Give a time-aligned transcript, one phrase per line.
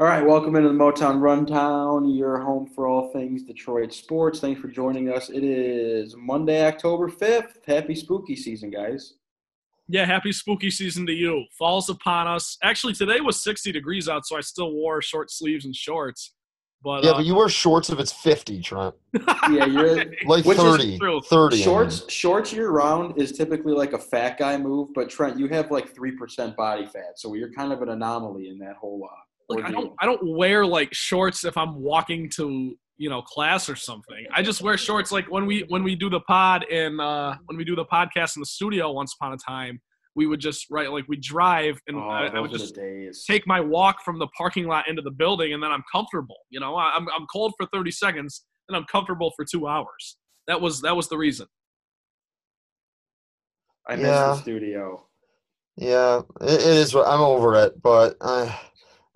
[0.00, 4.40] All right, welcome into the Motown Rundown, your home for all things Detroit sports.
[4.40, 5.28] Thanks for joining us.
[5.28, 7.62] It is Monday, October 5th.
[7.66, 9.16] Happy spooky season, guys.
[9.88, 11.44] Yeah, happy spooky season to you.
[11.58, 12.56] Falls upon us.
[12.62, 16.32] Actually, today was 60 degrees out, so I still wore short sleeves and shorts.
[16.82, 18.94] But Yeah, uh, but you wear shorts if it's 50, Trent.
[19.50, 20.98] Yeah, you're Like Which is 30.
[20.98, 21.20] true.
[21.20, 21.54] 30.
[21.54, 21.62] I mean.
[21.62, 22.10] shorts.
[22.10, 25.94] Shorts year round is typically like a fat guy move, but Trent, you have like
[25.94, 29.06] three percent body fat, so you're kind of an anomaly in that whole.
[29.06, 29.14] Uh,
[29.56, 33.68] like, I don't I don't wear like shorts if I'm walking to you know class
[33.68, 34.26] or something.
[34.34, 37.56] I just wear shorts like when we when we do the pod and uh, when
[37.56, 39.80] we do the podcast in the studio once upon a time.
[40.16, 43.24] We would just right like we drive and Oh, I, I would just days.
[43.26, 46.36] take my walk from the parking lot into the building and then I'm comfortable.
[46.50, 50.16] You know, I- I'm I'm cold for 30 seconds and I'm comfortable for two hours.
[50.48, 51.46] That was that was the reason.
[53.88, 55.06] I miss the studio.
[55.76, 56.92] Yeah, it, it is.
[56.94, 58.52] what I'm over it, but uh,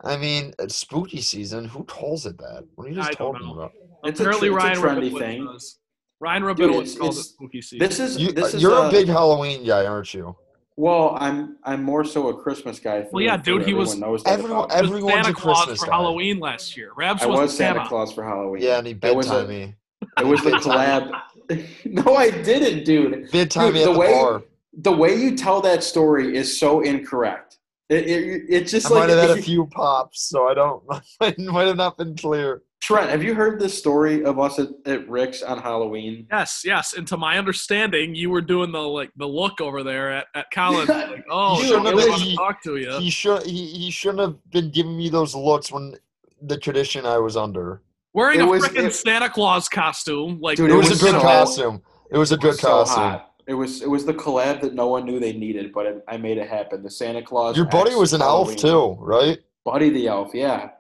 [0.05, 1.65] I mean, it's spooky season.
[1.67, 2.65] Who calls it that?
[2.75, 3.55] What are you just I don't talking know.
[3.55, 3.73] about?
[4.05, 5.45] It's a Apparently, tr- it's Ryan trendy thing.
[5.46, 5.79] does.
[6.21, 7.79] Ryan Dude, Rabinowitz calls it spooky season.
[7.87, 10.37] This is You, this is you're uh, a big Halloween guy, aren't you?
[10.77, 13.02] Well, I'm I'm more so a Christmas guy.
[13.05, 15.57] For, Well, yeah, dude, he was- everyone knows Everyone- about was everyone's Santa a Claus
[15.59, 15.93] Christmas for guy.
[15.93, 16.91] Halloween last year.
[16.96, 17.89] Rabs I was, was Santa Santa.
[17.89, 18.63] Claus for Halloween.
[18.63, 19.74] Yeah, and he That bid was a- me.
[20.18, 21.11] It was the Big collab.
[21.87, 23.30] no, I didn't, dude.
[23.30, 24.43] Bid time Dude, me at the the way- bar.
[24.79, 27.43] The way you tell that story is so incorrect.
[27.90, 30.82] It, it, it's just I like might have had a few pops, so I don't.
[31.21, 32.63] I might have not been clear.
[32.80, 36.27] Trent, have you heard this story of us at, at Rick's on Halloween?
[36.30, 36.93] Yes, yes.
[36.95, 40.51] And to my understanding, you were doing the like the look over there at, at
[40.52, 40.88] Collins.
[40.95, 42.99] Like, oh, You dude, shouldn't I have really been- want to he- talk to you.
[42.99, 43.43] He should.
[43.45, 45.95] He, he shouldn't have been giving me those looks when
[46.43, 47.80] the tradition I was under.
[48.12, 51.12] Wearing it a freaking Santa Claus costume, like Dude, It, It was, was a good
[51.15, 51.82] so- costume.
[52.10, 53.02] It was a good so costume.
[53.02, 53.34] hot.
[53.46, 56.16] It was it was the collab that no one knew they needed, but it, I
[56.16, 56.82] made it happen.
[56.82, 57.56] The Santa Claus.
[57.56, 59.38] Your buddy was an elf too, right?
[59.64, 60.70] Buddy the elf, yeah.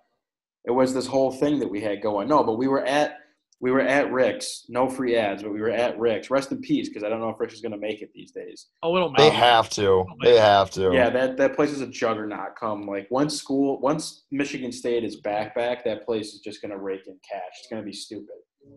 [0.64, 2.28] It was this whole thing that we had going.
[2.28, 3.18] No, but we were at
[3.60, 4.66] we were at Rick's.
[4.68, 6.30] No free ads, but we were at Rick's.
[6.30, 8.66] Rest in peace, because I don't know if Rick's is gonna make it these days.
[8.82, 10.04] oh, it'll They have to.
[10.22, 10.92] They have to.
[10.92, 12.56] Yeah, that that place is a juggernaut.
[12.58, 16.78] Come like once school, once Michigan State is back, back, that place is just gonna
[16.78, 17.42] rake in cash.
[17.58, 18.36] It's gonna be stupid.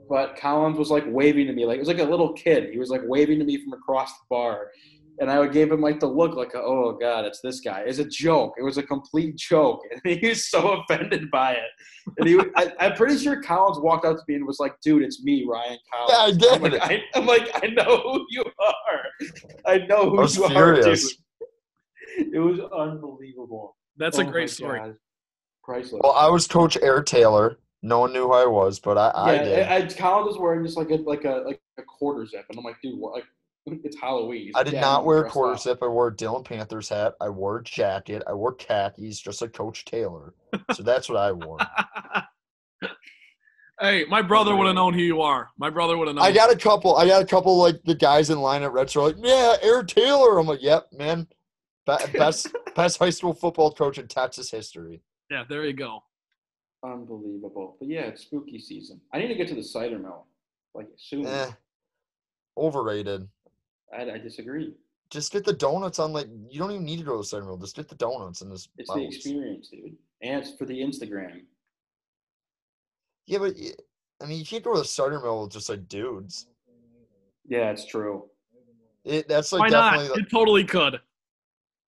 [0.09, 2.69] But Collins was like waving to me, like it was like a little kid.
[2.71, 4.67] He was like waving to me from across the bar,
[5.19, 7.83] and I would gave him like the look, like oh god, it's this guy.
[7.85, 8.53] It's a joke.
[8.57, 11.69] It was a complete joke, and he was so offended by it.
[12.17, 15.03] And he, I, I'm pretty sure Collins walked up to me and was like, "Dude,
[15.03, 16.81] it's me, Ryan Collins." Yeah, I I'm like, did.
[16.81, 19.03] I, I'm like, I know who you are.
[19.65, 20.87] I know who I you furious.
[20.87, 22.33] are, dude.
[22.33, 23.75] It was unbelievable.
[23.97, 24.79] That's a Oh my great story.
[24.79, 24.95] God.
[25.63, 25.99] Priceless.
[26.01, 27.59] Well, I was Coach Eric Taylor.
[27.83, 29.67] No one knew who I was, but I, I yeah, did.
[29.67, 32.57] I, I, Collins was wearing just like a like a like a quarter zip, and
[32.57, 33.13] I'm like, dude, what?
[33.13, 33.25] Like,
[33.83, 34.51] it's Halloween.
[34.55, 35.79] I did "Yeah, not wear a quarter up." zip.
[35.81, 37.13] I wore a Dillon Panthers hat.
[37.21, 38.23] I wore a jacket.
[38.27, 40.33] I wore khakis, just like Coach Taylor.
[40.73, 41.59] So that's what I wore.
[43.81, 45.49] hey, my brother would have known who you are.
[45.57, 46.25] My brother would have known.
[46.25, 46.95] I got a couple.
[46.95, 49.07] I got a couple like the guys in line at Reds Retro.
[49.07, 50.39] Like, yeah, Eric Taylor.
[50.39, 51.27] I'm like, yep, man.
[51.85, 55.01] Best best high school football coach in Texas history.
[55.29, 56.03] Yeah, there you go.
[56.83, 57.75] Unbelievable.
[57.79, 59.01] But yeah, it's spooky season.
[59.13, 60.25] I need to get to the cider mill
[60.73, 61.25] like soon.
[61.25, 61.51] Eh,
[62.57, 63.27] overrated.
[63.95, 64.73] I, I disagree.
[65.09, 67.45] Just get the donuts on like you don't even need to go to the cider
[67.45, 67.57] mill.
[67.57, 68.67] Just get the donuts in this.
[68.77, 71.41] It's the experience, dude, and it's for the Instagram.
[73.25, 73.55] Yeah, but
[74.21, 76.47] I mean, you can't go to the cider mill with just like dudes.
[77.47, 78.25] Yeah, it's true.
[79.05, 79.91] It, that's like Why not?
[79.94, 80.99] definitely You totally could.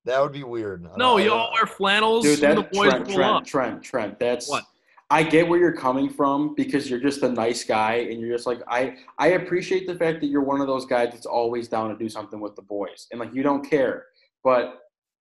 [0.06, 0.88] that would be weird.
[0.98, 2.24] No, you all wear flannels.
[2.24, 3.46] Dude, and the that boys Trent, Trent, up.
[3.46, 4.20] Trent, Trent.
[4.20, 4.64] That's What?
[5.12, 8.46] I get where you're coming from because you're just a nice guy and you're just
[8.46, 11.90] like I I appreciate the fact that you're one of those guys that's always down
[11.90, 14.06] to do something with the boys and like you don't care.
[14.44, 14.76] But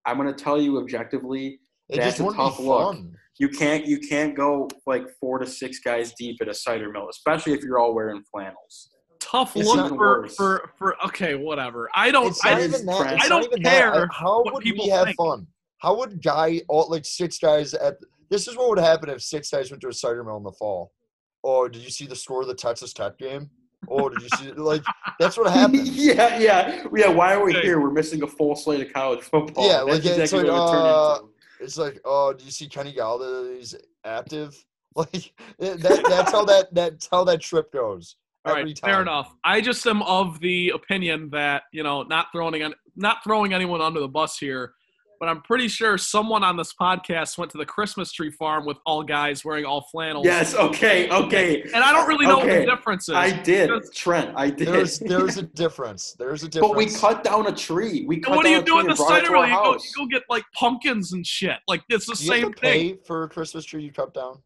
[0.05, 2.99] I'm gonna tell you objectively, It that's a tough look.
[3.39, 7.09] you can't you can't go like four to six guys deep at a cider mill,
[7.11, 8.91] especially if you're all wearing flannels.
[9.21, 10.37] Tough It's look for, worse.
[10.37, 11.89] for for okay, whatever.
[11.95, 12.29] I don't.
[12.29, 13.23] It's I, not even that.
[13.23, 13.93] I don't even that.
[13.93, 15.17] Care How what would people we have think.
[15.17, 15.47] fun?
[15.79, 17.97] How would guy all like six guys at?
[18.31, 20.53] This is what would happen if six guys went to a cider mill in the
[20.53, 20.93] fall.
[21.45, 23.51] Oh, did you see the score of the Texas Tech game?
[23.89, 24.53] Oh, did you see?
[24.53, 24.83] Like
[25.19, 25.87] that's what happened.
[25.89, 27.09] yeah, yeah, yeah.
[27.09, 27.81] Why are we here?
[27.81, 29.67] We're missing a full slate of college football.
[29.67, 31.21] Yeah, That's like, it's like, it uh.
[31.61, 34.57] It's like, oh, do you see Kenny Golladay's active?
[34.97, 38.17] Like that, that's how that that's how that trip goes.
[38.45, 38.91] all every right, time.
[38.91, 39.33] fair enough.
[39.45, 43.81] I just am of the opinion that you know, not throwing an, not throwing anyone
[43.81, 44.73] under the bus here,
[45.21, 48.79] but I'm pretty sure someone on this podcast went to the Christmas tree farm with
[48.87, 50.25] all guys wearing all flannels.
[50.27, 50.55] Yes.
[50.55, 51.09] Okay.
[51.11, 51.63] Okay.
[51.63, 52.61] And I don't really know Okay.
[52.61, 53.15] what the difference is.
[53.15, 54.33] I did, Trent.
[54.37, 54.69] I did.
[54.69, 56.15] There's there's a difference.
[56.19, 56.69] There's a difference.
[56.73, 58.05] but we cut down a tree.
[58.07, 59.33] We cut what do down you a do tree at the and brought it cider
[59.33, 59.47] mill?
[59.47, 61.59] You go, you go get like pumpkins and shit.
[61.69, 62.97] Like it's the Do you same have to thing.
[62.97, 64.41] pay for a Christmas tree you cut down?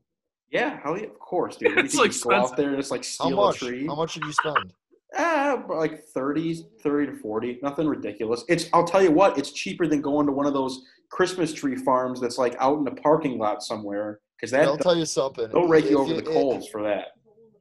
[0.51, 1.79] Yeah, hell yeah, of course, dude.
[1.79, 3.57] It's you think you go out there and just like How steal much?
[3.63, 3.87] a tree.
[3.87, 4.75] How much did you spend?
[5.17, 7.59] Ah, like 30, 30 to 40.
[7.63, 8.45] Nothing ridiculous.
[8.49, 11.77] It's I'll tell you what, it's cheaper than going to one of those Christmas tree
[11.77, 14.21] farms that's like out in a parking lot somewhere.
[14.37, 15.49] Because that I'll tell you something.
[15.53, 17.09] they'll rake you over the coals for that.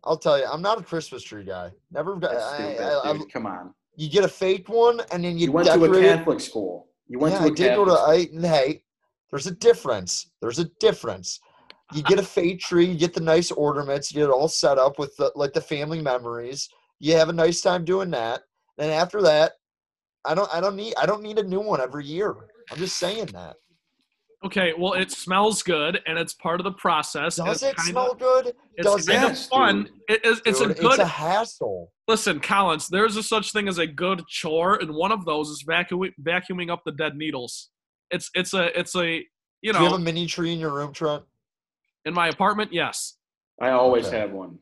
[0.04, 1.72] I'll tell you, I'm not a Christmas tree guy.
[1.92, 2.18] Never.
[2.20, 3.26] That's I- stupid, I- I-.
[3.32, 3.74] Come on.
[3.96, 6.02] you get a fake one, and then you, You went to a.
[6.02, 6.88] Catholic school.
[7.08, 7.92] You went yeah, to a I did go to.
[7.92, 8.84] I hey,
[9.30, 10.32] there's a difference.
[10.42, 11.40] There's a difference.
[11.94, 14.78] You get a fake tree, you get the nice ornaments, you get it all set
[14.78, 16.70] up with the like the family memories.
[17.02, 18.44] You have a nice time doing that.
[18.78, 19.54] And after that,
[20.24, 22.36] I don't I don't need I don't need a new one every year.
[22.72, 23.56] I'm just saying that.
[24.46, 27.36] Okay, well, it smells good and it's part of the process.
[27.38, 28.54] Does it's it kinda, smell good?
[28.76, 29.26] It's Does kind it?
[29.26, 29.84] of Yes, fun.
[29.84, 29.92] dude.
[30.10, 30.42] It is.
[30.46, 30.86] It's Dude, a good.
[30.94, 31.92] It's a hassle.
[32.08, 32.88] listen, Collins.
[32.88, 36.72] There's a such thing as a good chore, and one of those is vacuuming vacuuming
[36.72, 37.70] up the dead needles.
[38.12, 39.24] It's it's a it's a
[39.62, 39.80] you know.
[39.80, 41.24] Do you have a mini tree in your room, Trent?
[42.06, 42.72] in my apartment.
[42.74, 43.18] Yes.
[43.60, 44.20] I always Okay.
[44.20, 44.58] have one.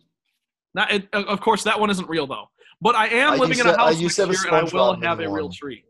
[0.74, 2.50] Not it, uh, of course that one isn't real though.
[2.82, 4.74] But I am I living in a to- house used next year, a and I
[4.74, 5.84] will have a mini real tree.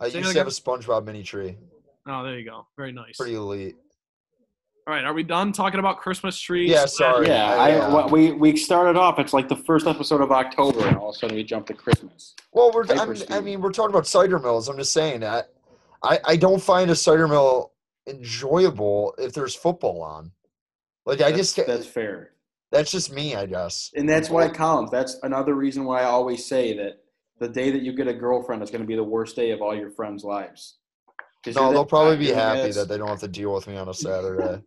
[0.00, 1.58] I Say used to have a SpongeBob mini tree.
[2.06, 2.66] Oh, there you go.
[2.76, 3.18] Very nice.
[3.18, 3.76] Pretty elite.
[4.86, 6.70] All right, are we done talking about Christmas trees?
[6.70, 7.28] Yeah, sorry.
[7.28, 7.94] Yeah, I- I, yeah.
[7.94, 9.18] well, we we started off.
[9.18, 11.74] It's like the first episode of October, and all of a sudden we jump to
[11.74, 12.34] Christmas.
[12.52, 14.68] Well, we're I mean, I mean we're talking about cider mills.
[14.68, 15.50] I'm just saying that
[16.02, 17.72] I I don't find a cider mill
[18.06, 20.32] enjoyable if there's football on.
[21.06, 22.32] Like I That's, just that's fair,
[22.70, 23.90] that's just me, I guess.
[23.96, 24.90] and that's why Collins.
[24.90, 27.00] That's another reason why I always say that
[27.38, 29.60] the day that you get a girlfriend is going to be the worst day of
[29.62, 30.76] all your friends' lives.
[31.54, 33.94] No, they'll probably be happy that they don't have to deal with me on a
[33.94, 34.62] Saturday.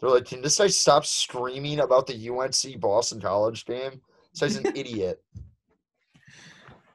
[0.00, 4.00] They're like, can this guy stop screaming about the UNC Boston College game?
[4.32, 5.22] This guy's an idiot.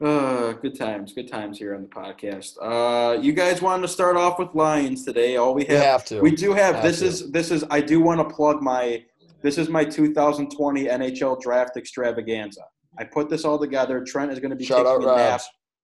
[0.01, 2.57] Uh, good times, good times here on the podcast.
[2.61, 5.37] Uh, you guys wanted to start off with Lions today.
[5.37, 6.19] All we We have, have to.
[6.19, 6.75] we do have.
[6.75, 7.05] Have This to.
[7.05, 7.63] is this is.
[7.69, 9.05] I do want to plug my.
[9.43, 12.61] This is my 2020 NHL Draft Extravaganza.
[12.97, 14.03] I put this all together.
[14.03, 15.41] Trent is going to be Shout out taking a nap.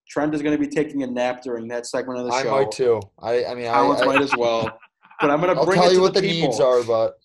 [0.07, 2.55] Trent is going to be taking a nap during that segment of the I show.
[2.55, 3.01] I might too.
[3.21, 4.77] I I mean I, Collins I might as well.
[5.21, 6.47] But I'm going to I'll bring tell it you to what the, the people.
[6.47, 7.15] needs are, but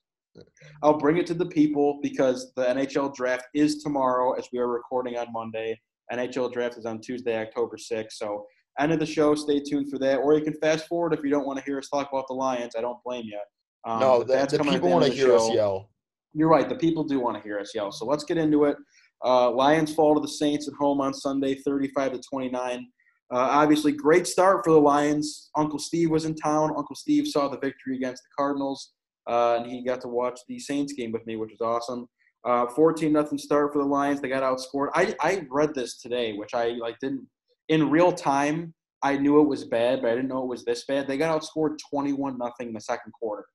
[0.82, 4.66] I'll bring it to the people because the NHL draft is tomorrow as we are
[4.66, 5.80] recording on Monday.
[6.12, 8.14] NHL draft is on Tuesday, October 6th.
[8.14, 8.46] So,
[8.80, 10.16] end of the show, stay tuned for that.
[10.16, 12.34] Or you can fast forward if you don't want to hear us talk about the
[12.34, 12.74] Lions.
[12.76, 13.38] I don't blame you.
[13.86, 15.88] Um, no, the, that's the people want to hear us yell.
[16.34, 16.68] You're right.
[16.68, 17.92] The people do want to hear us yell.
[17.92, 18.76] So, let's get into it.
[19.24, 22.86] Uh, Lions fall to the Saints at home on Sunday, 35 to 29.
[23.32, 25.50] Uh, obviously, great start for the Lions.
[25.56, 26.70] Uncle Steve was in town.
[26.76, 28.92] Uncle Steve saw the victory against the Cardinals,
[29.28, 32.06] uh, and he got to watch the Saints game with me, which was awesome.
[32.44, 34.20] Uh, 14 nothing start for the Lions.
[34.20, 34.90] They got outscored.
[34.94, 37.26] I, I read this today, which I like didn't
[37.68, 38.74] in real time.
[39.02, 41.06] I knew it was bad, but I didn't know it was this bad.
[41.06, 43.46] They got outscored 21 nothing in the second quarter,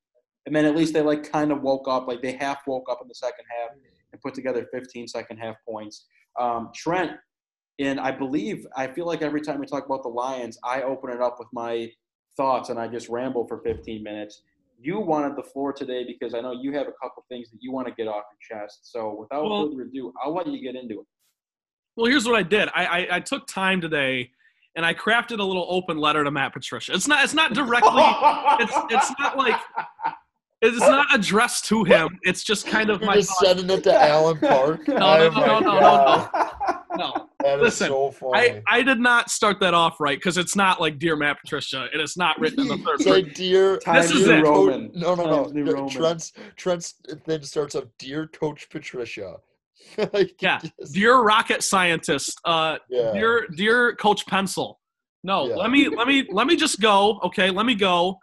[0.50, 2.08] and then at least they like kind of woke up.
[2.08, 3.78] Like they half woke up in the second half
[4.12, 6.08] and put together 15 second half points.
[6.40, 7.12] Um, Trent,
[7.78, 11.12] and I believe I feel like every time we talk about the Lions, I open
[11.12, 11.92] it up with my
[12.36, 14.42] thoughts and I just ramble for 15 minutes.
[14.82, 17.72] You wanted the floor today because I know you have a couple things that you
[17.72, 18.92] want to get off your chest.
[18.92, 21.06] So without Well- further ado, I'll let you get into it.
[21.96, 22.70] Well, here's what I did.
[22.74, 24.32] I, I I took time today,
[24.78, 26.94] and I crafted a little open letter to Matt Patricia.
[26.94, 27.92] It's not it's not directly.
[28.62, 29.60] it's it's not like
[30.62, 32.20] it's not addressed to him.
[32.24, 33.46] It's just kind of You're my just thoughts.
[33.60, 34.88] sending it to Allen Park.
[34.88, 34.98] no, Oh
[35.30, 36.30] no, my no, no, God.
[36.98, 37.26] no.
[37.42, 38.62] That is Listen, so funny.
[38.68, 41.88] I, I did not start that off right because it's not like dear Matt Patricia
[41.94, 43.34] and it's not written in the third Say, person.
[43.34, 44.44] dear, Times is dear it.
[44.44, 44.92] Roman.
[44.94, 45.44] No, no, no.
[45.44, 45.90] Times New Tr- Roman.
[45.90, 46.96] Trent's Trent's
[47.26, 49.36] then starts off, dear Coach Patricia.
[50.14, 53.14] Like, Yeah, just- Dear rocket scientist, uh, yeah.
[53.14, 54.78] dear dear Coach Pencil.
[55.24, 55.56] No, Yeah.
[55.56, 57.20] let me let me let me just go.
[57.24, 58.20] Okay, let me go.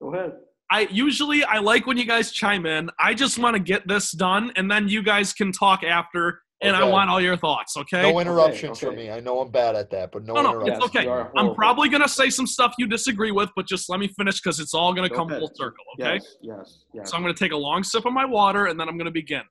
[0.00, 0.34] Go ahead.
[0.70, 2.90] I usually I like when you guys chime in.
[2.98, 6.76] I just want to get this done, and then you guys can talk after, and
[6.76, 7.76] I want all your thoughts.
[7.76, 8.02] Okay?
[8.02, 8.86] No interruptions okay.
[8.86, 9.10] from me.
[9.10, 10.84] I know I'm bad at that, but no, No, no, interruptions.
[10.84, 11.08] it's okay.
[11.36, 14.60] I'm probably gonna say some stuff you disagree with, but just let me finish because
[14.60, 15.40] it's all gonna Go come ahead.
[15.40, 15.84] full circle.
[16.00, 16.14] Okay?
[16.14, 17.10] Yes, yes, yes.
[17.10, 19.42] So I'm gonna take a long sip of my water, and then I'm gonna begin.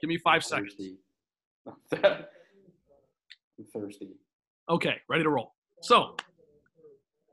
[0.00, 0.74] Give me five seconds.
[0.74, 0.96] Thirsty.
[3.58, 4.10] I'm thirsty.
[4.70, 5.54] Okay, ready to roll.
[5.82, 6.16] So,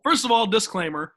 [0.04, 1.14] first of all, disclaimer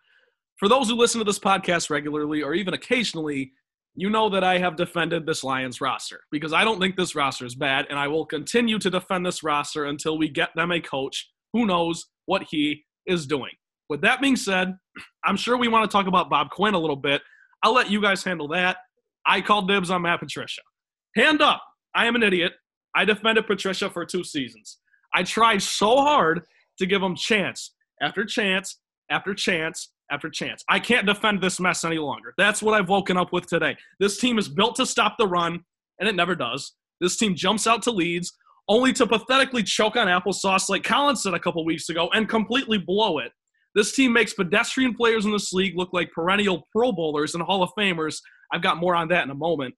[0.62, 3.50] for those who listen to this podcast regularly or even occasionally,
[3.96, 7.44] you know that I have defended this Lions roster because I don't think this roster
[7.44, 10.80] is bad, and I will continue to defend this roster until we get them a
[10.80, 13.50] coach who knows what he is doing,
[13.88, 14.76] With that being said,
[15.24, 17.22] I'm sure we want to talk about Bob Quinn a little bit.
[17.64, 18.76] I'll let you guys handle that.
[19.26, 20.62] I called dibs on Matt Patricia.
[21.16, 21.60] Hand up.
[21.92, 22.52] I am an idiot.
[22.94, 24.78] I defended Patricia for two seasons.
[25.12, 26.42] I tried so hard
[26.78, 28.78] to give him chance after chance
[29.10, 30.62] after chance after chance.
[30.68, 32.34] I can't defend this mess any longer.
[32.36, 33.76] That's what I've woken up with today.
[33.98, 35.60] This team is built to stop the run,
[35.98, 36.74] and it never does.
[37.00, 38.32] This team jumps out to leads,
[38.68, 42.78] only to pathetically choke on applesauce, like Colin said a couple weeks ago, and completely
[42.78, 43.32] blow it.
[43.74, 47.62] This team makes pedestrian players in this league look like perennial Pro Bowlers and Hall
[47.62, 48.18] of Famers.
[48.52, 49.74] I've got more on that in a moment.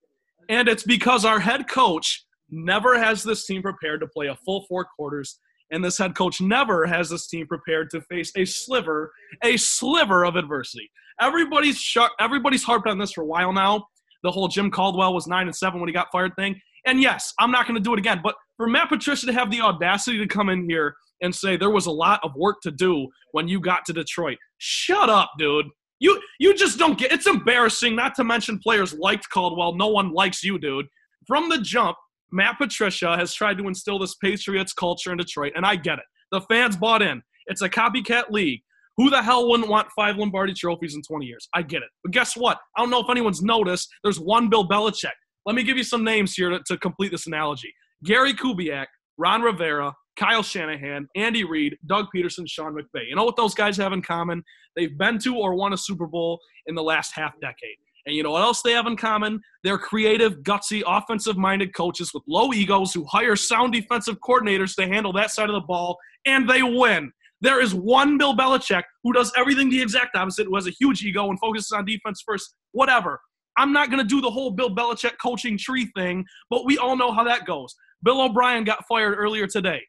[0.49, 4.67] And it's because our head coach never has this team prepared to play a full
[4.69, 5.39] four quarters,
[5.75, 9.13] and this head coach never has this team prepared to face a sliver,
[9.43, 10.91] a sliver of adversity.
[11.21, 13.87] Everybody's sh- everybody's harped on this for a while now.
[14.23, 16.61] The whole Jim Caldwell was nine and seven when he got fired thing.
[16.87, 18.21] And yes, I'm not going to do it again.
[18.23, 21.71] But for Matt Patricia to have the audacity to come in here and say there
[21.71, 25.67] was a lot of work to do when you got to Detroit, shut up, dude.
[26.01, 27.13] You you just don't get.
[27.13, 27.97] It's embarrassing.
[27.97, 29.75] Not to mention players liked Caldwell.
[29.75, 30.87] No one likes you, dude.
[31.27, 31.97] From the jump,
[32.35, 36.05] Matt Patricia has tried to instill this Patriots culture in Detroit, and I get it.
[36.33, 37.23] The fans bought in.
[37.47, 38.61] It's a copycat league.
[38.97, 41.49] Who the hell wouldn't want five Lombardi trophies in 20 years?
[41.55, 41.89] I get it.
[42.03, 42.59] But guess what?
[42.77, 43.89] I don't know if anyone's noticed.
[44.03, 45.13] There's one Bill Belichick.
[45.47, 47.73] Let me give you some names here to, to complete this analogy
[48.05, 48.87] Gary Kubiak,
[49.17, 53.09] Ron Rivera, Kyle Shanahan, Andy Reid, Doug Pederson, Sean McVay.
[53.09, 54.43] You know what those guys have in common?
[54.75, 57.77] They've been to or won a Super Bowl in the last half decade.
[58.07, 59.41] And you know what else they have in common?
[59.63, 64.87] They're creative, gutsy, offensive minded coaches with low egos who hire sound defensive coordinators to
[64.87, 67.13] handle that side of the ball, and they win.
[67.41, 71.05] There is one Bill Belichick who does everything the exact opposite, who has a huge
[71.05, 73.21] ego and focuses on defense first, whatever.
[73.57, 76.97] I'm not going to do the whole Bill Belichick coaching tree thing, but we all
[76.97, 77.75] know how that goes.
[78.03, 79.83] Bill O'Brien got fired earlier today.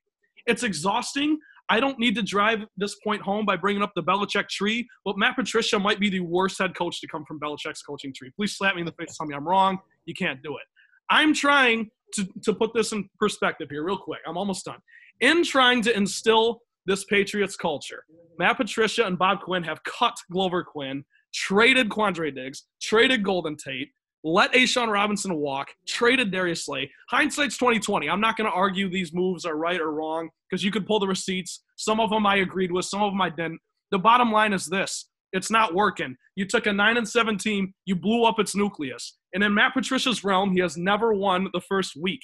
[0.45, 1.39] It's exhausting.
[1.69, 5.17] I don't need to drive this point home by bringing up the Belichick tree, but
[5.17, 8.31] Matt Patricia might be the worst head coach to come from Belichick's coaching tree.
[8.35, 9.79] Please slap me in the face, tell me I'm wrong.
[10.05, 10.63] You can't do it.
[11.09, 14.19] I'm trying to, to put this in perspective here, real quick.
[14.27, 14.79] I'm almost done.
[15.21, 18.03] In trying to instill this Patriots culture,
[18.37, 21.03] Matt Patricia and Bob Quinn have cut Glover Quinn,
[21.33, 23.89] traded Quandre Diggs, traded Golden Tate,
[24.25, 26.91] let A'Shawn Robinson walk, traded Darius Slay.
[27.11, 28.09] Hindsight's 2020.
[28.09, 30.99] I'm not going to argue these moves are right or wrong because you could pull
[30.99, 31.63] the receipts.
[31.77, 33.59] Some of them I agreed with, some of them I didn't.
[33.91, 36.15] The bottom line is this it's not working.
[36.35, 39.17] You took a 9 and 7 team, you blew up its nucleus.
[39.35, 42.21] And in Matt Patricia's realm, he has never won the first week.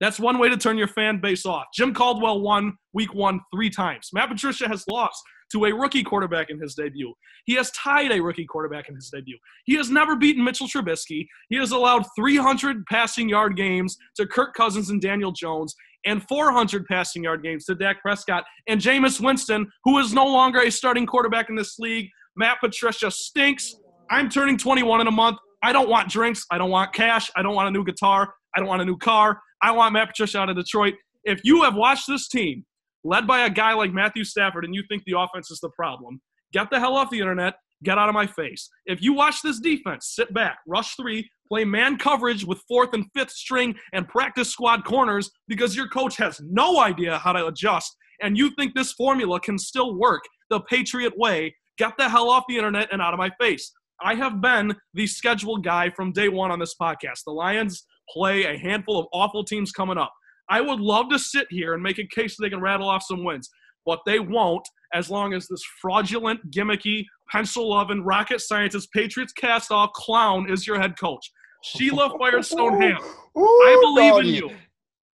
[0.00, 1.66] That's one way to turn your fan base off.
[1.74, 4.08] Jim Caldwell won week one three times.
[4.14, 5.22] Matt Patricia has lost
[5.52, 7.12] to a rookie quarterback in his debut.
[7.44, 9.38] He has tied a rookie quarterback in his debut.
[9.64, 11.26] He has never beaten Mitchell Trubisky.
[11.48, 16.86] He has allowed 300 passing yard games to Kirk Cousins and Daniel Jones and 400
[16.86, 21.06] passing yard games to Dak Prescott and Jameis Winston, who is no longer a starting
[21.06, 22.08] quarterback in this league.
[22.36, 23.76] Matt Patricia stinks.
[24.10, 25.38] I'm turning 21 in a month.
[25.62, 26.44] I don't want drinks.
[26.50, 27.30] I don't want cash.
[27.36, 28.34] I don't want a new guitar.
[28.54, 29.40] I don't want a new car.
[29.62, 30.94] I want Matt Patricia out of Detroit.
[31.24, 32.64] If you have watched this team
[33.04, 36.20] led by a guy like Matthew Stafford and you think the offense is the problem,
[36.52, 37.54] get the hell off the internet.
[37.84, 38.70] Get out of my face.
[38.86, 43.06] If you watch this defense, sit back, rush three, play man coverage with fourth and
[43.12, 47.96] fifth string and practice squad corners because your coach has no idea how to adjust
[48.22, 52.44] and you think this formula can still work the Patriot way, get the hell off
[52.48, 53.72] the internet and out of my face.
[54.00, 57.24] I have been the scheduled guy from day one on this podcast.
[57.26, 60.12] The Lions play a handful of awful teams coming up.
[60.52, 63.02] I would love to sit here and make a case that they can rattle off
[63.02, 63.48] some wins,
[63.86, 69.72] but they won't as long as this fraudulent, gimmicky, pencil loving, rocket scientist, Patriots cast
[69.72, 71.32] off clown is your head coach.
[71.64, 72.98] Sheila Firestone Ham.
[73.34, 74.50] I believe in you.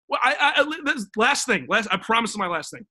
[0.09, 2.85] Well, I, I, this, last thing, last, I promise my last thing.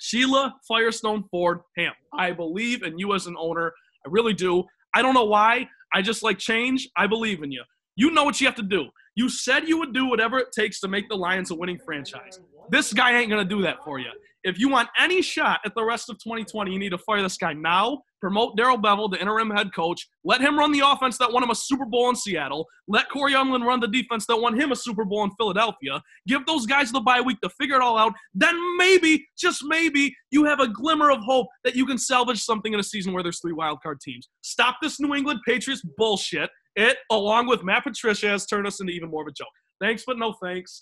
[0.00, 1.94] Sheila Firestone Ford Hamp.
[2.18, 3.72] I believe in you as an owner.
[4.04, 4.64] I really do.
[4.92, 5.68] I don't know why.
[5.94, 6.88] I just like change.
[6.96, 7.62] I believe in you.
[7.94, 8.86] You know what you have to do.
[9.16, 12.38] You said you would do whatever it takes to make the Lions a winning franchise.
[12.68, 14.10] This guy ain't going to do that for you.
[14.44, 17.36] If you want any shot at the rest of 2020, you need to fire this
[17.36, 18.02] guy now.
[18.20, 20.06] Promote Darrell Bevell, the interim head coach.
[20.22, 22.66] Let him run the offense that won him a Super Bowl in Seattle.
[22.86, 26.00] Let Cory Undlin run the defense that won him a Super Bowl in Philadelphia.
[26.28, 28.12] Give those guys the bye week to figure it all out.
[28.34, 32.72] Then maybe, just maybe, you have a glimmer of hope that you can salvage something
[32.72, 34.28] in a season where there's three wild card teams.
[34.42, 36.50] Stop this New England Patriots bullshit.
[36.76, 39.48] It, along with Matt Patricia, has turned us into even more of a joke.
[39.80, 40.78] Thanks, but no thanks.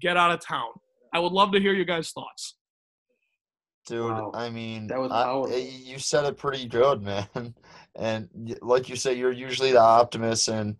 [0.00, 0.68] Get out of town.
[1.14, 2.56] I would love to hear your guys' thoughts.
[3.86, 4.32] Dude, Wow.
[4.34, 7.00] I mean, That was I- eh, you said it pretty good,
[7.34, 7.54] man.
[7.94, 10.76] And like you say, you're usually the optimist, and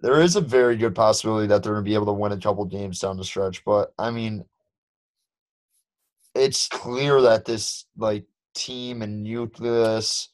[0.00, 2.36] there is a very good possibility that they're going to be able to win a
[2.36, 3.64] couple games down the stretch.
[3.64, 4.44] But I mean,
[6.34, 10.28] it's clear that this like team and nucleus.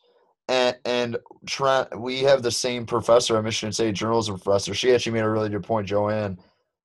[0.48, 4.74] And, and Trent, we have the same professor at Michigan State journalism professor.
[4.74, 6.38] She actually made a really good point, Joanne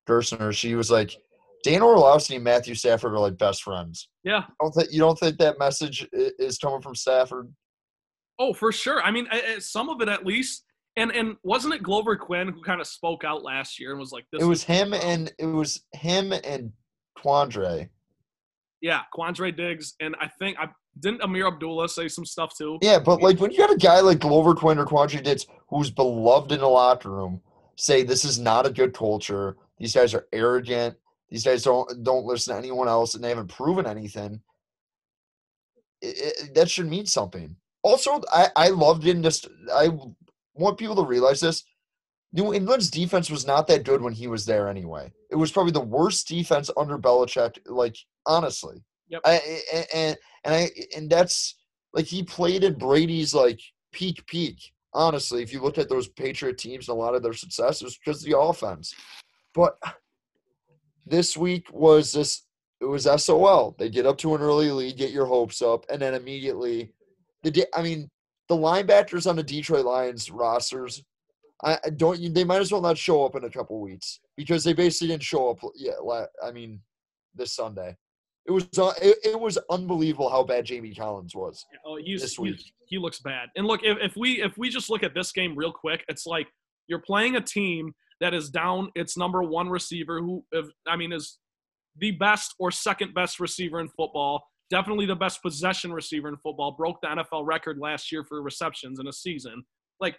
[0.07, 0.53] Gerstner.
[0.53, 1.15] She was like,
[1.63, 4.09] Dan Orlovsky and Matthew Stafford are like best friends.
[4.23, 4.43] Yeah.
[4.61, 7.53] Don't think you don't think that message is coming from Stafford?
[8.37, 9.01] Oh, for sure.
[9.01, 9.27] I mean,
[9.59, 10.65] some of it at least.
[10.95, 14.11] And and wasn't it Glover Quinn who kind of spoke out last year and was
[14.11, 14.43] like, "This"?
[14.43, 16.71] It was him and it was him and
[17.17, 17.89] Quandre.
[18.79, 20.67] Yeah, Quandre Diggs, and I think I
[20.99, 22.77] didn't Ameer Abdullah say some stuff too.
[22.81, 25.89] Yeah, but like when you got a guy like Glover Quinn or Quandre Diggs who's
[25.89, 27.41] beloved in the locker room,
[27.75, 29.57] say this is not a good culture.
[29.79, 30.95] These guys are arrogant.
[31.29, 34.41] These guys don't don't listen to anyone else, and they haven't proven anything.
[36.01, 37.55] It, it, that should mean something.
[37.81, 39.89] Also, I I loved in just I
[40.53, 41.63] want people to realize this.
[42.33, 45.11] New England's defense was not that good when he was there anyway.
[45.29, 47.95] It was probably the worst defense under Belichick, like
[48.25, 48.83] honestly.
[49.09, 49.21] Yep.
[49.25, 49.61] I,
[49.93, 51.55] and and I and that's
[51.93, 53.59] like he played in Brady's like
[53.91, 54.57] peak peak.
[54.93, 57.85] Honestly, if you look at those Patriot teams and a lot of their success, it
[57.85, 58.93] was because of the offense.
[59.55, 59.77] But
[61.05, 62.43] this week was this
[62.81, 63.75] it was SOL.
[63.79, 66.91] They get up to an early lead, get your hopes up, and then immediately
[67.43, 68.09] the I mean
[68.49, 71.03] the linebackers on the Detroit Lions rosters,
[71.63, 74.73] I don't they might as well not show up in a couple weeks because they
[74.73, 75.59] basically didn't show up.
[75.75, 75.93] Yeah,
[76.43, 76.81] I mean
[77.35, 77.95] this Sunday.
[78.45, 81.65] It was uh, it, it, was unbelievable how bad Jamie Collins was.
[81.85, 82.57] Oh, he's, this week.
[82.57, 83.49] He's, he looks bad.
[83.55, 86.25] And look, if, if we if we just look at this game real quick, it's
[86.25, 86.47] like
[86.87, 91.13] you're playing a team that is down its number one receiver, who if, I mean
[91.13, 91.39] is
[91.97, 96.71] the best or second best receiver in football, definitely the best possession receiver in football,
[96.71, 99.63] broke the NFL record last year for receptions in a season.
[100.01, 100.17] Like,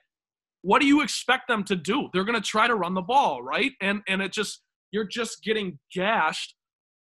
[0.62, 2.08] what do you expect them to do?
[2.12, 3.72] They're going to try to run the ball, right?
[3.82, 4.62] And and it just
[4.92, 6.54] you're just getting gashed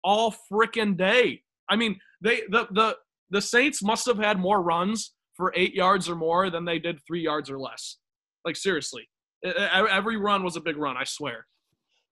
[0.05, 1.41] all freaking day.
[1.69, 2.95] I mean, they the the
[3.31, 6.99] the Saints must have had more runs for eight yards or more than they did
[7.05, 7.97] three yards or less.
[8.45, 9.09] Like seriously,
[9.45, 11.45] Every run was a big run, I swear.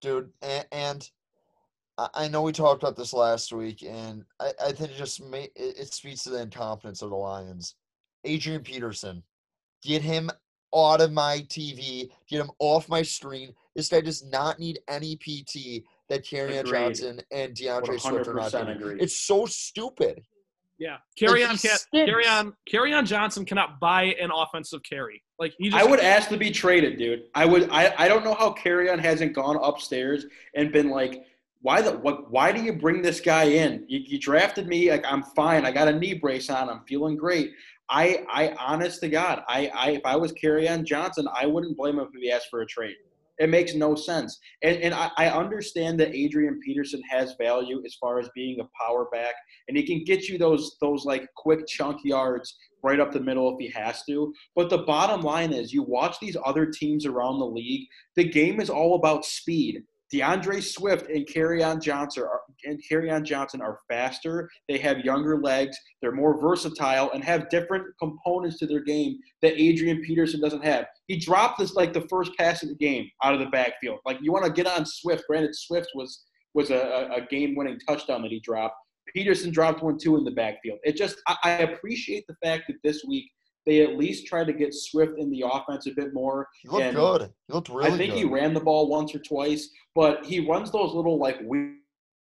[0.02, 1.10] Dude, and, and
[1.98, 5.50] I know we talked about this last week, and I, I think it just may,
[5.56, 7.76] it, speaks to the incompetence of the Lions.
[8.24, 9.24] Adrian Peterson,
[9.84, 10.30] get him
[10.76, 13.54] out of my TV, get him off my screen.
[13.76, 18.80] This guy does not need any PT that Kerryon Johnson and D'Andre Swift are not
[18.80, 18.98] doing.
[19.00, 20.24] It's so stupid.
[20.80, 25.24] Yeah, carry like on, Kerryon, Johnson cannot buy an offensive carry.
[25.40, 27.24] Like he, just, I would ask to be traded, dude.
[27.36, 27.70] I would.
[27.70, 31.26] I, I don't know how Kerryon hasn't gone upstairs and been like,
[31.62, 32.32] why the what?
[32.32, 33.86] Why do you bring this guy in?
[33.88, 34.90] You, you drafted me.
[34.90, 35.64] Like I'm fine.
[35.66, 36.70] I got a knee brace on.
[36.70, 37.54] I'm feeling great.
[37.90, 42.00] I, I, honest to God, I, I, if I was Kerryon Johnson, I wouldn't blame
[42.00, 42.96] him if he asked for a trade.
[43.40, 44.40] It makes no sense.
[44.62, 48.70] And, and I, I, understand that Adrian Peterson has value as far as being a
[48.80, 49.34] power back,
[49.68, 53.52] and he can get you those those like quick chunk yards right up the middle
[53.52, 54.34] if he has to.
[54.56, 57.88] But the bottom line is, you watch these other teams around the league.
[58.16, 59.84] The game is all about speed.
[60.14, 64.50] D'Andre Swift and Kerryon Johnson are, and Kerryon Johnson are faster.
[64.70, 65.76] They have younger legs.
[66.02, 70.86] They're more versatile and have different components to their game that Adrian Peterson doesn't have.
[71.08, 74.00] He dropped this like the first pass of the game out of the backfield.
[74.06, 75.24] Like you want to get on Swift.
[75.28, 76.24] Granted, Swift was
[76.54, 78.76] was a, a game-winning touchdown that he dropped.
[79.16, 80.78] Peterson dropped one too in the backfield.
[80.84, 83.26] It just I, I appreciate the fact that this week
[83.66, 86.48] they at least tried to get Swift in the offense a bit more.
[86.62, 87.34] He looked and good.
[87.48, 88.20] He looked really I think good.
[88.20, 91.78] he ran the ball once or twice, but he runs those little like weird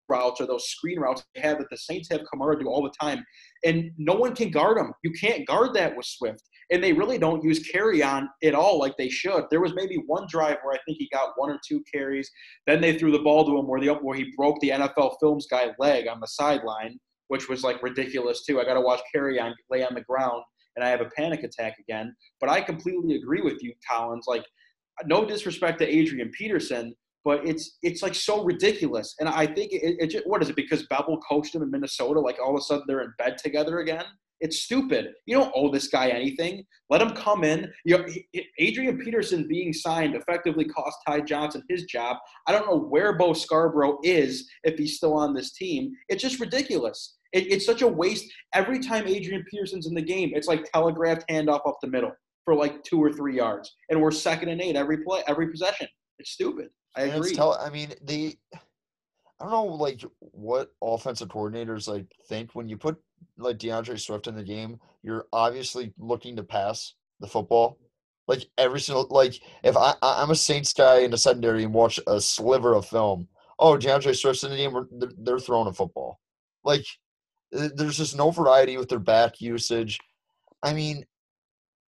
[0.10, 2.94] routes or those screen routes they have that the Saints have Kamara do all the
[3.00, 3.24] time.
[3.66, 4.94] And no one can guard him.
[5.04, 6.44] You can't guard that with Swift.
[6.72, 9.46] And they really don't use Kerryon at all like they should.
[9.50, 12.30] There was maybe one drive where I think he got one or two carries.
[12.68, 15.48] Then they threw the ball to him where the where he broke the NFL Films
[15.50, 18.60] guy leg on the sideline, which was like ridiculous too.
[18.60, 20.44] I got to watch Kerryon lay on the ground
[20.76, 22.16] and I have a panic attack again.
[22.40, 24.26] But I completely agree with you, Collins.
[24.28, 24.46] Like,
[25.06, 29.16] no disrespect to Adrian Peterson, but it's it's like so ridiculous.
[29.20, 32.20] And I think it, it just, what is it because Bevell coached him in Minnesota?
[32.20, 34.06] Like all of a sudden they're in bed together again.
[34.40, 35.14] It's stupid.
[35.26, 36.66] You don't owe this guy anything.
[36.90, 37.72] Let him come in.
[37.86, 38.06] You know,
[38.60, 42.18] Adrian Peterson being signed effectively cost Ty Johnson his job.
[42.46, 45.94] I don't know where Bo Scarborough is if he's still on this team.
[46.10, 47.16] It's just ridiculous.
[47.34, 48.32] It, it's such a waste.
[48.54, 52.12] Every time Adrian Peterson's in the game, it's like telegraphed handoff up the middle
[52.46, 55.88] for like two or three yards, and we're second and eight every play, every possession.
[56.20, 56.70] It's stupid.
[56.96, 57.34] I and agree.
[57.34, 62.78] Tell, I mean, the I don't know, like what offensive coordinators like think when you
[62.78, 62.98] put
[63.38, 64.80] like D'Andre Swift in the game.
[65.02, 67.78] You're obviously looking to pass the football.
[68.28, 72.00] Like every single like if I I'm a Saints guy in the secondary and watch
[72.08, 73.28] a sliver of film.
[73.60, 74.74] Oh, D'Andre Swift's in the game.
[74.98, 76.20] They're, they're throwing a football.
[76.64, 76.86] Like
[77.54, 80.00] There's just no variety with their back usage.
[80.62, 81.06] I mean,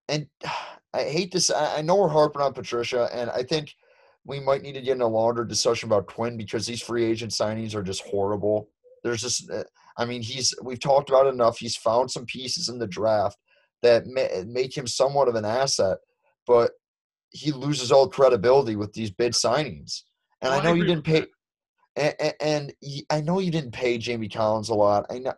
[0.08, 0.28] and
[0.94, 1.52] I hate this.
[1.52, 3.74] I I know we're harping on Patricia, and I think
[4.26, 7.32] we might need to get in a longer discussion about Quinn because these free agent
[7.32, 8.70] signings are just horrible.
[9.04, 9.64] There's just, uh,
[9.98, 11.60] I mean, he's we've talked about it enough.
[11.60, 13.38] He's found some pieces in the draft
[13.84, 15.98] that ma- make him somewhat of an asset,
[16.48, 16.72] but
[17.30, 20.02] he loses all credibility with these bid signings.
[20.42, 21.26] And No, I I know you didn't pay,
[21.96, 22.74] and, and, and
[23.12, 25.06] I know you didn't pay Jamie Collins a lot.
[25.12, 25.34] I know,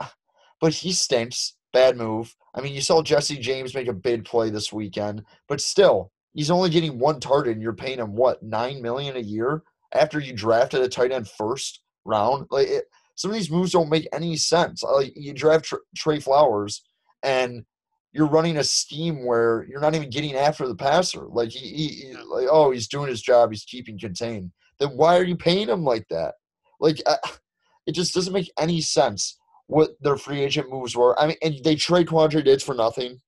[0.60, 1.56] but he stinks.
[1.74, 2.36] Bad move.
[2.56, 6.50] I mean, you saw Jesse James make a big play this weekend, but still, he's
[6.50, 10.34] only getting one target, and you're paying him what nine million a year after you
[10.34, 12.48] drafted a tight end first round.
[12.50, 14.82] Like it, some of these moves don't make any sense.
[14.84, 16.84] Like you draft Trey Flowers,
[17.22, 17.64] and
[18.14, 21.28] you're running a scheme where you're not even getting after the passer.
[21.28, 23.52] Like he, he he- like oh, he's doing his job.
[23.52, 24.52] He's keeping contained.
[24.80, 26.36] Then why are you paying him like that?
[26.80, 27.18] Like uh,
[27.86, 31.18] it just doesn't make any sense what their free agent moves were.
[31.20, 33.20] I mean, and they trade Quandre Diggs for nothing.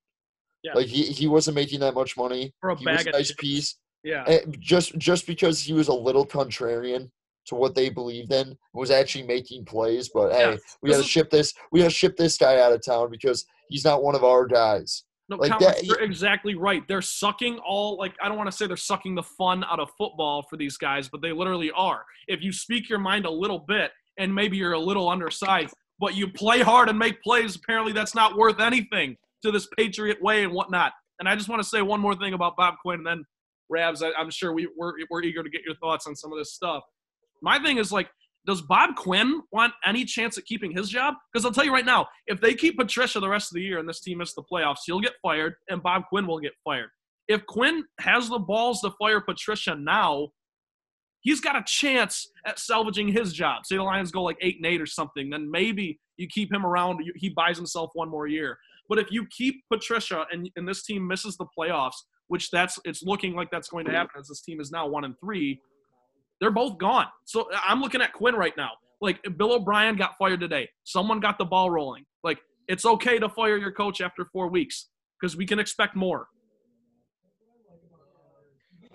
[0.63, 0.73] Yeah.
[0.73, 2.53] Like he, he wasn't making that much money.
[2.59, 3.41] For a he was bag a of nice chips.
[3.41, 3.75] piece.
[4.03, 4.23] Yeah.
[4.27, 7.09] Eh, just just because he was a little contrarian
[7.45, 10.09] to what they believed in, was actually making plays.
[10.13, 11.53] But hey, we got to is- ship this.
[11.71, 14.45] We got to ship this guy out of town because he's not one of our
[14.45, 15.03] guys.
[15.29, 16.87] No, Like Thomas, that- you're exactly right.
[16.87, 19.89] They're sucking all like I don't want to say they're sucking the fun out of
[19.97, 22.03] football for these guys, but they literally are.
[22.27, 26.15] If you speak your mind a little bit and maybe you're a little undersized, but
[26.15, 30.43] you play hard and make plays, apparently that's not worth anything to this Patriot way
[30.43, 30.93] and whatnot.
[31.19, 33.23] And I just want to say one more thing about Bob Quinn, and then
[33.69, 36.39] Rabs, I, I'm sure we, we're, we're eager to get your thoughts on some of
[36.39, 36.83] this stuff.
[37.41, 38.09] My thing is like,
[38.45, 41.15] does Bob Quinn want any chance at keeping his job?
[41.31, 43.79] Because I'll tell you right now, if they keep Patricia the rest of the year
[43.79, 46.89] and this team misses the playoffs, he'll get fired and Bob Quinn will get fired.
[47.27, 50.29] If Quinn has the balls to fire Patricia now,
[51.21, 53.65] he's got a chance at salvaging his job.
[53.65, 56.65] Say the Lions go like eight and eight or something, then maybe you keep him
[56.65, 57.01] around.
[57.15, 58.57] He buys himself one more year.
[58.87, 61.95] But if you keep Patricia and, and this team misses the playoffs,
[62.27, 65.03] which that's it's looking like that's going to happen as this team is now one
[65.03, 65.61] and three,
[66.39, 67.07] they're both gone.
[67.25, 68.71] So I'm looking at Quinn right now.
[69.01, 70.69] Like Bill O'Brien got fired today.
[70.83, 72.05] Someone got the ball rolling.
[72.23, 76.27] Like it's okay to fire your coach after four weeks because we can expect more.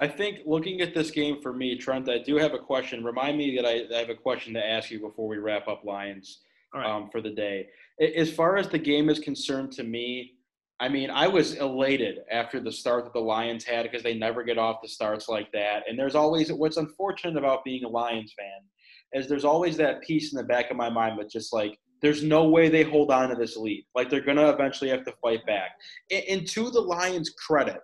[0.00, 3.04] I think looking at this game for me, Trent, I do have a question.
[3.04, 5.84] Remind me that I, I have a question to ask you before we wrap up
[5.84, 6.40] Lions
[6.74, 6.84] right.
[6.84, 7.68] um, for the day.
[8.16, 10.32] As far as the game is concerned, to me,
[10.80, 14.42] I mean, I was elated after the start that the Lions had because they never
[14.42, 15.84] get off the starts like that.
[15.88, 20.32] And there's always what's unfortunate about being a Lions fan is there's always that piece
[20.32, 23.28] in the back of my mind that's just like, there's no way they hold on
[23.28, 23.86] to this lead.
[23.94, 25.70] Like they're gonna eventually have to fight back.
[26.10, 27.78] And, and to the Lions' credit,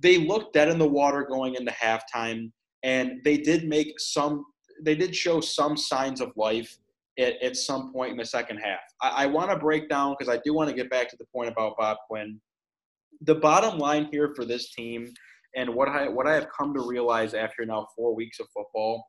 [0.00, 2.50] they looked dead in the water going into halftime,
[2.82, 4.44] and they did make some.
[4.82, 6.76] They did show some signs of life
[7.18, 8.80] at, at some point in the second half.
[9.02, 11.26] I, I want to break down because I do want to get back to the
[11.34, 12.40] point about Bob Quinn.
[13.22, 15.12] The bottom line here for this team,
[15.56, 19.04] and what I what I have come to realize after now four weeks of football,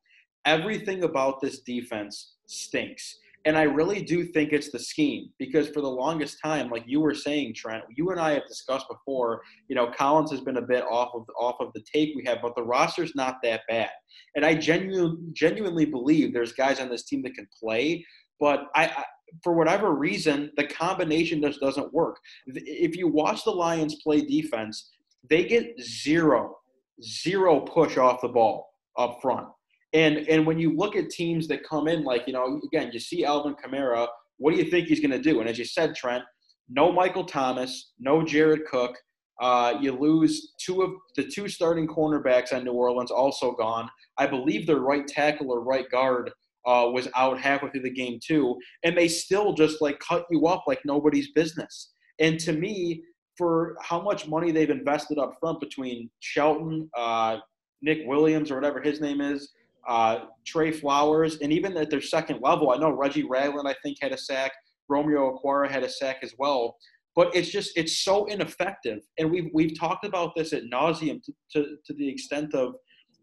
[0.46, 3.20] everything about this defense stinks.
[3.46, 7.00] And I really do think it's the scheme because for the longest time, like you
[7.00, 10.62] were saying, Trent, you and I have discussed before, you know, Collins has been a
[10.62, 13.90] bit off of off of the take we have, but the roster's not that bad.
[14.36, 18.06] And I genuinely genuinely believe there's guys on this team that can play,
[18.40, 19.04] but I, I
[19.44, 22.18] for whatever reason, the combination just doesn't work.
[22.48, 24.90] If you watch the Lions play defense,
[25.30, 26.58] they get zero,
[27.02, 29.48] zero push off the ball up front.
[29.94, 33.00] And and when you look at teams that come in, like you know, again, you
[33.00, 34.08] see Alvin Kamara.
[34.38, 35.42] What do you think he's going to do?
[35.42, 36.24] And as you said, Trent,
[36.70, 38.96] no Michael Thomas, no Jared Cook.
[39.42, 43.90] Uh, you lose two of the two starting cornerbacks on New Orleans, also gone.
[44.18, 46.32] I believe their right tackle or right guard
[46.68, 50.46] uh, was out halfway through the game too, and they still just like cut you
[50.48, 51.92] up like nobody's business.
[52.20, 53.04] And to me,
[53.38, 57.38] for how much money they've invested up front between Shelton, uh,
[57.82, 59.54] Nick Williams, or whatever his name is,
[59.90, 63.98] uh, Trey Flowers, and even at their second level, I know Reggie Ragland, I think,
[64.00, 64.52] had a sack.
[64.88, 66.78] Romeo Okwara had a sack as well.
[67.16, 71.34] But it's just it's so ineffective, and we've we've talked about this at nauseum to,
[71.54, 72.76] to, to the extent of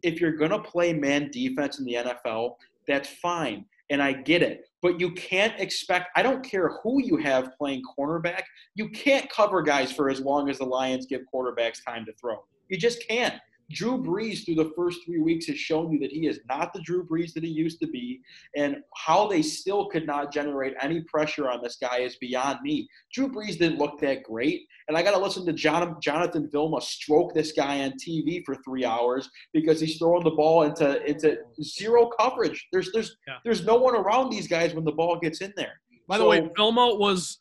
[0.03, 2.57] if you're gonna play man defense in the NFL,
[2.89, 4.65] that's fine, and I get it.
[4.83, 6.09] But you can't expect.
[6.17, 8.43] I don't care who you have playing cornerback.
[8.75, 12.45] You can't cover guys for as long as the Lions give quarterbacks time to throw.
[12.69, 13.35] You just can't.
[13.73, 16.81] Drew Brees through the first three weeks has shown you that he is not the
[16.81, 18.21] Drew Brees that he used to be,
[18.57, 22.89] and how they still could not generate any pressure on this guy is beyond me.
[23.13, 26.81] Drew Brees didn't look that great, and I got to listen to John, Jonathan Vilma
[26.81, 31.37] stroke this guy on TV for three hours because he's throwing the ball into into
[31.63, 32.67] zero coverage.
[32.73, 33.39] There's there's Yeah.
[33.45, 35.81] there's no one around these guys when the ball gets in there.
[36.09, 37.41] By the way, Vilma was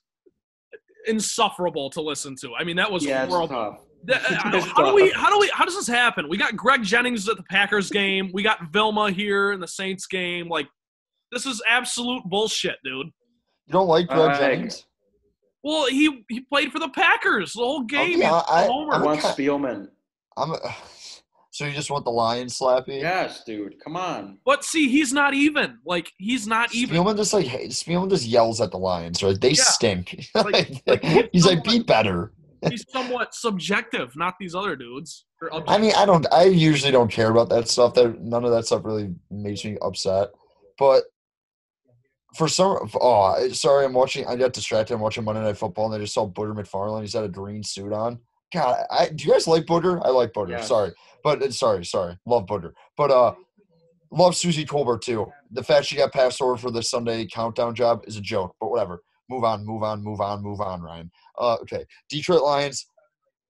[1.07, 2.55] insufferable to listen to.
[2.55, 3.84] I mean, that was yeah, horrible.
[4.07, 4.45] Tough.
[4.45, 5.09] Uh, Th- It's how do we?
[5.11, 5.49] How do we?
[5.53, 6.27] How does this happen?
[6.29, 8.29] We got Greg Jennings at the Packers game.
[8.33, 10.47] We got Vilma here in the Saints game.
[10.49, 10.67] Like,
[11.31, 13.07] this is absolute bullshit, dude.
[13.07, 14.39] You don't like Greg Alright.
[14.39, 14.85] Jennings?
[15.63, 18.19] Well, he he played for the Packers the whole game.
[18.21, 18.93] yeah, He's a I- homer.
[18.93, 19.27] I'm One okay.
[19.29, 19.87] Spielman.
[20.37, 20.51] I'm.
[20.51, 20.57] A,
[21.51, 22.99] so you just want the Lions slappy?
[22.99, 23.75] Yes, dude.
[23.81, 24.39] Come on.
[24.45, 25.77] but see, he's not even.
[25.85, 26.97] Like, he's not even.
[26.97, 29.39] Spielman just like hey, Spielman just yells at the Lions, right?
[29.39, 29.63] They Yeah.
[29.63, 30.27] stink.
[30.35, 32.33] Like- like, he's He's like, be better.
[32.69, 35.25] He's somewhat subjective, not these other dudes.
[35.67, 36.25] I mean, I don't.
[36.31, 37.93] I usually don't care about that stuff.
[37.95, 40.29] That none of that stuff really makes me upset.
[40.77, 41.03] But
[42.35, 44.25] for some, oh, sorry, I'm watching.
[44.27, 44.93] I got distracted.
[44.93, 47.01] I'm watching Monday Night Football, and I just saw Booger McFarland.
[47.01, 48.19] He's had a green suit on.
[48.53, 50.01] God, I, do you guys like Booger?
[50.05, 50.51] I like Booger.
[50.51, 50.67] Yes.
[50.67, 50.91] Sorry,
[51.23, 52.71] but uh, sorry, sorry, love Booger.
[52.97, 53.35] But uh,
[54.11, 55.31] love Suzy Kolber too.
[55.51, 58.55] The fact she got passed over for the Sunday countdown job is a joke.
[58.59, 59.01] But whatever.
[59.29, 59.65] Move on.
[59.65, 60.03] Move on.
[60.03, 60.41] Move on.
[60.43, 60.81] Move on.
[60.81, 61.11] Ryan.
[61.39, 61.85] Uh, okay.
[62.09, 62.85] Detroit Lions.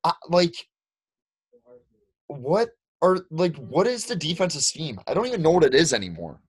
[0.04, 0.54] I, like
[2.28, 2.70] what
[3.02, 5.00] are like what is the defensive scheme?
[5.08, 6.40] I don't even know what it is anymore.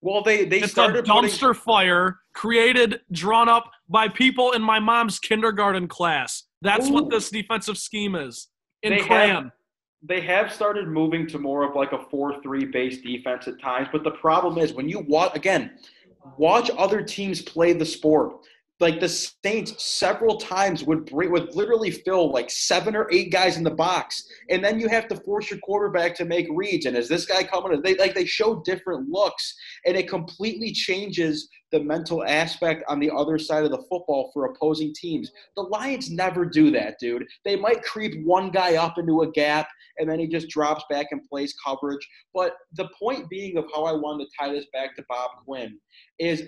[0.00, 4.62] Well, they they It's a started putting- dumpster fire created, drawn up by people in
[4.62, 6.44] my mom's kindergarten class.
[6.62, 8.48] That's what this defensive scheme is
[8.82, 9.50] in They have-
[10.02, 14.04] they have started moving to more of like a 4-3 base defense at times but
[14.04, 15.76] the problem is when you watch again
[16.36, 18.36] watch other teams play the sport
[18.80, 23.56] like the saints several times would bring would literally fill like seven or eight guys
[23.56, 24.28] in the box.
[24.50, 26.86] And then you have to force your quarterback to make reads.
[26.86, 27.80] And is this guy coming?
[27.82, 29.54] They like they show different looks.
[29.84, 34.46] And it completely changes the mental aspect on the other side of the football for
[34.46, 35.30] opposing teams.
[35.56, 37.26] The lions never do that dude.
[37.44, 41.08] They might creep one guy up into a gap and then he just drops back
[41.10, 42.06] and plays coverage.
[42.32, 45.78] But the point being of how I wanted to tie this back to Bob Quinn
[46.18, 46.44] is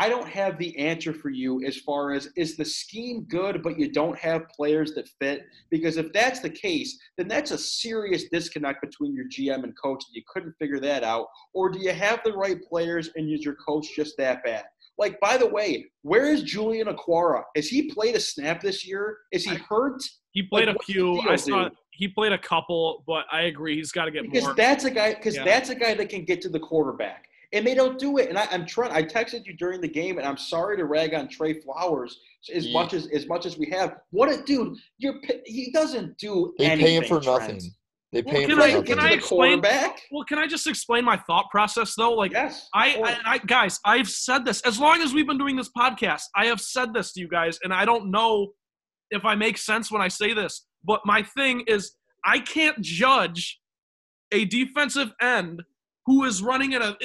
[0.00, 3.78] I don't have the answer for you as far as is the scheme good, but
[3.78, 5.42] you don't have players that fit?
[5.70, 10.04] Because if that's the case, then that's a serious disconnect between your GM and coach,
[10.06, 11.26] and you couldn't figure that out.
[11.52, 14.64] Or do you have the right players and is your coach just that bad?
[14.98, 17.42] Like, by the way, where is Julian Okwara?
[17.56, 19.18] Has he played a snap this year?
[19.32, 20.00] Is he hurt?
[20.32, 21.20] He played Like, a few.
[21.22, 21.72] deal, I saw dude?
[21.92, 24.54] he played a couple, but I agree he's got to get because more.
[24.54, 25.44] that's a guy because Yeah.
[25.44, 28.38] that's a guy that can get to the quarterback and they don't do it and
[28.38, 31.28] I, i'm trying i texted you during the game and i'm sorry to rag on
[31.28, 32.18] trey flowers
[32.54, 35.14] as Ye- much as as much as we have what a dude you're
[35.46, 37.40] he doesn't do They anything pay him for Trent.
[37.40, 37.60] nothing.
[38.10, 38.84] They Well, pay him can for I- nothing.
[38.84, 41.46] can can I get to the explain- quarterback well, can I just explain my thought
[41.50, 42.12] process though?
[42.12, 42.96] Like, yes I.
[43.24, 46.22] I, I, guys, I've said this as long as we've been doing this podcast.
[46.34, 48.48] I have said this to you guys, and I don't know
[49.10, 50.66] if I make sense when I say this.
[50.84, 51.92] But my thing is,
[52.24, 53.60] I can't judge
[54.32, 55.62] a defensive end
[56.08, 56.96] who is running in a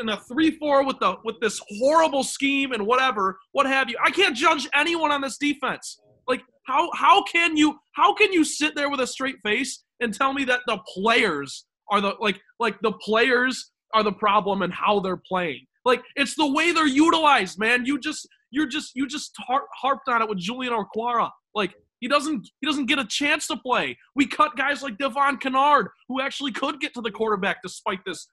[0.00, 3.96] in a three four with the with this horrible scheme and whatever, what have you.
[4.04, 6.00] I can't judge anyone on this defense.
[6.26, 10.12] Like how how can you how can you sit there with a straight face and
[10.12, 14.72] tell me that the players are the like like the players are the problem and
[14.72, 15.64] how they're playing.
[15.84, 17.86] Like it's the way they're utilized, man.
[17.86, 21.30] You just you're just you just har- harped on it with Julian Okwara.
[21.54, 23.96] Like he doesn't he doesn't get a chance to play.
[24.16, 28.26] We cut guys like Devon Kennard who actually could get to the quarterback despite this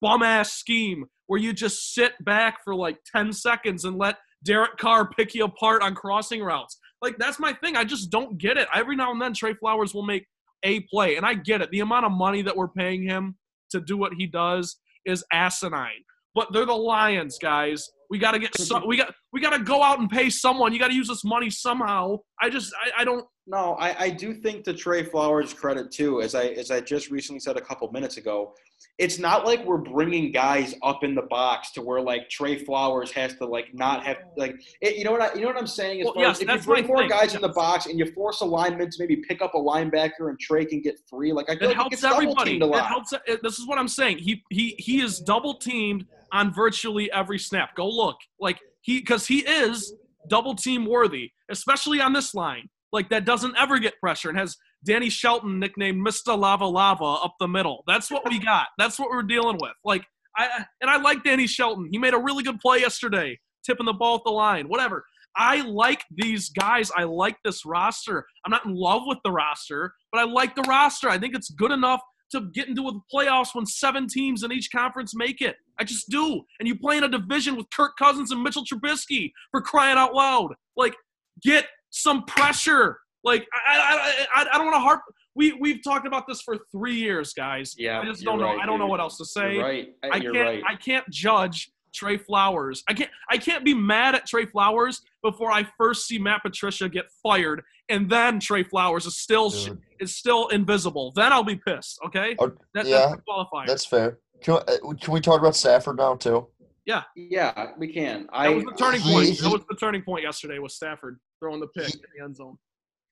[0.00, 4.76] bum ass scheme where you just sit back for like 10 seconds and let Derek
[4.78, 6.78] Carr pick you apart on crossing routes.
[7.02, 7.76] Like that's my thing.
[7.76, 8.68] I just don't get it.
[8.74, 10.26] Every now and then Trey Flowers will make
[10.62, 11.70] a play and I get it.
[11.70, 13.36] The amount of money that we're paying him
[13.70, 16.04] to do what he does is asinine.
[16.34, 17.88] But they're the Lions, guys.
[18.10, 20.72] We got to get some, we got we got to go out and pay someone.
[20.72, 22.18] You got to use this money somehow.
[22.40, 26.22] I just I, I don't No, I, I do think to Trey Flowers' credit too,
[26.22, 28.54] as I as I just recently said a couple minutes ago,
[28.98, 33.10] it's not like we're bringing guys up in the box to where like Trey Flowers
[33.12, 35.66] has to like not have like it, you know what I, you know what I'm
[35.66, 36.00] saying.
[36.00, 37.98] As Well, far yes, as if you bring more thing, guys in the box and
[37.98, 41.32] you force a lineman to maybe pick up a linebacker and Trey can get free,
[41.32, 42.56] like I feel It like helps everybody.
[42.56, 43.12] It helps.
[43.42, 44.18] This is what I'm saying.
[44.18, 47.74] He he he is double teamed on virtually every snap.
[47.76, 48.16] Go look.
[48.40, 49.94] Like he because he is
[50.28, 52.68] double team worthy, especially on this line.
[52.92, 56.38] Like that doesn't ever get pressure and has Danny Shelton nicknamed Mr.
[56.38, 57.82] Lava Lava up the middle.
[57.86, 58.68] That's what we got.
[58.78, 59.72] That's what we're dealing with.
[59.84, 60.04] Like
[60.36, 61.88] I and I like Danny Shelton.
[61.90, 64.68] He made a really good play yesterday, tipping the ball at the line.
[64.68, 65.04] Whatever.
[65.36, 66.90] I like these guys.
[66.96, 68.26] I like this roster.
[68.44, 71.08] I'm not in love with the roster, but I like the roster.
[71.08, 72.00] I think it's good enough
[72.32, 75.56] to get into the playoffs when seven teams in each conference make it.
[75.78, 76.42] I just do.
[76.58, 80.14] And you play in a division with Kirk Cousins and Mitchell Trubisky for crying out
[80.14, 80.54] loud.
[80.76, 80.94] Like,
[81.42, 82.98] get some pressure.
[83.24, 85.00] Like, I, I, I, I don't want to harp.
[85.34, 87.74] We we've talked about this for three years, guys.
[87.78, 88.46] Yeah, I just don't know.
[88.46, 89.54] right, I don't know what else to say.
[89.54, 89.88] You're right.
[90.02, 90.62] I You're can't right.
[90.66, 92.82] I can't judge Trey Flowers.
[92.88, 96.88] I can't I can't be mad at Trey Flowers before I first see Matt Patricia
[96.88, 99.80] get fired, and then Trey Flowers is still sh- Dude.
[99.98, 101.12] is still invisible.
[101.16, 101.98] Then I'll be pissed.
[102.06, 103.66] Okay, Oh, that, yeah, that's the qualifier.
[103.66, 104.18] That's fair.
[104.42, 106.46] Can, uh, can we talk about Stafford now too?
[106.86, 108.22] Yeah, yeah, we can.
[108.22, 109.26] that I was the turning he- point.
[109.30, 110.58] he- that was the turning point yesterday.
[110.60, 112.56] Was Stafford throwing the pick He- in the end zone?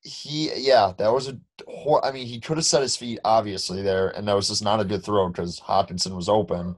[0.05, 1.37] He, yeah, that was a.
[1.67, 4.63] Hor- I mean, he could have set his feet obviously there, and that was just
[4.63, 6.77] not a good throw because Hockenson was open.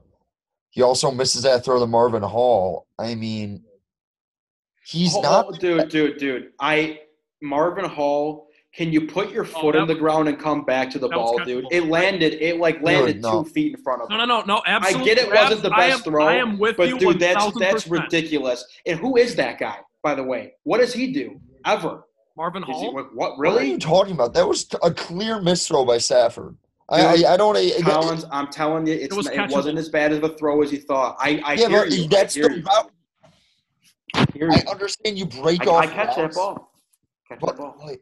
[0.71, 2.85] He also misses that throw to Marvin Hall.
[2.99, 3.63] I mean,
[4.85, 5.45] he's Oh, not.
[5.49, 6.51] oh, dude, dude, dude.
[6.59, 7.01] I
[7.41, 8.47] Marvin Hall.
[8.71, 10.99] Can you put your Oh, foot that in the was- ground and come back to
[10.99, 11.65] the ball, dude?
[11.71, 12.33] It landed.
[12.33, 13.43] It like landed no.
[13.43, 14.27] two feet in front of No, him.
[14.29, 14.61] no, no, no.
[14.67, 15.11] Absolutely.
[15.11, 16.91] I get it wasn't the I best am, throw, I am with you.
[16.93, 17.59] But dude, that's 1000%.
[17.59, 18.63] that's ridiculous.
[18.85, 20.53] And who is that guy, by the way?
[20.63, 22.05] What does he do ever?
[22.37, 22.93] Marvin Is he, Hall.
[22.93, 23.15] what?
[23.15, 23.71] What are Really?
[23.71, 24.33] you talking about?
[24.35, 26.55] That was a clear misthrow by Stafford.
[26.91, 27.55] Dude, I, I, I don't.
[27.55, 30.71] I, Collins, I'm telling you, it's, was it, wasn't as bad of a throw as
[30.71, 31.17] you thought.
[31.19, 32.07] I, I yeah, hear you.
[32.07, 32.63] that's I hear the you.
[34.15, 34.57] I hear you.
[34.67, 35.83] I understand you break I, off.
[35.83, 36.71] I catch that ball.
[37.27, 37.75] Catch that ball.
[37.85, 38.01] like,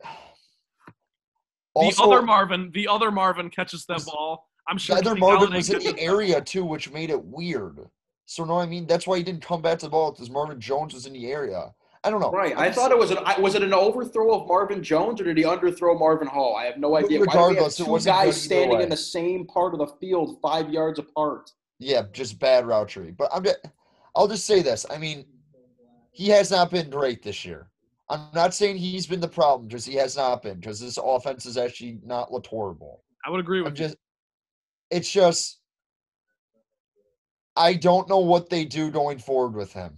[1.76, 4.48] The other Marvin, the other Marvin catches that ball.
[4.70, 5.12] I'm sure the sure.
[5.12, 7.80] other Marvin was in the area too, which made it weird.
[8.26, 10.62] So no, I mean that's why he didn't come back to the ball because Marvin
[10.62, 11.74] Jones was in the area.
[12.04, 12.32] I don't know.
[12.32, 12.54] Right.
[12.54, 15.26] I'm I thought it was an I- was it an overthrow of Marvin Jones or
[15.26, 16.56] did he underthrow Marvin Hall?
[16.56, 17.00] I have no idea.
[17.00, 18.84] Why do we have Regardless, it two wasn't guys either standing way.
[18.84, 21.52] in the same part of the field, five yards apart?
[21.80, 23.12] Yeah, just bad route tree.
[23.12, 23.60] But I'm just,
[24.16, 24.86] I'll just say this.
[24.90, 25.26] I mean,
[26.12, 27.70] he has not been great this year.
[28.10, 31.46] I'm not saying he's been the problem, just he has not been because this offense
[31.46, 33.04] is actually not horrible.
[33.26, 33.88] I would agree I'm with you.
[33.88, 33.98] just,
[34.90, 35.60] it's just,
[37.58, 39.98] I don't know what they do going forward with him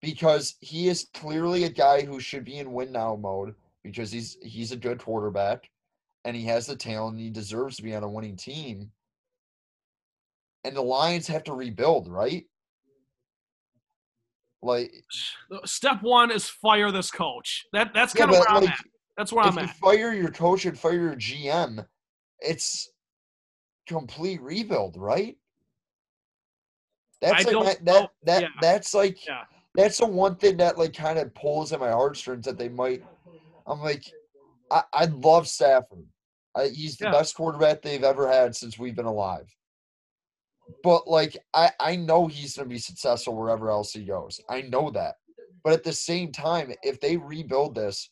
[0.00, 4.36] because he is clearly a guy who should be in win now mode because he's
[4.42, 5.68] he's a good quarterback
[6.24, 8.90] and he has the talent and he deserves to be on a winning team.
[10.64, 12.44] And the Lions have to rebuild, right?
[14.62, 14.92] Like,
[15.64, 17.64] Step one is fire this coach.
[17.72, 18.78] That that's yeah, kind of but where I'm at.
[19.16, 19.76] That's where if I'm you at.
[19.76, 21.84] fire your coach and fire your GM,
[22.40, 22.90] it's
[23.86, 25.36] complete rebuild, right?
[27.22, 28.48] That's I like my, that that Yeah.
[28.60, 29.44] that's like Yeah.
[29.74, 33.04] That's the one thing that like kind of pulls at my heartstrings that they might.
[33.66, 34.04] I'm like,
[34.70, 36.06] I I love Stafford.
[36.56, 37.12] I, he's the Yeah.
[37.12, 39.54] best quarterback they've ever had since we've been alive.
[40.82, 44.40] But like I I know he's gonna be successful wherever else he goes.
[44.48, 45.16] I know that.
[45.64, 48.10] But at the same time, if they rebuild this,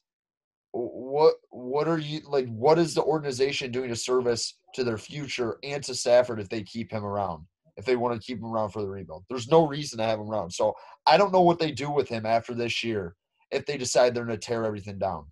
[0.73, 2.49] what what are you like?
[2.49, 6.63] What is the organization doing a service to their future and to Stafford if they
[6.63, 7.47] keep him around?
[7.79, 10.19] If they want to keep him around for the rebuild, there's no reason to have
[10.19, 10.51] him around.
[10.51, 10.75] So
[11.07, 13.15] I don't know what they do with him after this year
[13.53, 15.27] if they decide they're going to tear everything down.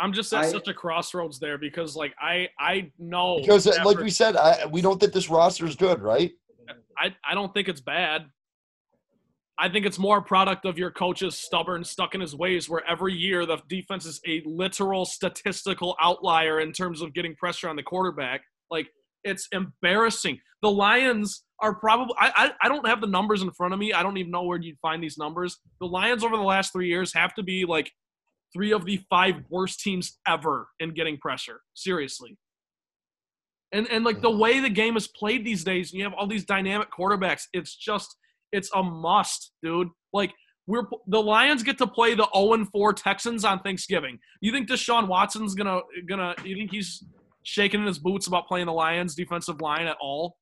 [0.00, 3.82] I'm just at I- such a crossroads there because like I I know Because, uh,
[3.84, 6.32] like we said, I, we don't think this roster is good, right?
[6.96, 8.26] I, I don't think it's bad.
[9.58, 12.84] I think it's more a product of your coach's stubborn, stuck in his ways, where
[12.88, 17.76] every year the defense is a literal statistical outlier in terms of getting pressure on
[17.76, 18.42] the quarterback.
[18.70, 18.88] Like
[19.24, 20.38] it's embarrassing.
[20.62, 23.92] The Lions are probably I, I I don't have the numbers in front of me.
[23.92, 25.58] I don't even know where you'd find these numbers.
[25.80, 27.90] The Lions over the last three years have to be like
[28.54, 31.60] three of the five worst teams ever in getting pressure.
[31.74, 32.38] Seriously.
[33.72, 34.38] And and like the mm.
[34.38, 37.42] way the game is played these days, and you have all these dynamic quarterbacks.
[37.52, 38.16] It's just
[38.52, 39.88] it's a must, dude.
[40.12, 40.32] Like
[40.66, 44.18] we're the Lions get to play the 0 4 Texans on Thanksgiving.
[44.40, 46.34] You think Deshaun Watson's gonna gonna?
[46.44, 47.04] You think he's
[47.44, 50.36] shaking in his boots about playing the Lions defensive line at all?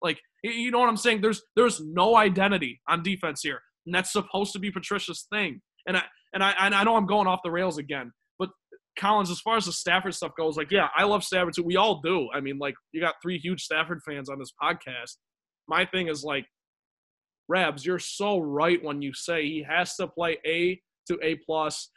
[0.00, 1.22] Like you know what I'm saying?
[1.22, 5.60] There's there's no identity on defense here, and that's supposed to be Patricia's thing.
[5.86, 6.02] And I
[6.32, 8.50] and I and I know I'm going off the rails again, but
[8.98, 11.62] Collins, as far as the Stafford stuff goes, like, yeah, I love Stafford too.
[11.62, 12.28] We all do.
[12.34, 15.16] I mean, like, you got three huge Stafford fans on this podcast.
[15.66, 16.44] My thing is like,
[17.48, 21.90] Rabs, you're so right when you say he has to play A to A plus,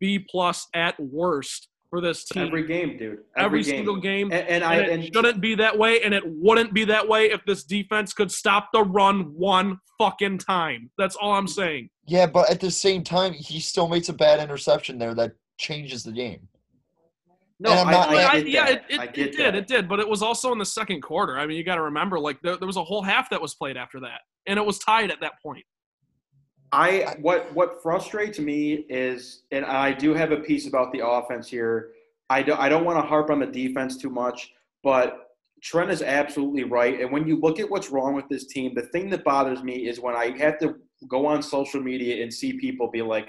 [0.00, 3.18] B plus at worst for this team Every game, dude.
[3.36, 3.70] every, Every, game.
[3.76, 4.32] single game.
[4.32, 7.06] And, and And, I it and shouldn't be that way, and it wouldn't be that
[7.06, 10.90] way if this defense could stop the run one fucking time.
[10.96, 11.90] That's all I'm saying.
[12.06, 16.02] Yeah, but at the same time, he still makes a bad interception there that changes
[16.02, 16.48] the game.
[17.60, 19.54] no, I'm I, not- I, I- yeah, it, it, I it did, that.
[19.54, 21.38] it did, but it was also in the second quarter.
[21.38, 23.54] I mean, you got to remember, like there, there was a whole half that was
[23.54, 25.64] played after that, and it was tied at that point.
[26.72, 31.48] I what what frustrates me is, and I do have a piece about the offense
[31.48, 31.90] here.
[32.30, 35.28] I don't I don't want to harp on the defense too much, but
[35.62, 37.00] Trent is absolutely right.
[37.00, 39.86] And when you look at what's wrong with this team, the thing that bothers me
[39.86, 40.76] is when I have to
[41.08, 43.28] go on social media and see people be like,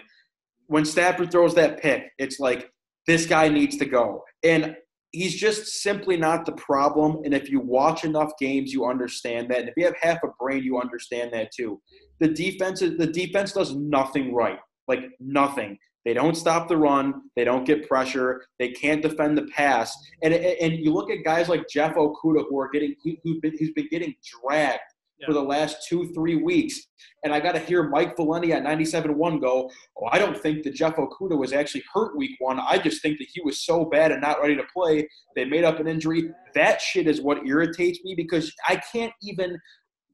[0.67, 2.71] when Stafford throws that pick, it's like
[3.05, 4.23] this guy needs to go.
[4.43, 4.75] And
[5.13, 7.21] he's just simply not the problem.
[7.23, 9.59] And if you watch enough games, you understand that.
[9.59, 11.79] And if you have half a brain, you understand that too.
[12.19, 15.77] The defense the defense does nothing right, like nothing.
[16.03, 17.21] They don't stop the run.
[17.37, 18.43] They don't get pressure.
[18.59, 19.95] They can't defend the pass.
[20.21, 23.71] And and you look at guys like Jeff Okudah who are getting who've been, who's
[23.71, 24.81] been getting dragged
[25.25, 26.79] for the last two three weeks.
[27.23, 30.73] And I got to hear Mike Valenti at 97-1 go, "Oh, I don't think that
[30.73, 32.59] Jeff Okudah was actually hurt week one.
[32.59, 35.07] I just think that he was so bad and not ready to play.
[35.35, 36.29] They made up an injury.
[36.55, 39.57] That shit is what irritates me because I can't even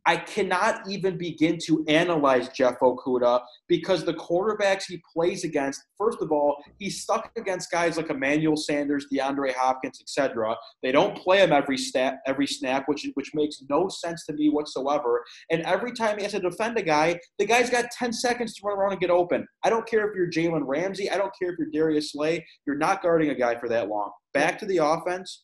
[0.10, 6.24] I cannot even begin to analyze Jeff Okudah because the quarterbacks he plays against, first
[6.24, 10.56] of all, he's stuck against guys like Emmanuel Sanders, DeAndre Hopkins, etc.
[10.82, 14.50] They don't play him every snap, every snap, which which makes no sense to me
[14.50, 15.24] whatsoever.
[15.52, 18.62] And every time he has to defend a guy, the guy's got 10 seconds to
[18.66, 19.46] run around and get open.
[19.64, 21.12] I don't care if you're Jalen Ramsey.
[21.12, 22.44] I don't care if you're Darius Slay.
[22.66, 24.10] You're not guarding a guy for that long.
[24.34, 25.44] Back to the offense.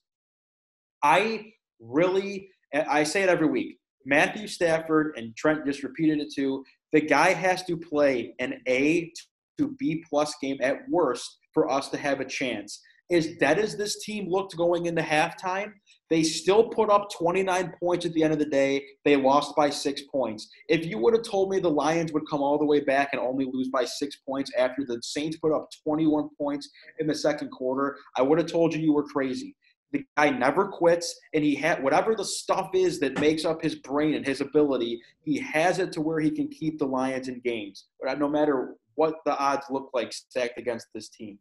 [1.03, 6.63] I really, I say it every week Matthew Stafford and Trent just repeated it too.
[6.93, 9.11] The guy has to play an A
[9.57, 12.81] to B plus game at worst for us to have a chance.
[13.11, 15.73] As dead as this team looked going into halftime,
[16.09, 18.83] they still put up 29 points at the end of the day.
[19.03, 20.47] They lost by six points.
[20.69, 23.21] If you would have told me the Lions would come all the way back and
[23.21, 27.49] only lose by six points after the Saints put up 21 points in the second
[27.49, 29.55] quarter, I would have told you you were crazy.
[29.91, 33.75] The guy never quits, and he had whatever the stuff is that makes up his
[33.75, 35.01] brain and his ability.
[35.21, 38.27] He has it to where he can keep the Lions in games, but uh, no
[38.27, 41.37] matter what the odds look like stacked against this team.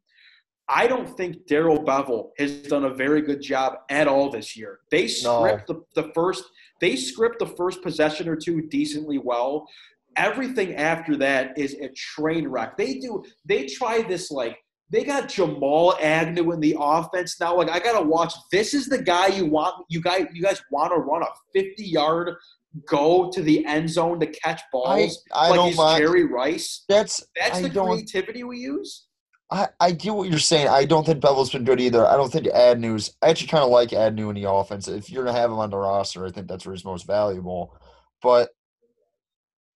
[0.68, 4.80] I don't think Darrell Bevell has done a very good job at all this year.
[4.90, 5.84] They script no.
[5.94, 6.44] the, the first
[6.80, 9.66] they script the first possession or two decently well.
[10.16, 12.76] Everything after that is a train wreck.
[12.76, 14.56] They do they try this like
[14.90, 17.56] they got Jamal Agnew in the offense now.
[17.56, 18.34] Like I gotta watch.
[18.52, 19.74] This is the guy you want.
[19.88, 22.36] You guys, you guys want to run a fifty-yard
[22.86, 25.98] go to the end zone to catch balls I, I like he's mind.
[26.00, 26.84] Jerry Rice.
[26.88, 29.06] That's That's I the creativity we use.
[29.50, 30.68] I, I get what you're saying.
[30.68, 32.06] I don't think Bevell's been good either.
[32.06, 33.14] I don't think Agnew's.
[33.22, 34.88] I actually kind of like Adnew in the offense.
[34.88, 37.76] If you're gonna have him on the roster, I think that's where he's most valuable.
[38.22, 38.50] But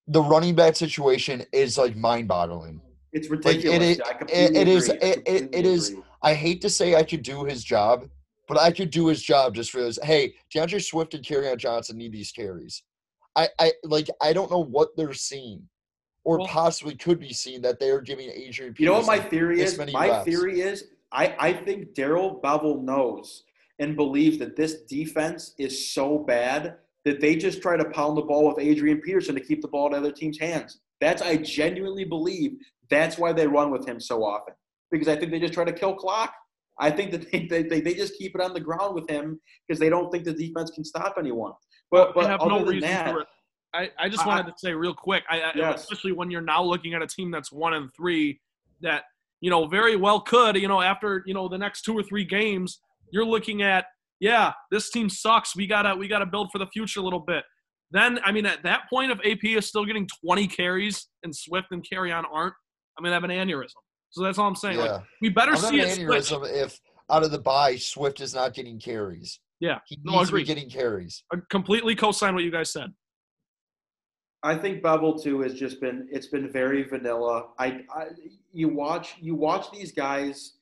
[0.06, 2.80] the running back situation is like mind-boggling.
[3.12, 3.76] It's Like ridiculous.
[3.76, 4.00] it is.
[4.00, 4.88] I It, completely it is.
[4.88, 5.96] It, it, it is.
[6.22, 8.09] I hate to say I could do his job,
[8.46, 9.98] but I could do his job just for this.
[10.02, 12.82] Hey, DeAndre Swift and Kerryon Johnson need these carries.
[13.36, 14.09] I, I like.
[14.20, 15.62] I don't know what they're seeing,
[16.24, 18.74] or Well- possibly could be seeing that they are giving Adrian.
[18.78, 19.78] You know what my Peterson theory is?
[19.92, 20.24] My reps.
[20.24, 23.44] theory is I, I think Darrell Bevell knows
[23.78, 28.22] and believes that this defense is so bad that they just try to pound the
[28.22, 30.80] ball with Adrian Peterson to keep the ball in other teams' hands.
[31.00, 32.56] That's I genuinely believe
[32.91, 34.55] that's why they run with him so often.
[34.91, 36.32] Because I think they just try to kill clock.
[36.80, 39.78] I think that they, they, they just keep it on the ground with him because
[39.78, 41.53] they don't think the defense can stop anyone.
[41.91, 43.26] But but I have no reason that, for it.
[43.74, 45.82] I, I just I- wanted to say real quick, I, I, Yes.
[45.82, 48.41] especially when you're now looking at a team that's one and three,
[48.80, 49.05] that
[49.41, 52.24] you know very well could, you know, after you know the next two or three
[52.24, 52.80] games,
[53.12, 53.86] you're looking at,
[54.20, 55.55] yeah, this team sucks.
[55.57, 57.45] We gotta we gotta build for the future a little bit.
[57.91, 61.68] Then I mean, at that point, if AP is still getting 20 carries and Swift
[61.70, 62.55] and Kerryon aren't,
[62.99, 63.74] I'm gonna have an aneurysm.
[64.11, 64.78] So that's all I'm saying.
[64.78, 64.92] Yeah.
[64.92, 66.09] Like we better I'm see an it switch.
[66.09, 66.80] aneurysm if
[67.11, 69.40] out of the bye Swift is not getting carries.
[69.61, 71.24] Yeah, He No, needs to be getting carries.
[71.32, 72.92] I completely co-sign what you guys said.
[74.44, 77.49] I think Bevell too has just been it's been very vanilla.
[77.59, 78.07] I, I
[78.53, 80.55] you watch you watch these guys,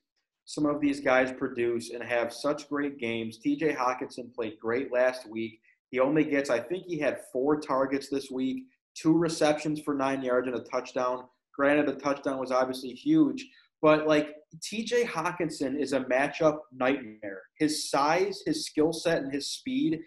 [0.44, 3.38] some of these guys produce and have such great games.
[3.38, 3.74] T.J.
[3.74, 5.60] Hockenson played great last week.
[5.90, 8.64] He only gets I think he had four targets this week,
[8.94, 11.24] two receptions for nine yards and a touchdown.
[11.56, 13.46] Granted, the touchdown was obviously huge,
[13.82, 15.04] but like T.J.
[15.04, 17.42] Hockenson is a matchup nightmare.
[17.58, 20.00] His size, his skill set, and his speed.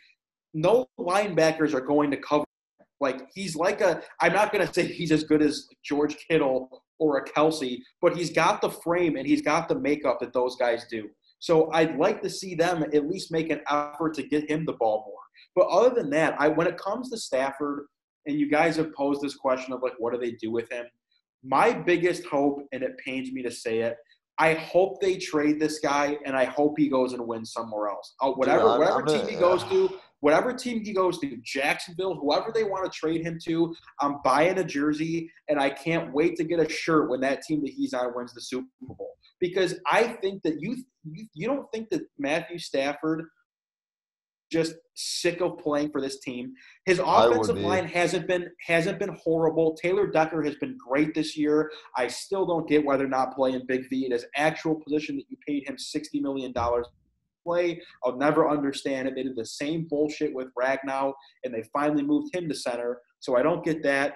[0.54, 2.46] No linebackers are going to cover
[3.00, 7.18] like he's like a I'm not gonna say he's as good as George Kittle or
[7.18, 10.86] a Kelsey, but he's got the frame and he's got the makeup that those guys
[10.90, 11.10] do.
[11.40, 14.74] So I'd like to see them at least make an effort to get him the
[14.74, 15.16] ball more.
[15.56, 17.86] But other than that, I when it comes to Stafford,
[18.26, 20.86] and you guys have posed this question of like what do they do with him?
[21.44, 23.96] My biggest hope, and it pains me to say it,
[24.38, 28.16] I hope they trade this guy, and I hope he goes and wins somewhere else.
[28.22, 29.90] Uh, whatever, I'm- whatever I'm team he goes to,
[30.22, 34.58] whatever team he goes to, Jacksonville, whoever they want to trade him to, I'm buying
[34.60, 37.94] a jersey, and I can't wait to get a shirt when that team that he's
[37.94, 39.16] on wins the Super Bowl.
[39.40, 43.26] Because I think that you you, you don't think that Matthew Stafford
[44.52, 46.54] just sick of playing for this team.
[46.86, 49.76] His offensive line hasn't been hasn't been horrible.
[49.82, 51.72] Taylor Decker has been great this year.
[51.96, 55.26] I still don't get why they're not playing Big V in his actual position that
[55.30, 56.88] you paid him sixty million dollars.
[57.46, 57.82] play.
[58.04, 59.16] I'll never understand it.
[59.16, 63.00] They did the same bullshit with Ragnow, and they finally moved him to center.
[63.20, 64.16] So I don't get that.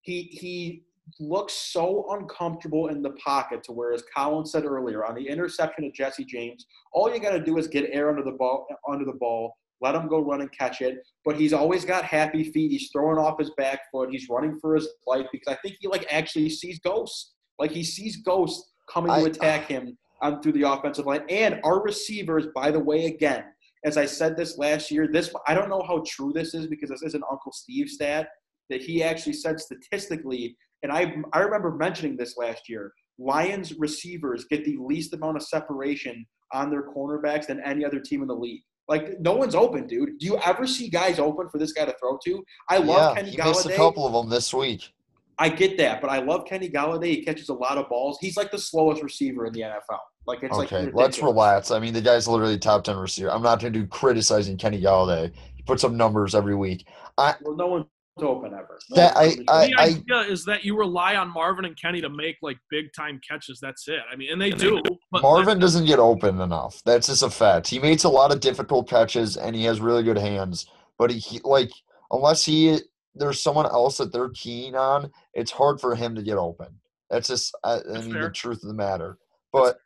[0.00, 0.82] He he
[1.20, 5.84] looks so uncomfortable in the pocket to where, as Colin said earlier, on the interception
[5.84, 9.04] of Jesse James, all you got to do is get air under the ball, under
[9.04, 10.98] the ball, let him go run and catch it.
[11.24, 12.70] But he's always got happy feet.
[12.70, 14.10] He's throwing off his back foot.
[14.10, 17.34] He's running for his life because I think he like actually sees ghosts.
[17.58, 21.22] Like he sees ghosts coming I- to attack him on through the offensive line.
[21.28, 23.44] And our receivers, by the way, again,
[23.84, 26.90] as I said this last year, this I don't know how true this is because
[26.90, 28.28] this is an Uncle Steve stat
[28.70, 32.92] that he actually said statistically, and I I remember mentioning this last year.
[33.20, 38.22] Lions receivers get the least amount of separation on their cornerbacks than any other team
[38.22, 38.62] in the league.
[38.88, 40.18] Like no one's open, dude.
[40.18, 42.42] Do you ever see guys open for this guy to throw to?
[42.70, 44.92] I love yeah, Kenny he missed a couple of them this week.
[45.38, 47.10] I get that, but I love Kenny Golladay.
[47.10, 48.18] He catches a lot of balls.
[48.20, 49.98] He's like the slowest receiver in the NFL.
[50.26, 51.04] Like it's like okay, ridiculous.
[51.04, 51.70] let's relax.
[51.70, 53.30] I mean, the guy's literally top ten receiver.
[53.30, 55.32] I'm not going to do criticizing Kenny Golladay.
[55.54, 56.86] He puts up numbers every week.
[57.16, 57.86] I Well, no one's
[58.22, 58.78] open ever.
[58.90, 59.44] No That- one's I- open.
[59.46, 62.92] the I- idea is that you rely on Marvin and Kenny to make like big
[62.94, 63.58] time catches.
[63.60, 64.00] That's it.
[64.12, 64.80] I mean, and they do.
[65.10, 66.82] But Marvin doesn't get open enough.
[66.84, 67.68] That's just a fact.
[67.68, 70.66] He makes a lot of difficult catches and he has really good hands.
[70.98, 71.70] But he, he like
[72.10, 72.78] unless he
[73.14, 76.68] there's someone else that they're keen on, it's hard for him to get open.
[77.10, 78.22] That's just I, I That's mean fair.
[78.24, 79.18] the truth of the matter.
[79.52, 79.78] But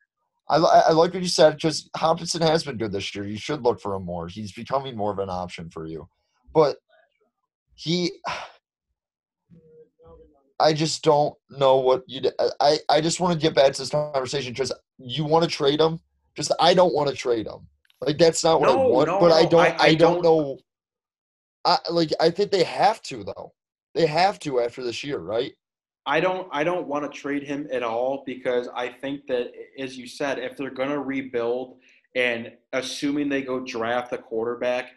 [0.50, 3.24] I, I like what you said because Hockenson has been good this year.
[3.24, 4.26] You should look for him more.
[4.28, 6.08] He's becoming more of an option for you.
[6.52, 6.76] But
[7.74, 8.12] he
[10.60, 12.22] I just don't know what you.
[12.60, 15.80] I I just want to get back to this conversation because you want to trade
[15.80, 15.98] him.
[16.36, 17.66] Just I don't want to trade him.
[18.00, 19.08] Like that's not what I want.
[19.08, 19.60] no, but I don't.
[19.60, 20.58] I- I, I don't, don't- know.
[21.64, 22.10] I like.
[22.20, 23.52] I think they have to though.
[23.94, 25.52] They have to after this year, right?
[26.06, 29.96] I don't I don't want to trade him at all because I think that as
[29.96, 31.78] you said, if they're gonna rebuild
[32.14, 34.90] and assuming they go draft a quarterback,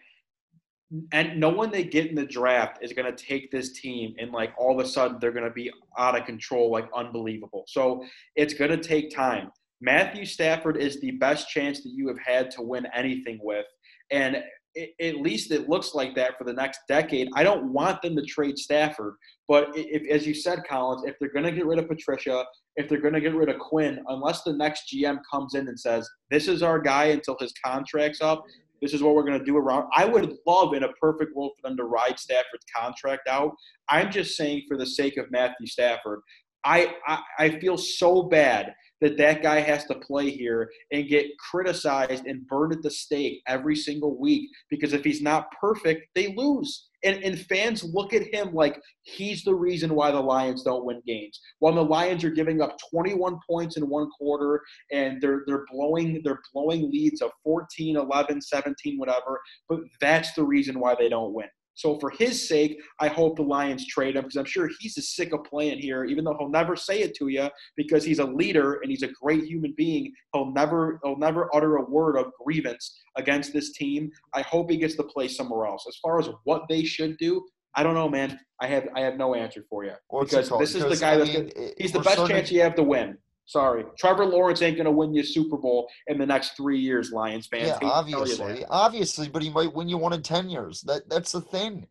[1.12, 4.54] and no one they get in the draft is gonna take this team and like
[4.58, 7.66] all of a sudden they're gonna be out of control, like unbelievable.
[7.68, 8.06] So
[8.36, 9.52] it's gonna take time.
[9.82, 13.66] Matthew Stafford is the best chance that you have had to win anything with.
[14.12, 14.44] And
[14.76, 17.30] it, at least it looks like that for the next decade.
[17.34, 19.16] I don't want them to trade Stafford,
[19.48, 22.90] but if, as you said, Collins, if they're going to get rid of Patricia, if
[22.90, 26.10] they're going to get rid of Quinn, unless the next GM comes in and says,
[26.30, 28.44] "This is our guy until his contract's up,"
[28.82, 29.90] this is what we're going to do around.
[29.96, 33.52] I would love in a perfect world for them to ride Stafford's contract out.
[33.90, 36.22] I'm just saying for the sake of Matthew Stafford,
[36.64, 41.28] I, I, I feel so bad that that guy has to play here and get
[41.38, 46.34] criticized and burned at the stake every single week because if he's not perfect, they
[46.36, 46.88] lose.
[47.06, 51.02] And, and fans look at him like he's the reason why the Lions don't win
[51.06, 51.40] games.
[51.60, 56.22] While the Lions are giving up 21 points in one quarter and they're they're blowing
[56.24, 59.40] they're blowing leads of 14, 11, 17, whatever,
[59.70, 61.48] but that's the reason why they don't win.
[61.76, 65.10] So for his sake, I hope the Lions trade him because I'm sure he's as
[65.10, 68.26] sick of playing here, even though he'll never say it to you because he's a
[68.26, 70.12] leader and he's a great human being.
[70.34, 74.10] He'll never he'll never utter a word of grievance against this team.
[74.34, 75.86] I hope he gets to play somewhere else.
[75.88, 77.46] As far as what they should do,
[77.76, 78.40] I don't know, man.
[78.62, 81.18] I have I have no answer for you What's because this is the guy I
[81.18, 83.18] that's mean, he's the best chance you have to win.
[83.48, 87.46] Sorry, Trevor Lawrence ain't gonna win you Super Bowl in the next three years, Lions
[87.46, 87.68] fans.
[87.68, 90.50] Yeah, Hate to tell you obviously, obviously, but he might win you one in ten
[90.50, 90.82] years.
[90.82, 91.88] That that's the thing.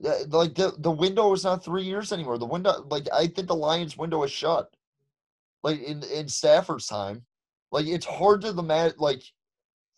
[0.00, 2.38] Like the the window is not three years anymore.
[2.38, 4.68] The window, like I think the Lions' window is shut.
[5.64, 7.24] Like in in Stafford's time,
[7.72, 9.00] like it's hard to the mat.
[9.00, 9.22] Like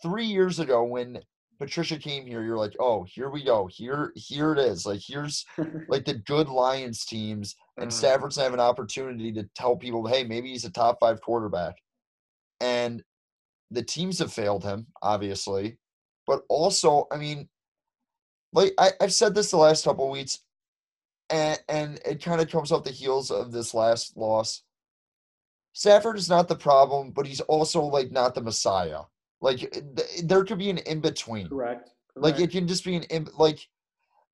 [0.03, 1.21] three years ago when
[1.59, 3.67] Patricia came here, you're like, oh, here we go.
[3.67, 4.85] Here here it is.
[4.87, 5.45] Like here's
[5.89, 10.25] like the good Lions teams, and Uh, Stafford's have an opportunity to tell people, hey,
[10.25, 11.77] maybe he's a top five quarterback.
[12.61, 13.03] And
[13.71, 15.79] the teams have failed him, obviously.
[16.27, 17.49] But also, I mean,
[18.53, 20.41] like I, I've said this the last couple of weeks,
[21.31, 24.63] and and it kind of comes off the heels of this last loss.
[25.73, 29.01] Stafford is not the problem, but he's also like not the messiah.
[29.41, 31.49] Like th- there could be an in between.
[31.49, 31.91] correct.
[32.15, 33.61] Like it can just be an in like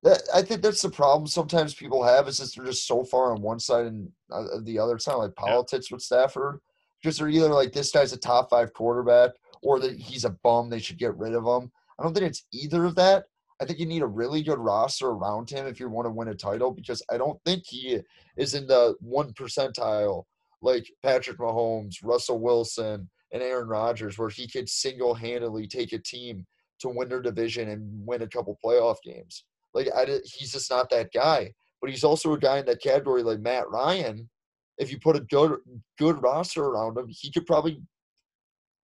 [0.05, 0.23] that.
[0.33, 1.27] I think that's the problem.
[1.27, 4.79] Sometimes people have is just they're just so far on one side and uh, the
[4.79, 4.95] other.
[4.95, 6.61] It's not like politics with Stafford
[7.03, 9.31] because they're either like this guy's a top five quarterback
[9.63, 10.71] or that he's a bum.
[10.71, 11.73] They should get rid of him.
[11.99, 13.25] I don't think it's either of that.
[13.61, 16.29] I think you need a really good roster around him if you want to win
[16.29, 18.01] a title because I don't think he
[18.37, 20.25] is in the one percentile
[20.63, 25.99] like Patrick Mahomes, Russell Wilson, and Aaron Rodgers, where he could single handedly take a
[25.99, 26.47] team
[26.81, 29.45] to win their division and win a couple playoff games.
[29.75, 31.53] Like I, he's just not that guy.
[31.81, 34.31] But he's also a guy in that category like Matt Ryan.
[34.79, 35.59] If you put a good
[35.99, 37.83] good roster around him, he could probably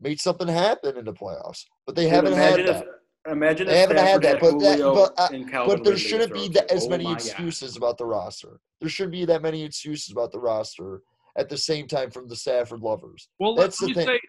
[0.00, 1.64] make something happen in the playoffs.
[1.86, 2.86] But they Dude, haven't had imagine that.
[3.26, 6.48] if, imagine They if haven't had that, but that- but, uh, But there shouldn't be
[6.48, 7.20] that, as Oh many my God.
[7.20, 8.60] excuses about the roster.
[8.80, 11.02] There shouldn't be that many excuses about the roster
[11.36, 13.28] at the same time from the Stafford lovers.
[13.38, 14.06] Well, That's let the me thing.
[14.08, 14.20] say.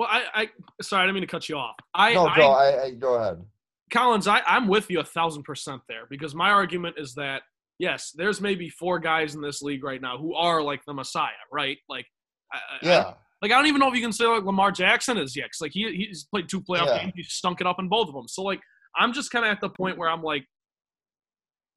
[0.00, 0.48] Well, I, I
[0.80, 1.74] sorry, I didn't mean to cut you off.
[1.94, 2.52] I, No, go.
[2.52, 3.44] I, I go ahead.
[3.92, 7.42] Collins, I, I'm with you a thousand percent there because my argument is that
[7.78, 11.28] yes, there's maybe four guys in this league right now who are like the Messiah,
[11.52, 11.76] right?
[11.86, 12.06] Like,
[12.50, 15.18] I, I- Yeah, like I don't even know if you can say like Lamar Jackson
[15.18, 15.50] is yet.
[15.50, 17.00] 'cause, like he he's played two playoff Yeah.
[17.00, 18.26] games, he's stunk it up in both of them.
[18.26, 18.60] So like
[18.96, 20.46] I'm just kind of at the point where I'm like,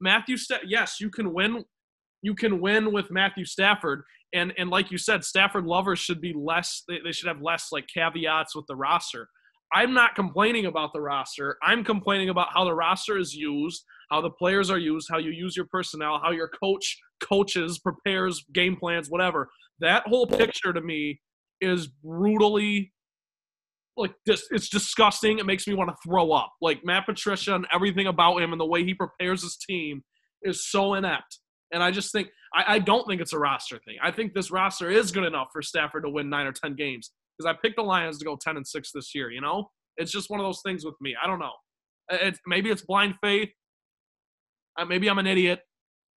[0.00, 1.64] Matthew, Sta- yes, you can win,
[2.22, 4.02] you can win with Matthew Stafford,
[4.34, 6.82] and and like you said, Stafford lovers should be less.
[6.88, 9.28] They, they should have less like caveats with the roster.
[9.72, 11.56] I'm not complaining about the roster.
[11.62, 15.30] I'm complaining about how the roster is used, how the players are used, how you
[15.30, 19.50] use your personnel, how your coach coaches, prepares game plans, whatever.
[19.80, 21.20] That whole picture to me
[21.60, 22.92] is brutally
[23.96, 25.38] like this it's disgusting.
[25.38, 26.52] It makes me want to throw up.
[26.60, 30.02] Like Matt Patricia and everything about him and the way he prepares his team
[30.42, 31.38] is so inept.
[31.74, 33.96] And I just think I, I don't think it's a roster thing.
[34.02, 37.10] I think this roster is good enough for Stafford to win nine or ten games.
[37.36, 39.68] Because I picked the Lions to go ten and six this year, you know?
[39.96, 41.14] It's just one of those things with me.
[41.22, 41.52] I don't know.
[42.10, 43.50] It's maybe it's blind faith.
[44.88, 45.60] Maybe I'm an idiot.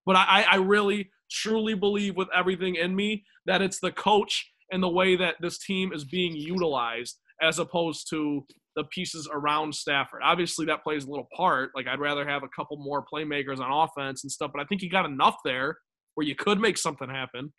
[0.06, 4.82] But I, I really truly believe with everything in me that it's the coach and
[4.82, 8.46] the way that this team is being utilized as opposed to
[8.78, 10.22] the pieces around Stafford.
[10.24, 11.72] Obviously, that plays a little part.
[11.76, 14.82] Like, I'd rather have a couple more playmakers on offense and stuff, but I think
[14.84, 15.78] you got enough there
[16.14, 17.52] where you could make something happen.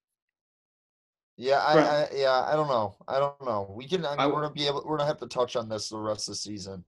[1.36, 1.86] yeah, I, Right.
[1.86, 2.42] I, yeah.
[2.50, 2.96] I don't know.
[3.06, 3.72] I don't know.
[3.76, 4.04] We can.
[4.06, 4.82] I mean, I- we're gonna be able.
[4.86, 6.84] We're gonna have to touch on this the rest of the season,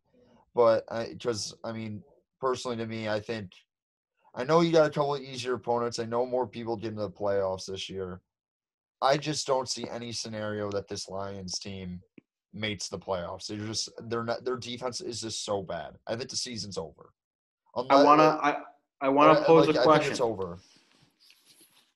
[0.54, 2.02] but because I, mean,
[2.40, 3.52] personally, to me, I think.
[4.32, 5.98] I know you got a couple of easier opponents.
[5.98, 8.20] I know more people get into the playoffs this year.
[9.02, 12.00] I just don't see any scenario that this Lions team
[12.53, 13.46] mates the playoffs.
[13.46, 15.96] They're just they're not their defense is just so bad.
[16.07, 17.11] I think the season's over.
[17.74, 18.57] I wanna uh, I,
[19.07, 20.12] I wanna uh, pose like, a question.
[20.12, 20.59] it's over.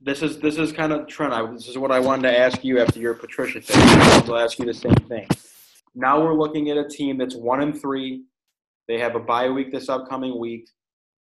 [0.00, 1.32] This is this is kind of Trent.
[1.32, 3.82] I, this is what I wanted to ask you after your Patricia thing.
[4.28, 5.26] I'll ask you the same thing.
[5.94, 8.24] Now we're looking at a team that's one and three.
[8.86, 10.68] They have a bye week this upcoming week.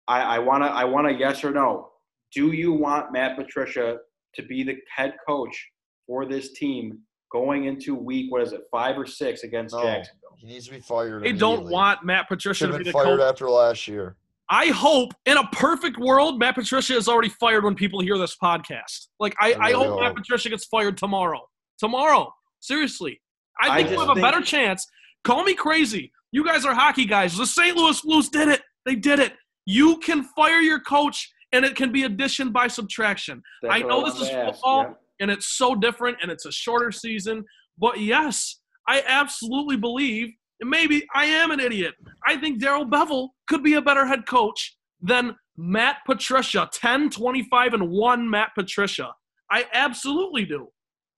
[0.07, 1.89] I, I wanna I wanna yes or no.
[2.33, 3.99] Do you want Matt Patricia
[4.35, 5.71] to be the head coach
[6.07, 7.01] for this team
[7.31, 9.83] going into week what is it five or six against No.
[9.83, 10.31] Jacksonville?
[10.37, 11.23] He needs to be fired.
[11.23, 13.31] They don't want Matt Patricia Should to be the fired coach.
[13.33, 14.17] after last year.
[14.49, 18.37] I hope in a perfect world, Matt Patricia is already fired when people hear this
[18.43, 19.07] podcast.
[19.21, 20.17] Like, I, I I, really hope Matt.
[20.17, 21.41] Patricia gets fired tomorrow.
[21.79, 22.33] Tomorrow.
[22.59, 23.21] Seriously.
[23.61, 24.87] I I think we just have a better chance.
[25.23, 26.11] Call me crazy.
[26.33, 27.37] You guys are hockey guys.
[27.37, 27.77] The St.
[27.77, 28.63] Louis Blues did it.
[28.87, 29.35] They did it.
[29.67, 33.43] You can fire your coach, and it can be addition by subtraction.
[33.63, 34.93] That's I know this wanted is football, yeah.
[35.21, 37.45] And it's so different, and it's a shorter season.
[37.79, 41.95] But yes, I absolutely believe, and maybe I am an idiot.
[42.27, 46.69] I think Darrell Bevell could be a better head coach than Matt Patricia.
[46.73, 49.13] 10, 25, and 1 Matt Patricia.
[49.51, 50.69] I absolutely do.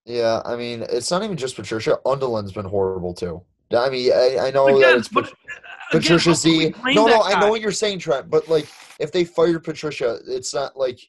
[0.05, 1.98] Yeah, I mean, it's not even just Patricia.
[2.05, 3.42] Undlin's been horrible too.
[3.76, 5.32] I mean, I, I know that Again, it's but Pat-
[5.92, 6.94] again, Patricia's how can we the.
[6.94, 8.28] No, no, I know what you're saying, Trent.
[8.28, 8.66] But like,
[8.98, 11.00] if they fired Patricia, it's not like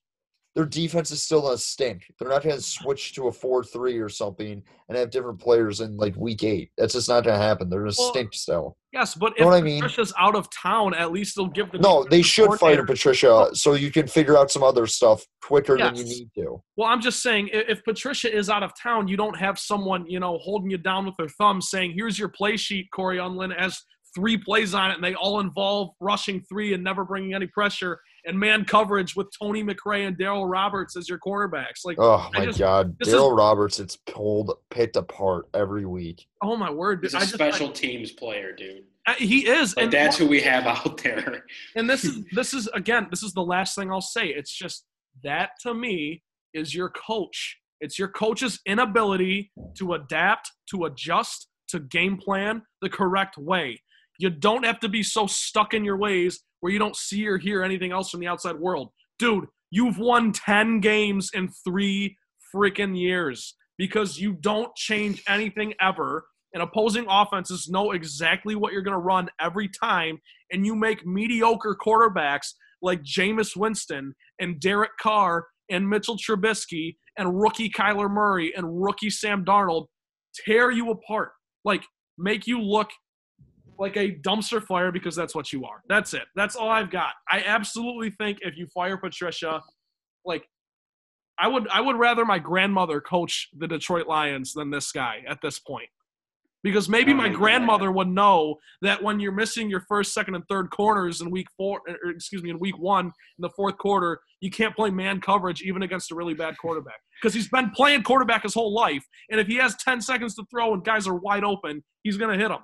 [0.56, 2.06] their defense is still gonna stink.
[2.20, 6.16] They're not gonna switch to a four-three or something and have different players in like
[6.16, 6.72] week eight.
[6.78, 7.70] That's just not gonna happen.
[7.70, 8.78] They're gonna Well, stink still.
[8.92, 9.82] Yes, but Know if I mean?
[9.82, 13.74] Patricia's out of town, at least they'll give the No, they should fire Patricia so
[13.74, 16.62] you can figure out some other stuff quicker than you need to.
[16.78, 20.20] Well, I'm just saying, if Patricia is out of town, you don't have someone, you
[20.20, 23.82] know, holding you down with their thumb saying, here's your play sheet, Cory Undlin, has
[24.14, 28.00] three plays on it, and they all involve rushing three and never bringing any pressure,
[28.26, 31.84] and man coverage with Tony McRae and Darryl Roberts as your cornerbacks.
[31.86, 36.26] Like, Oh my just- God, Darryl Roberts, it's pulled picked apart every week.
[36.42, 37.00] oh my word.
[37.02, 38.84] He's a I just, special teams player, dude.
[39.06, 39.76] I, he is.
[39.76, 41.44] Like and that's who we have out there.
[41.76, 44.86] and this is this is again this is the last thing i'll say it's just
[45.24, 46.22] that to me
[46.54, 52.90] is your coach it's your coach's inability to adapt to adjust to game plan the
[52.90, 53.78] correct way
[54.20, 57.38] you don't have to be so stuck in your ways where you don't see or
[57.38, 58.90] hear anything else from the outside world
[59.20, 62.16] dude you've won 10 games in three
[62.56, 68.82] freaking years because you don't change anything ever and opposing offenses know exactly what you're
[68.82, 70.18] going to run every time
[70.54, 77.42] and you make mediocre quarterbacks like Jameis Winston and Derek Carr and Mitchell Trubisky and
[77.42, 79.88] rookie Kyler Murray and rookie Sam Darnold
[80.46, 81.32] tear you apart.
[81.66, 81.84] Like
[82.18, 82.90] make you look
[83.78, 85.82] like a dumpster fire because that's what you are.
[85.88, 86.24] That's it.
[86.36, 87.14] That's all I've got.
[87.30, 89.62] I absolutely think if you fire Patricia,
[90.26, 90.48] like
[91.40, 95.40] I would I would rather my grandmother coach the Detroit Lions than this guy at
[95.42, 95.90] this point.
[96.64, 100.46] Because maybe don't my grandmother would know that when you're missing your first, second, and
[100.48, 104.22] third corners in week four, or excuse me, in week one in the fourth quarter,
[104.40, 108.04] you can't play man coverage even against a really bad quarterback because he's been playing
[108.04, 111.16] quarterback his whole life, and if he has 10 seconds to throw and guys are
[111.16, 112.62] wide open, he's gonna hit them.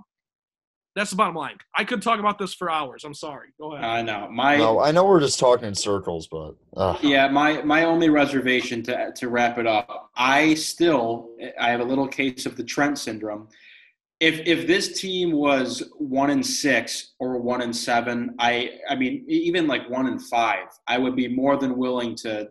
[0.99, 1.57] That's the bottom line.
[1.77, 3.05] I could talk about this for hours.
[3.05, 3.53] I'm sorry.
[3.57, 3.85] Go ahead.
[3.85, 7.61] I know my No, I know we're just talking in circles, but uh, yeah my
[7.61, 10.11] my only reservation to to wrap it up.
[10.17, 13.47] I still I have a little case of the Trent syndrome.
[14.19, 19.23] If if this team was one in six or one in seven, I I mean
[19.29, 22.49] even like one in five, I would be more than willing to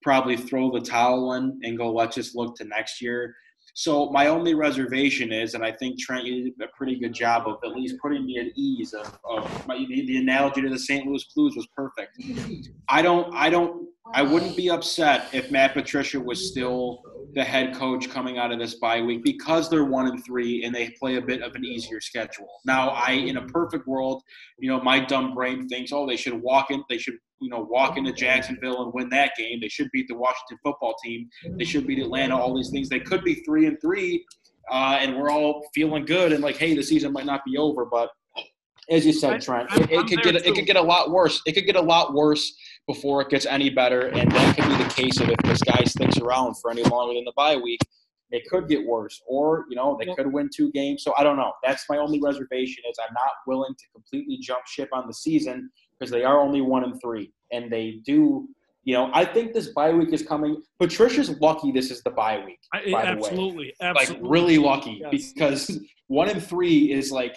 [0.00, 3.36] probably throw the towel in and go let's just look to next year.
[3.78, 7.58] So my only reservation is, and I think Trent, did a pretty good job of
[7.62, 8.94] at least putting me at ease.
[8.94, 11.06] Of, of my, the, the analogy to the St.
[11.06, 12.16] Louis Blues was perfect.
[12.88, 17.02] I don't, I don't, I wouldn't be upset if Matt Patricia was still
[17.34, 20.74] the head coach coming out of this bye week because they're one and three and
[20.74, 22.48] they play a bit of an easier schedule.
[22.64, 24.22] Now, I, in a perfect world,
[24.58, 27.66] you know, my dumb brain thinks, oh, they should walk in, they should, you know,
[27.70, 29.60] walk into Jacksonville and win that game.
[29.60, 31.28] They should beat the Washington football team.
[31.58, 32.36] They should beat Atlanta.
[32.36, 32.88] All these things.
[32.88, 34.24] They could be three and three,
[34.70, 37.84] uh, and we're all feeling good and like, hey, the season might not be over,
[37.84, 38.10] but
[38.88, 41.42] as you said, Trent, it, it could get it could get a lot worse.
[41.44, 42.56] It could get a lot worse
[42.86, 45.82] before it gets any better, and that could be the case of if this guy
[45.84, 47.80] sticks around for any longer than the bye week.
[48.32, 51.04] It could get worse, or you know they could win two games.
[51.04, 51.52] So I don't know.
[51.64, 55.70] That's my only reservation is I'm not willing to completely jump ship on the season
[55.98, 58.48] because they are only one and three, and they do.
[58.82, 60.60] You know, I think this bye week is coming.
[60.80, 62.58] Patricia's lucky this is the bye week.
[62.72, 65.32] I, by the way absolutely, like really lucky Yes.
[65.32, 67.36] because one and three is like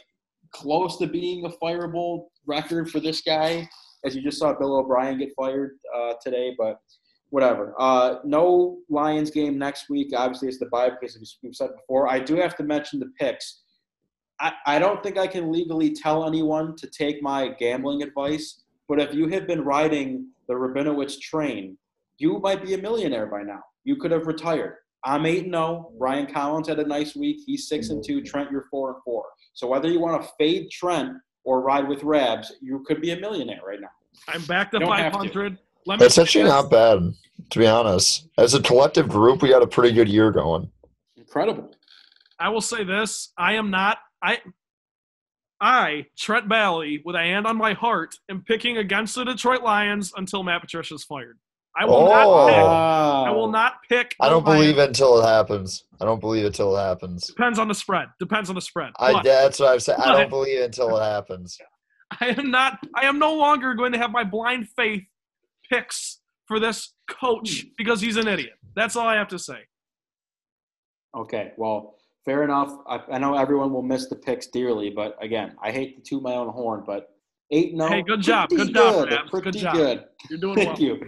[0.51, 3.67] close to being a fireable record for this guy.
[4.05, 6.79] As you just saw Bill O'Brien get fired uh, today, but
[7.29, 7.75] whatever.
[7.79, 10.11] Uh, no Lions game next week.
[10.15, 12.07] Obviously, it's the bye because we've said before.
[12.07, 13.61] I do have to mention the picks.
[14.39, 18.99] I, I don't think I can legally tell anyone to take my gambling advice, but
[18.99, 21.77] if you have been riding the Rabinowitz train,
[22.17, 23.61] you might be a millionaire by now.
[23.83, 24.75] You could have retired.
[25.05, 25.91] I'm eight and zero.
[25.97, 27.37] Ryan Collins had a nice week.
[27.45, 28.21] He's six and two.
[28.21, 29.25] Trent, you're four and four.
[29.53, 31.13] So whether you want to fade Trent
[31.49, 33.89] or ride with Rabs, you could be a millionaire right now.
[34.27, 35.17] I'm back to Don't have to.
[35.17, 35.57] 500.
[35.87, 36.51] Let me that's actually this.
[36.51, 37.11] not bad,
[37.49, 38.27] to be honest.
[38.37, 40.69] As a collective group, we had a pretty good year going.
[41.17, 41.71] Incredible.
[42.39, 43.97] I will say this: I am not.
[44.21, 44.41] I,
[45.59, 50.13] I Trent Balley, with a hand on my heart, am picking against the Detroit Lions
[50.15, 51.39] until Matt Patricia's fired.
[51.77, 52.47] I will not Oh.
[52.47, 52.57] pick.
[52.57, 54.15] I will not pick.
[54.19, 55.85] I don't believe it until it happens.
[56.01, 57.27] I don't believe it till it happens.
[57.27, 58.09] Depends on the spread.
[58.19, 58.91] Depends on the spread.
[58.99, 59.99] I that's what I've said.
[59.99, 61.57] I don't believe it until it happens.
[62.21, 62.79] I am not.
[62.95, 65.03] I am no longer going to have my blind faith
[65.71, 67.67] picks for this coach hmm.
[67.77, 68.53] because he's an idiot.
[68.75, 69.59] That's all I have to say.
[71.17, 71.95] Okay, well,
[72.25, 72.75] fair enough.
[72.87, 76.23] I, I know everyone will miss the picks dearly, but again, I hate to toot
[76.23, 77.09] my own horn, but
[77.51, 77.87] eight no.
[77.87, 78.49] Hey, good job.
[78.49, 79.31] pretty Good job, good, Rabs.
[79.31, 79.73] Good Pretty job.
[79.73, 80.05] good.
[80.29, 80.65] You're doing well.
[80.65, 80.99] Thank you.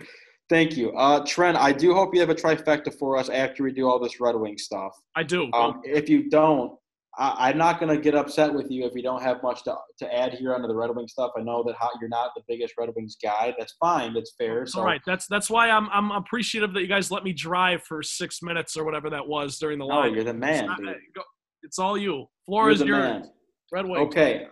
[0.52, 0.92] Thank you.
[0.98, 4.00] Uh, Trent, I do hope you have a trifecta for us after we do all
[4.00, 4.92] this Red Wing stuff.
[5.16, 5.50] I do.
[5.54, 6.78] Um, if you don't,
[7.18, 9.76] I, I'm not going to get upset with you if you don't have much to,
[10.00, 11.32] to add here under the Red Wing stuff.
[11.38, 13.56] I know that how, you're not the biggest Red Wings guy.
[13.58, 14.14] That's fine.
[14.14, 14.66] That's fair.
[14.66, 15.00] So all right.
[15.06, 18.76] That's that's why I'm I'm appreciative that you guys let me drive for six minutes
[18.76, 20.14] or whatever that was during the line.
[20.14, 20.66] you're the man.
[20.70, 20.82] it's,
[21.16, 21.26] not-
[21.64, 22.26] it's all you.
[22.46, 23.30] Floor You're is the.
[23.72, 24.02] Red Wing.
[24.02, 24.48] Okay.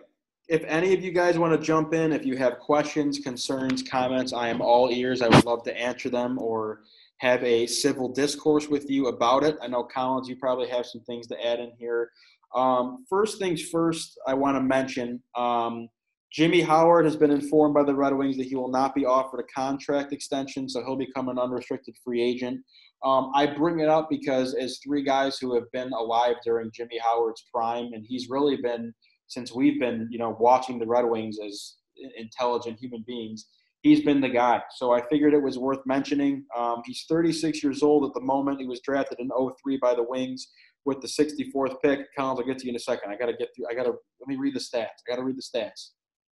[0.50, 4.32] If any of you guys want to jump in, if you have questions, concerns, comments,
[4.32, 5.22] I am all ears.
[5.22, 6.80] I would love to answer them or
[7.18, 9.56] have a civil discourse with you about it.
[9.62, 12.10] I know, Collins, you probably have some things to add in here.
[12.52, 15.88] Um, first things first, I want to mention um,
[16.32, 19.38] Jimmy Howard has been informed by the Red Wings that he will not be offered
[19.38, 22.60] a contract extension, so he'll become an unrestricted free agent.
[23.04, 26.98] Um, I bring it up because as three guys who have been alive during Jimmy
[26.98, 28.92] Howard's prime, and he's really been
[29.30, 31.76] since we've been, you know, watching the Red Wings as
[32.18, 33.46] intelligent human beings,
[33.82, 34.60] he's been the guy.
[34.76, 36.44] So I figured it was worth mentioning.
[36.56, 38.60] Um, he's 36 years old at the moment.
[38.60, 39.30] He was drafted in
[39.62, 40.48] 03 by the Wings
[40.84, 42.00] with the 64th pick.
[42.16, 43.12] Collins, I'll get to you in a second.
[43.12, 43.66] I got to get through.
[43.70, 44.98] I got to let me read the stats.
[45.06, 45.90] I got to read the stats.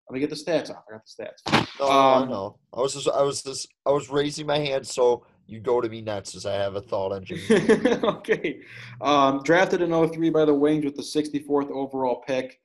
[0.09, 0.83] Let me get the stats off.
[0.89, 1.69] I got the stats.
[1.79, 2.57] No, I Um, know.
[2.73, 5.87] I was just, I was just, I was raising my hand so you go to
[5.87, 7.39] me next as I have a thought engine.
[8.03, 8.59] okay.
[8.99, 12.59] Um, drafted in 03 by the Wings with the 64th overall pick.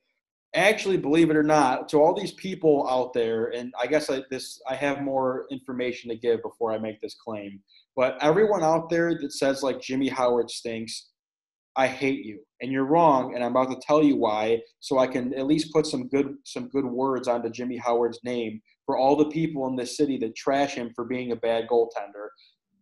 [0.53, 4.23] Actually, believe it or not, to all these people out there, and I guess I,
[4.29, 7.59] this I have more information to give before I make this claim.
[7.95, 11.09] But everyone out there that says like Jimmy Howard stinks,
[11.75, 13.35] I hate you, and you're wrong.
[13.35, 16.35] And I'm about to tell you why, so I can at least put some good
[16.45, 20.37] some good words onto Jimmy Howard's name for all the people in this city that
[20.37, 22.27] trash him for being a bad goaltender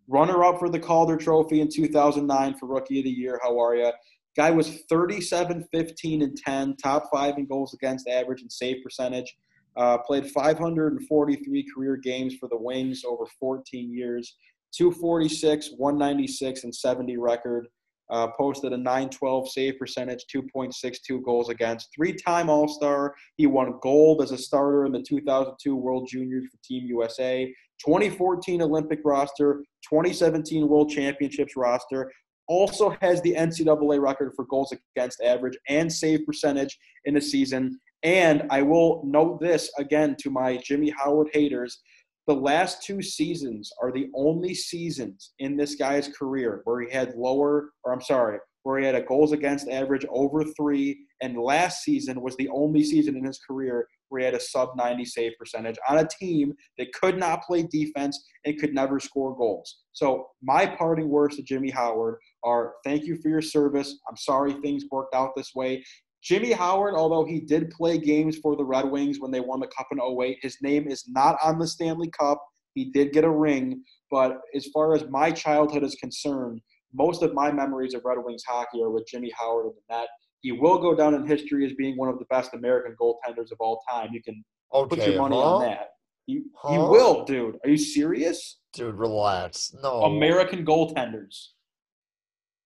[0.08, 3.40] runner up for the Calder Trophy in 2009 for Rookie of the Year.
[3.42, 3.92] How are you?
[4.36, 9.36] Guy was 37, 15, and 10, top five in goals against average and save percentage.
[9.76, 14.36] Uh, played 543 career games for the Wings over 14 years.
[14.76, 17.68] 246, 196, and 70 record.
[18.10, 21.88] Uh, posted a 912 save percentage, 2.62 goals against.
[21.96, 23.16] Three time All Star.
[23.38, 27.46] He won gold as a starter in the 2002 World Juniors for Team USA,
[27.84, 32.12] 2014 Olympic roster, 2017 World Championships roster.
[32.48, 37.80] Also has the NCAA record for goals against average and save percentage in the season.
[38.04, 41.80] And I will note this again to my Jimmy Howard haters
[42.26, 47.16] the last two seasons are the only seasons in this guy's career where he had
[47.16, 51.06] lower, or I'm sorry, where he had a goals against average over three.
[51.22, 53.88] And last season was the only season in his career
[54.22, 58.58] had a sub 90 save percentage on a team that could not play defense and
[58.60, 59.84] could never score goals.
[59.94, 64.00] So, my parting words to Jimmy Howard are thank you for your service.
[64.10, 65.84] I'm sorry things worked out this way.
[66.24, 69.68] Jimmy Howard, although he did play games for the Red Wings when they won the
[69.68, 72.42] Cup in 08, his name is not on the Stanley Cup.
[72.76, 76.62] He did get a ring, but as far as my childhood is concerned,
[76.94, 80.08] most of my memories of Red Wings hockey are with Jimmy Howard in the net.
[80.44, 83.58] He will go down in history as being one of the best American goaltenders of
[83.60, 84.10] all time.
[84.12, 85.56] You can okay, put your money huh?
[85.56, 85.90] on that.
[86.28, 86.72] You, Huh?
[86.72, 87.58] he will, dude.
[87.64, 88.60] Are you serious?
[88.74, 89.74] Dude, relax.
[89.82, 90.04] No.
[90.04, 91.48] American goaltenders.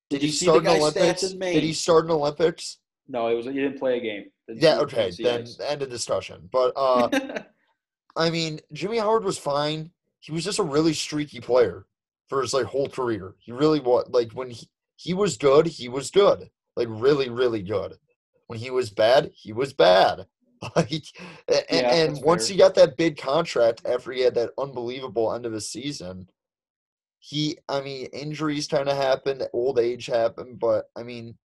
[0.10, 1.24] Did, you he see the start in guy's Olympics?
[1.24, 1.54] stats in Maine?
[1.54, 2.80] Did he start in Olympics?
[3.08, 4.26] No, it was he didn't play a game.
[4.48, 6.50] Didn't Yeah, okay, then end of discussion.
[6.52, 7.10] But uh
[8.18, 9.92] I mean, Jimmy Howard was fine.
[10.20, 11.86] He was just a really streaky player
[12.28, 13.36] for his like whole career.
[13.40, 16.50] He really was like when he, he was good, he was good.
[16.78, 17.96] Like really, really good.
[18.46, 20.28] When he was bad, he was bad.
[20.76, 20.92] Like
[21.50, 22.54] a- a- Yeah, and once fair.
[22.54, 26.28] he got that big contract after he had that unbelievable end of his season,
[27.20, 31.38] he I mean, injuries kind of happened, old age happened, but I mean,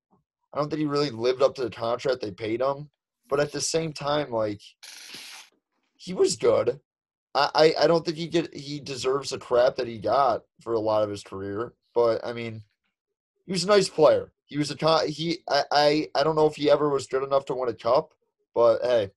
[0.53, 2.89] I don't think he really lived up to the contract they paid him.
[3.27, 4.61] But at the same time, like
[5.97, 6.79] he was good.
[7.35, 10.71] I, I, I don't think he get he deserves the crap that he got for
[10.73, 11.73] a lot of his career.
[11.93, 12.63] But I mean,
[13.45, 14.31] he was a nice player.
[14.51, 17.45] He was a he I, I I don't know if he ever was good enough
[17.45, 18.11] to win a cup,
[18.53, 19.11] but hey,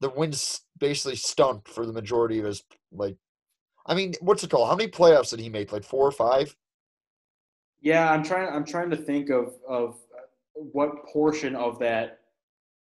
[0.00, 3.16] the wins basically stunk for the majority of his like.
[3.84, 4.70] I mean, what's it called?
[4.70, 5.70] How many playoffs did he make?
[5.70, 6.56] Like four or five?
[7.82, 8.48] Yeah, I'm trying.
[8.50, 9.98] I'm trying to think of of
[10.54, 12.20] what portion of that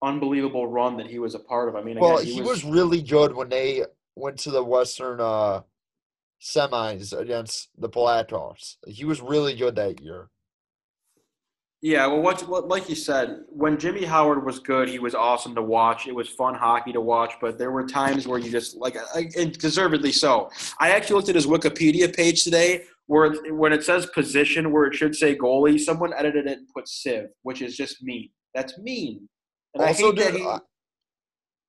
[0.01, 1.75] unbelievable run that he was a part of.
[1.75, 3.85] I mean, again, Well, he was really good when they
[4.15, 5.63] went to the Western uh,
[6.41, 8.77] semis against the Blackhawks.
[8.87, 10.31] He was really good that year.
[11.81, 15.55] Yeah, well, what, what like you said, when Jimmy Howard was good, he was awesome
[15.55, 16.09] to watch.
[16.09, 19.57] It was fun hockey to watch, but there were times where you just like, and
[19.57, 20.51] deservedly so.
[20.81, 24.95] I actually looked at his Wikipedia page today, where when it says position, where it
[24.97, 28.29] should say goalie, someone edited it and put Civ, which is just mean.
[28.55, 29.29] That's mean.
[29.75, 30.59] And also, I hate that dude, he, uh,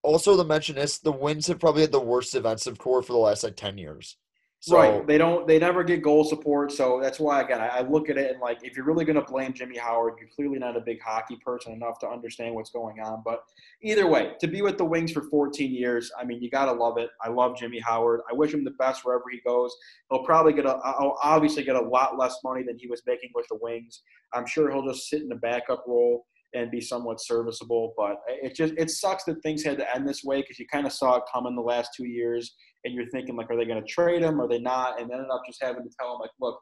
[0.01, 3.19] also to mention this, the Wings have probably had the worst defensive core for the
[3.19, 4.17] last like ten years.
[4.61, 5.07] So right.
[5.07, 5.47] They don't.
[5.47, 6.73] They never get goal support.
[6.73, 9.15] So that's why again, I, I look at it and like, if you're really going
[9.15, 12.69] to blame Jimmy Howard, you're clearly not a big hockey person enough to understand what's
[12.69, 13.21] going on.
[13.23, 13.43] But
[13.81, 16.73] either way, to be with the Wings for 14 years, I mean, you got to
[16.73, 17.09] love it.
[17.23, 18.19] I love Jimmy Howard.
[18.29, 19.73] I wish him the best wherever he goes.
[20.11, 23.29] He'll probably get a, I'll obviously get a lot less money than he was making
[23.33, 24.01] with the Wings.
[24.33, 27.93] I'm sure he'll just sit in the backup role and be somewhat serviceable.
[27.95, 30.85] But it just it sucks that things had to end this way because you kind
[30.85, 32.55] of saw it coming the last two years,
[32.85, 34.39] and you're thinking like, are they going to trade him?
[34.39, 34.99] Are they not?
[34.99, 36.59] And ended up just having to tell him like, look,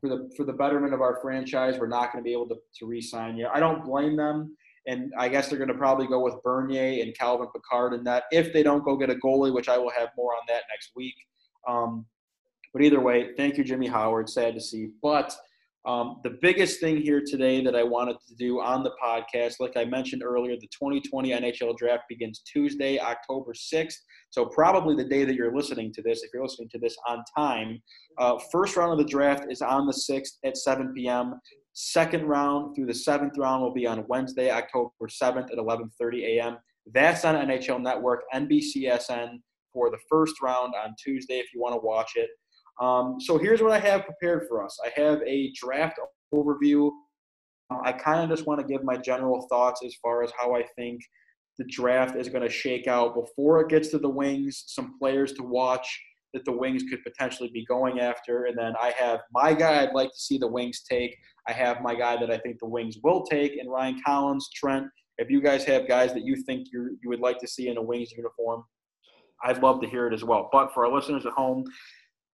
[0.00, 2.56] for the for the betterment of our franchise, we're not going to be able to
[2.78, 3.48] to re-sign you.
[3.52, 4.56] I don't blame them.
[4.86, 8.24] And I guess they're going to probably go with Bernier and Calvin Pickard in that
[8.32, 10.90] if they don't go get a goalie, which I will have more on that next
[10.96, 11.14] week.
[11.68, 12.04] Um,
[12.72, 14.28] but either way, thank you, Jimmy Howard.
[14.28, 14.88] Sad to see.
[15.00, 15.36] But
[15.84, 19.76] um, the biggest thing here today that I wanted to do on the podcast, like
[19.76, 23.94] I mentioned earlier, the 2020 NHL draft begins Tuesday, October 6th.
[24.30, 27.24] So, probably the day that you're listening to this, if you're listening to this on
[27.36, 27.82] time.
[28.18, 31.34] Uh, first round of the draft is on the 6th at 7 p.m.
[31.74, 36.58] Second round through the seventh round will be on Wednesday, October 7th at 11:30 a.m.
[36.92, 39.38] That's on NHL Network, NBCSN
[39.72, 42.28] for the first round on Tuesday if you want to watch it.
[42.82, 44.76] Um, so here's what I have prepared for us.
[44.84, 46.00] I have a draft
[46.34, 46.90] overview.
[47.70, 50.56] Um, I kind of just want to give my general thoughts as far as how
[50.56, 51.00] I think
[51.58, 54.64] the draft is going to shake out before it gets to the Wings.
[54.66, 55.86] Some players to watch
[56.34, 59.94] that the Wings could potentially be going after, and then I have my guy I'd
[59.94, 61.16] like to see the Wings take.
[61.46, 64.86] I have my guy that I think the Wings will take, and Ryan Collins, Trent.
[65.18, 67.76] If you guys have guys that you think you you would like to see in
[67.76, 68.64] a Wings uniform,
[69.44, 70.48] I'd love to hear it as well.
[70.50, 71.64] But for our listeners at home,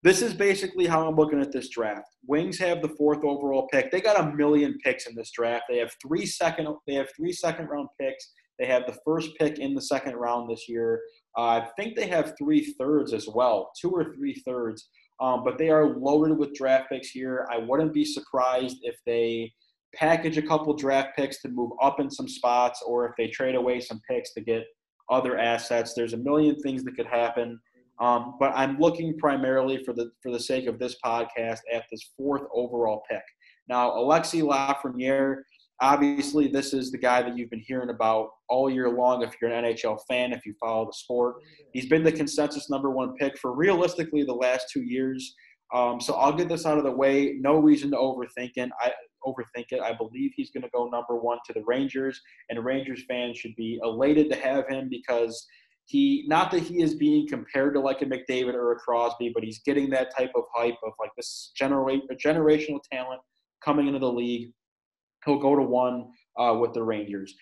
[0.03, 2.09] this is basically how I'm looking at this draft.
[2.27, 3.91] Wings have the fourth overall pick.
[3.91, 5.65] They got a million picks in this draft.
[5.69, 6.69] They have three second.
[6.87, 8.33] They have three second round picks.
[8.59, 11.01] They have the first pick in the second round this year.
[11.37, 14.89] Uh, I think they have three thirds as well, two or three thirds.
[15.21, 17.47] Um, but they are loaded with draft picks here.
[17.51, 19.53] I wouldn't be surprised if they
[19.95, 23.57] package a couple draft picks to move up in some spots, or if they trade
[23.57, 24.65] away some picks to get
[25.11, 25.95] other assets.
[25.95, 27.59] There's a million things that could happen.
[28.01, 32.11] Um, but I'm looking primarily for the for the sake of this podcast at this
[32.17, 33.23] fourth overall pick.
[33.69, 35.43] Now, Alexi Lafreniere,
[35.81, 39.23] obviously, this is the guy that you've been hearing about all year long.
[39.23, 41.37] If you're an NHL fan, if you follow the sport,
[41.73, 45.35] he's been the consensus number one pick for realistically the last two years.
[45.75, 47.37] Um, so I'll get this out of the way.
[47.39, 48.71] No reason to overthink it.
[48.81, 48.93] I
[49.27, 49.81] overthink it.
[49.81, 53.55] I believe he's going to go number one to the Rangers, and Rangers fans should
[53.57, 55.47] be elated to have him because
[55.89, 59.43] he not that he is being compared to like a McDavid or a Crosby, but
[59.43, 63.23] he's getting that type of hype of like this generate a generational talent
[63.65, 64.53] coming into the league.
[65.25, 67.35] He'll go to one uh, with the Rangers.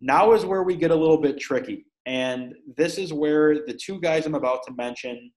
[0.00, 4.00] Now is where we get a little bit tricky, and this is where the two
[4.00, 5.30] guys I'm about to mention.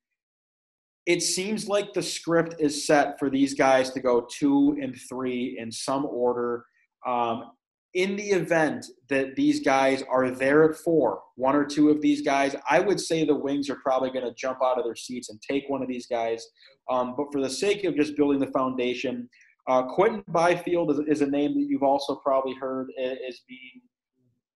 [1.06, 5.58] It seems like the script is set for these guys to go two and three
[5.60, 6.64] in some order.
[7.06, 7.52] Um,
[7.94, 12.22] in the event that these guys are there at four, one or two of these
[12.22, 15.30] guys, I would say the Wings are probably going to jump out of their seats
[15.30, 16.46] and take one of these guys.
[16.90, 19.30] Um, but for the sake of just building the foundation,
[19.68, 23.82] uh, Quinton Byfield is, is, a name that you've also probably heard as being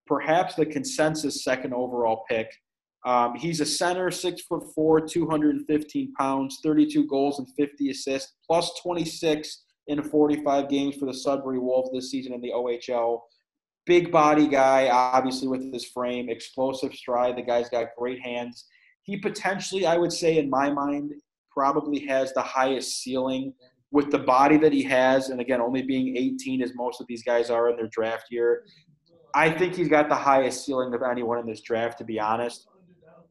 [0.06, 2.52] perhaps the consensus second overall pick.
[3.06, 8.72] Um, he's a center, six foot four, 215 pounds, 32 goals and 50 assists, plus
[8.82, 13.22] 26 in 45 games for the Sudbury Wolves this season in the OHL.
[13.86, 17.38] Big body guy, obviously with his frame, explosive stride.
[17.38, 18.66] The guy's got great hands.
[19.04, 21.14] He potentially, I would say, in my mind,
[21.52, 23.54] probably has the highest ceiling
[23.92, 25.30] with the body that he has.
[25.30, 28.66] And again, only being 18 as most of these guys are in their draft year.
[29.34, 32.68] I think he's got the highest ceiling of anyone in this draft, to be honest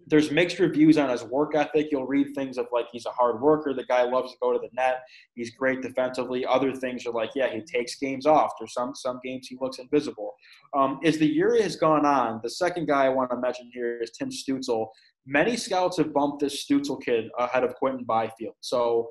[0.06, 1.88] there's mixed reviews on his work ethic.
[1.90, 3.74] You'll read things of like he's a hard worker.
[3.74, 5.00] The guy loves to go to the net.
[5.34, 6.46] He's great defensively.
[6.46, 8.52] Other things are like, yeah, he takes games off.
[8.58, 10.34] There's some some games he looks invisible.
[10.76, 14.00] Um, as the year has gone on, the second guy I want to mention here
[14.00, 14.86] is Tim Stützle.
[15.26, 18.54] Many scouts have bumped this Stützle kid ahead of Quinton Byfield.
[18.60, 19.10] So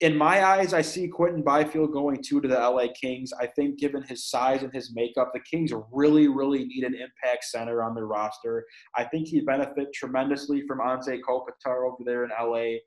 [0.00, 3.32] in my eyes, I see Quinton Byfield going two to the LA Kings.
[3.38, 7.44] I think, given his size and his makeup, the Kings really, really need an impact
[7.44, 8.64] center on their roster.
[8.96, 12.78] I think he'd benefit tremendously from Anze Kopitar over there in LA.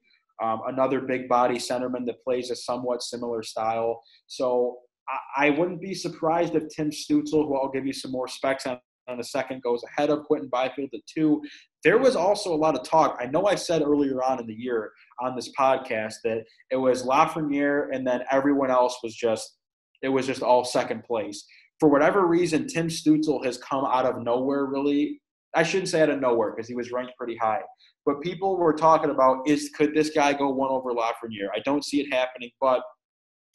[0.44, 4.02] Um, another big body centerman that plays a somewhat similar style.
[4.26, 8.28] So I, I wouldn't be surprised if Tim Stützle, who I'll give you some more
[8.28, 11.42] specs on in a second, goes ahead of Quinton Byfield at two.
[11.84, 13.18] There was also a lot of talk.
[13.20, 14.92] I know I said earlier on in the year
[15.22, 19.58] on this podcast that it was Lafreniere and then everyone else was just
[20.02, 21.46] it was just all second place.
[21.80, 25.20] For whatever reason, Tim Stützle has come out of nowhere really.
[25.56, 27.62] I shouldn't say out of nowhere because he was ranked pretty high.
[28.06, 31.50] But people were talking about is could this guy go one over Lafreniere?
[31.56, 32.82] I don't see it happening, but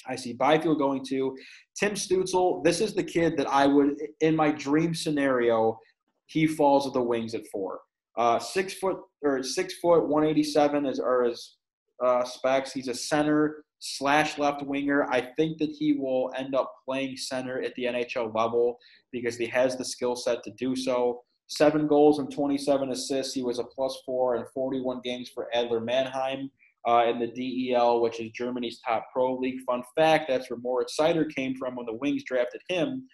[0.06, 1.36] I see Byfield going to
[1.78, 2.62] Tim Stützle.
[2.64, 5.78] This is the kid that I would, in my dream scenario,
[6.26, 7.80] he falls at the wings at four.
[8.16, 11.56] Uh, six foot or six foot, 187 is are his
[12.04, 12.72] uh, specs.
[12.72, 15.08] He's a center slash left winger.
[15.10, 18.78] I think that he will end up playing center at the NHL level
[19.12, 21.22] because he has the skill set to do so.
[21.46, 23.34] Seven goals and 27 assists.
[23.34, 26.50] He was a plus four in 41 games for Adler Mannheim
[26.88, 27.26] uh, in the
[27.70, 29.60] DEL, which is Germany's top pro league.
[29.66, 33.06] Fun fact: that's where Moritz Seider came from when the Wings drafted him.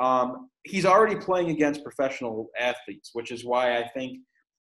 [0.00, 4.18] Um, he's already playing against professional athletes, which is why I think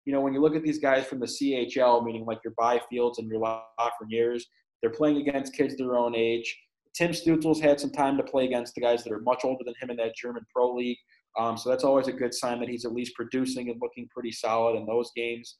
[0.06, 3.18] you know, when you look at these guys from the CHL, meaning like your Byfields
[3.18, 4.42] and your Lafreniers,
[4.80, 6.56] they're playing against kids their own age.
[6.94, 9.74] Tim Stützle's had some time to play against the guys that are much older than
[9.80, 10.96] him in that German Pro League.
[11.38, 14.32] Um, so that's always a good sign that he's at least producing and looking pretty
[14.32, 15.56] solid in those games.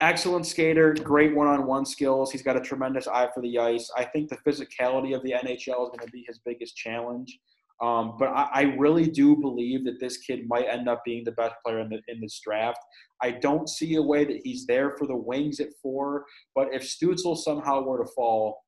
[0.00, 2.32] Excellent skater, great one-on-one skills.
[2.32, 3.90] He's got a tremendous eye for the ice.
[3.96, 7.38] I think the physicality of the NHL is going to be his biggest challenge.
[7.82, 11.32] Um, but I, I, really do believe that this kid might end up being the
[11.32, 12.78] best player in, the, in this draft.
[13.22, 16.26] I don't see a way that he's there for the Wings at four.
[16.54, 18.58] But if Stützle somehow were to fall,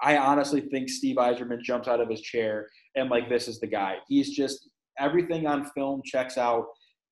[0.00, 3.66] I honestly think Steve Yzerman jumps out of his chair and like this is the
[3.66, 3.96] guy.
[4.08, 6.66] He's just everything on film checks out.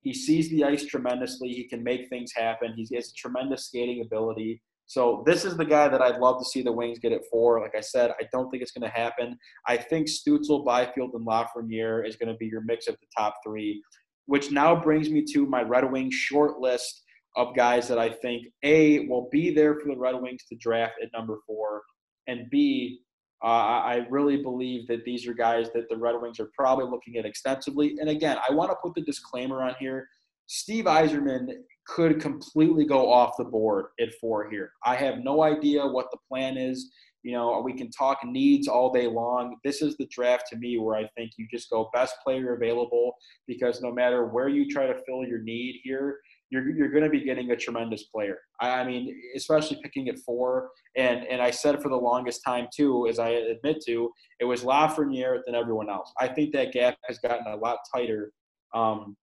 [0.05, 1.49] He sees the ice tremendously.
[1.49, 2.75] He can make things happen.
[2.75, 4.61] He has tremendous skating ability.
[4.85, 7.59] So this is the guy that I'd love to see the Wings get it for.
[7.59, 9.35] Like I said, I don't think it's going to happen.
[9.67, 13.37] I think Stützle, Byfield, and Lafreniere is going to be your mix of the top
[13.43, 13.81] three,
[14.27, 17.01] which now brings me to my Red Wings short list
[17.35, 20.93] of guys that I think a will be there for the Red Wings to draft
[21.01, 21.81] at number four,
[22.27, 22.99] and b
[23.45, 27.17] uh, I really believe that these are guys that the Red Wings are probably looking
[27.17, 27.95] at extensively.
[27.99, 30.07] And again, I want to put the disclaimer on here.
[30.47, 31.49] Steve Yzerman
[31.85, 34.71] could completely go off the board at four here.
[34.83, 36.91] I have no idea what the plan is.
[37.21, 39.57] You know, we can talk needs all day long.
[39.63, 43.13] This is the draft to me where I think you just go best player available
[43.47, 46.19] because no matter where you try to fill your need here,
[46.55, 48.39] you're, you're going to be getting a tremendous player.
[48.61, 50.69] I mean, especially picking at four.
[50.95, 54.63] And, and I said for the longest time, too, as I admit to, it was
[54.63, 56.11] Lafreniere than everyone else.
[56.19, 58.31] I think that gap has gotten a lot tighter.
[58.73, 59.17] Um,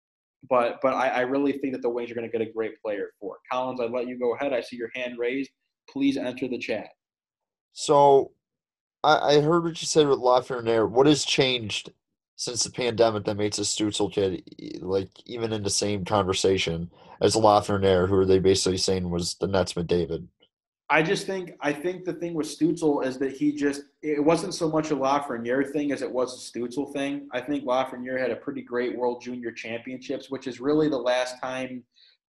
[0.48, 2.80] but but I, I, really think that the Wings are going to get a great
[2.80, 4.52] player for Collins, I let you go ahead.
[4.52, 5.50] I see your hand raised.
[5.90, 6.90] Please enter the chat.
[7.72, 8.30] So
[9.02, 10.88] I, I heard what you said with Lafreniere.
[10.88, 11.90] What has changed
[12.38, 14.44] since the pandemic that makes a Stützle kid
[14.80, 16.88] like even in the same conversation
[17.20, 20.24] as Lafreniere, who are they basically saying was the Nets McDavid?
[20.88, 24.54] I just think I think the thing with Stützle is that he just it wasn't
[24.54, 27.28] so much a Lafreniere thing as it was a Stützle thing.
[27.32, 31.40] I think Lafreniere had a pretty great World Junior Championships, which is really the last
[31.42, 31.82] time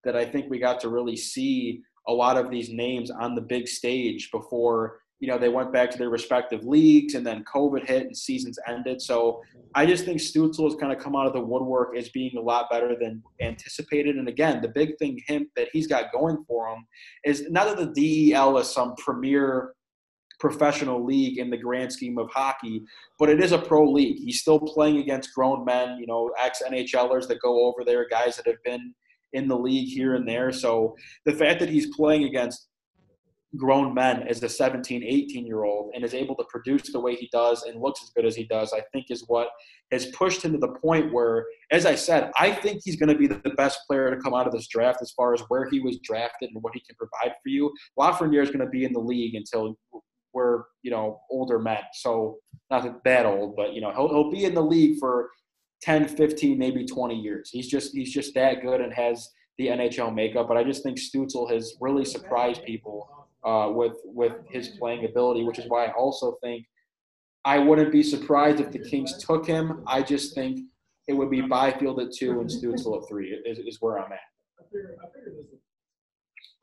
[0.04, 3.42] that I think we got to really see a lot of these names on the
[3.42, 7.86] big stage before you know, they went back to their respective leagues and then COVID
[7.86, 9.02] hit and seasons ended.
[9.02, 9.42] So
[9.76, 12.42] I just think stützle has kind of come out of the woodwork as being a
[12.42, 14.16] lot better than anticipated.
[14.16, 16.86] And again, the big thing him that he's got going for him
[17.26, 19.74] is not that the DEL is some premier
[20.40, 22.82] professional league in the grand scheme of hockey,
[23.20, 24.18] but it is a pro league.
[24.18, 28.38] He's still playing against grown men, you know, ex NHLers that go over there, guys
[28.38, 28.94] that have been
[29.34, 30.52] in the league here and there.
[30.54, 30.96] So
[31.26, 32.69] the fact that he's playing against
[33.58, 37.16] grown men as a 17, 18 year old and is able to produce the way
[37.16, 39.50] he does and looks as good as he does, I think is what
[39.92, 43.18] has pushed him to the point where, as I said, I think he's going to
[43.18, 45.80] be the best player to come out of this draft as far as where he
[45.80, 47.74] was drafted and what he can provide for you.
[47.98, 49.76] Lafreniere is going to be in the league until
[50.34, 51.82] we're, you know, older men.
[51.94, 52.38] So
[52.70, 55.30] not that old, but, you know, he'll, he'll be in the league for
[55.82, 57.50] 10, 15, maybe 20 years.
[57.52, 59.28] He's just, he's just that good and has
[59.58, 60.48] the NHL makeup.
[60.48, 65.44] But I just think Stützle has really surprised people uh, with with his playing ability,
[65.44, 66.66] which is why I also think
[67.46, 69.84] I wouldn't be surprised if the Kings took him.
[69.88, 70.60] I just think
[71.08, 74.20] it would be Byfield at two and Stützle at three is, is where I'm at.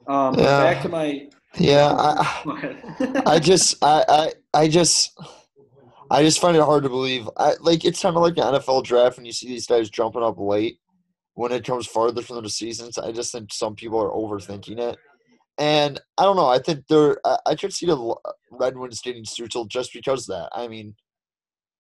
[0.09, 0.73] Um, yeah.
[0.73, 1.29] Back to my.
[1.59, 5.19] Yeah, I, I just, I, I, I just,
[6.11, 7.29] I just find it hard to believe.
[7.37, 10.23] I like it's kind of like the NFL draft when you see these guys jumping
[10.23, 10.79] up late
[11.35, 12.99] when it comes farther from the seasons.
[12.99, 14.99] I just think some people are overthinking it.
[15.59, 16.49] And I don't know.
[16.49, 17.19] I think there.
[17.25, 18.15] I, I could see the
[18.51, 20.51] Red Wings getting Stützle just because of that.
[20.53, 20.95] I mean,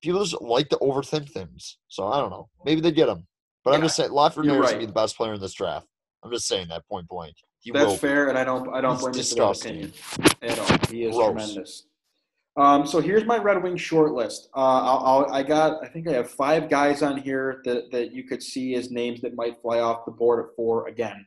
[0.03, 1.79] people just like to overthink things.
[1.89, 2.49] So I don't know.
[2.65, 3.27] Maybe they get him.
[3.65, 4.69] But yeah, I'm just saying, Lafreniere is right.
[4.71, 5.87] gonna be the best player in this draft.
[6.23, 7.35] I'm just saying that point blank.
[7.61, 8.73] He That's fair, and I don't.
[8.73, 9.93] I don't blame you for that opinion
[10.43, 10.79] at all.
[10.91, 11.33] He is Gross.
[11.33, 11.87] tremendous.
[12.57, 14.49] Um, so here's my Red Wing short list.
[14.57, 18.13] Uh, I'll, I'll, i got, I think I have five guys on here that, that
[18.13, 20.89] you could see as names that might fly off the board at four.
[20.89, 21.27] Again,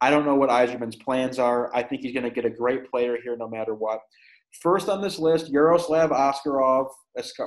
[0.00, 1.74] I don't know what Yzerman's plans are.
[1.74, 4.00] I think he's going to get a great player here no matter what.
[4.62, 6.88] First on this list, Yaroslav Askarov,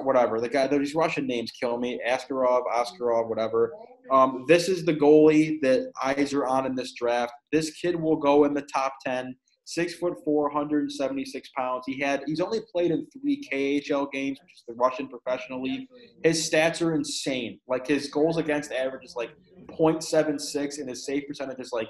[0.04, 0.40] whatever.
[0.40, 2.00] The guy, these Russian names kill me.
[2.08, 3.74] Askarov, Askarov, whatever.
[4.12, 7.34] Um, this is the goalie that eyes are on in this draft.
[7.52, 9.36] This kid will go in the top 10.
[9.66, 11.84] Six foot four, 176 pounds.
[11.88, 15.88] He had he's only played in three KHL games, which is the Russian professional league.
[16.22, 17.62] His stats are insane.
[17.66, 19.30] Like his goals against average is like
[19.70, 21.88] 0.76 and his save percentage is like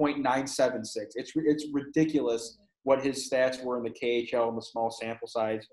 [0.00, 0.86] 0.976.
[1.14, 5.66] It's it's ridiculous what his stats were in the KHL in the small sample size.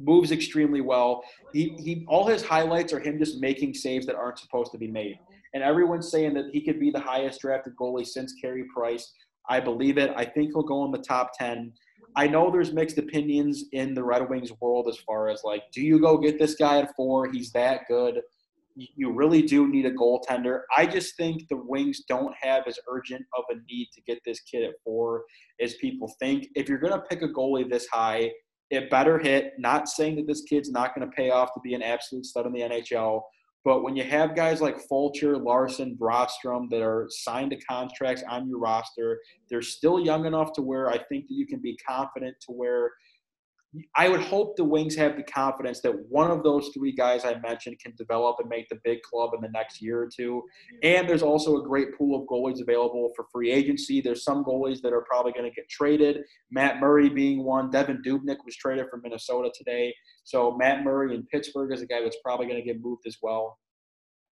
[0.00, 1.22] Moves extremely well.
[1.52, 4.88] He he all his highlights are him just making saves that aren't supposed to be
[4.88, 5.18] made.
[5.54, 9.12] And everyone's saying that he could be the highest drafted goalie since Carey Price.
[9.48, 10.12] I believe it.
[10.14, 11.72] I think he'll go in the top 10.
[12.16, 15.80] I know there's mixed opinions in the Red Wings world as far as like, do
[15.80, 17.30] you go get this guy at four?
[17.30, 18.20] He's that good
[18.96, 20.60] you really do need a goaltender.
[20.76, 24.40] I just think the Wings don't have as urgent of a need to get this
[24.40, 25.24] kid at four
[25.60, 26.48] as people think.
[26.54, 28.30] If you're going to pick a goalie this high,
[28.70, 29.54] it better hit.
[29.58, 32.46] Not saying that this kid's not going to pay off to be an absolute stud
[32.46, 33.22] in the NHL,
[33.64, 38.48] but when you have guys like Fulcher, Larsson, Brattstrom that are signed to contracts on
[38.48, 39.18] your roster,
[39.50, 42.90] they're still young enough to where I think that you can be confident to where–
[43.94, 47.38] I would hope the Wings have the confidence that one of those three guys I
[47.40, 50.42] mentioned can develop and make the big club in the next year or two.
[50.82, 54.00] And there's also a great pool of goalies available for free agency.
[54.00, 56.22] There's some goalies that are probably going to get traded.
[56.50, 57.70] Matt Murray being one.
[57.70, 59.94] Devin Dubnyk was traded from Minnesota today.
[60.24, 63.18] So Matt Murray in Pittsburgh is a guy that's probably going to get moved as
[63.20, 63.58] well.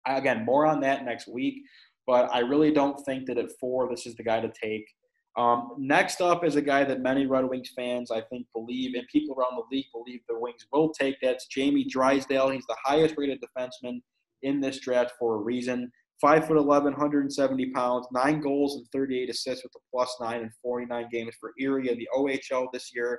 [0.07, 1.63] Again, more on that next week.
[2.07, 4.85] but I really don't think that at four, this is the guy to take.
[5.37, 9.07] Um, next up is a guy that many Red Wings fans, I think, believe, and
[9.09, 11.17] people around the league believe the Wings will take.
[11.23, 12.51] That's Jamie Drysdale.
[12.51, 14.01] He's the highest rated defenseman
[14.43, 15.91] in this draft for a reason.
[16.21, 20.51] Five foot 11, 170 pounds, nine goals and 38 assists with a plus nine in
[20.63, 23.19] 49 games for Erie in the OHL this year.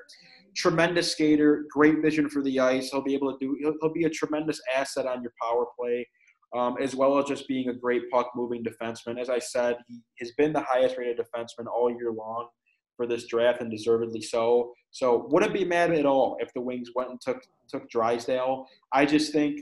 [0.55, 2.91] Tremendous skater, great vision for the ice.
[2.91, 3.57] He'll be able to do.
[3.59, 6.07] He'll, he'll be a tremendous asset on your power play
[6.55, 9.19] um, as well as just being a great puck moving defenseman.
[9.19, 12.47] As I said, he has been the highest rated defenseman all year long
[12.95, 14.73] for this draft and deservedly so.
[14.91, 18.67] So wouldn't be mad at all if the Wings went and took took Drysdale.
[18.93, 19.61] I just think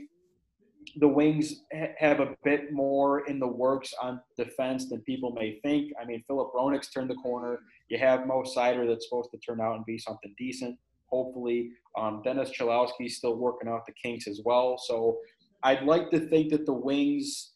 [0.96, 1.62] the Wings
[1.98, 5.92] have a bit more in the works on defense than people may think.
[6.00, 7.60] I mean, Filip Hronek's turned the corner.
[7.88, 11.70] You have Mo Seider that's supposed to turn out and be something decent, hopefully.
[11.96, 14.76] Um, Dennis Cholowski's still working out the kinks as well.
[14.76, 15.18] So
[15.64, 17.52] I'd like to think that the Wings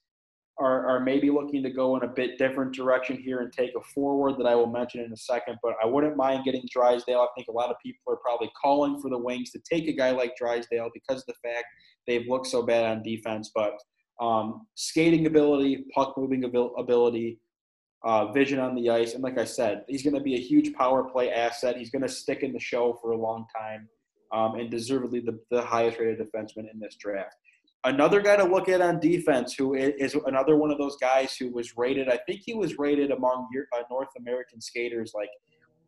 [0.58, 3.82] are, are maybe looking to go in a bit different direction here and take a
[3.94, 5.58] forward that I will mention in a second.
[5.62, 7.20] But I wouldn't mind getting Drysdale.
[7.20, 9.92] I think a lot of people are probably calling for the Wings to take a
[9.92, 11.66] guy like Drysdale because of the fact
[12.06, 13.50] they've looked so bad on defense.
[13.54, 13.74] But
[14.20, 17.38] um, skating ability, puck moving ability,
[18.04, 20.72] uh, vision on the ice, and like I said, he's going to be a huge
[20.74, 21.76] power play asset.
[21.76, 23.88] He's going to stick in the show for a long time,
[24.32, 27.34] um, and deservedly the, the highest rated defenseman in this draft.
[27.86, 31.52] Another guy to look at on defense, who is another one of those guys who
[31.52, 32.08] was rated.
[32.08, 35.28] I think he was rated among uh, North American skaters like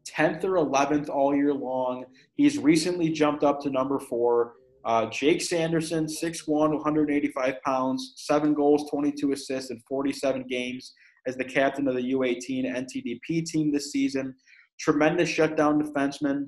[0.08, 2.04] 10th or 11th all year long.
[2.36, 4.52] He's recently jumped up to number four.
[4.84, 10.94] Uh, Jake Sanderson, 6'1, 185 pounds, seven goals, 22 assists in 47 games
[11.26, 14.36] as the captain of the U18 NTDP team this season.
[14.78, 16.44] Tremendous shutdown defenseman,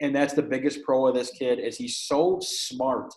[0.00, 3.14] and that's the biggest pro of this kid is he's so smart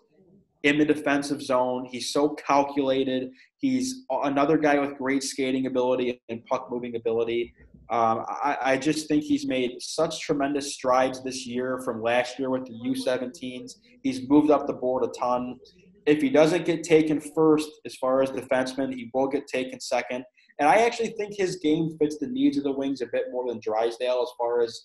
[0.68, 1.88] in the defensive zone.
[1.90, 3.30] He's so calculated.
[3.58, 7.54] He's another guy with great skating ability and puck moving ability.
[7.90, 12.50] Um, I, I, just think he's made such tremendous strides this year from last year
[12.50, 13.76] with the U17s.
[14.04, 15.58] He's moved up the board a ton.
[16.06, 20.26] If he doesn't get taken first as far as defenseman, he will get taken second.
[20.60, 23.48] And I actually think his game fits the needs of the Wings a bit more
[23.48, 24.78] than Drysdale as far as,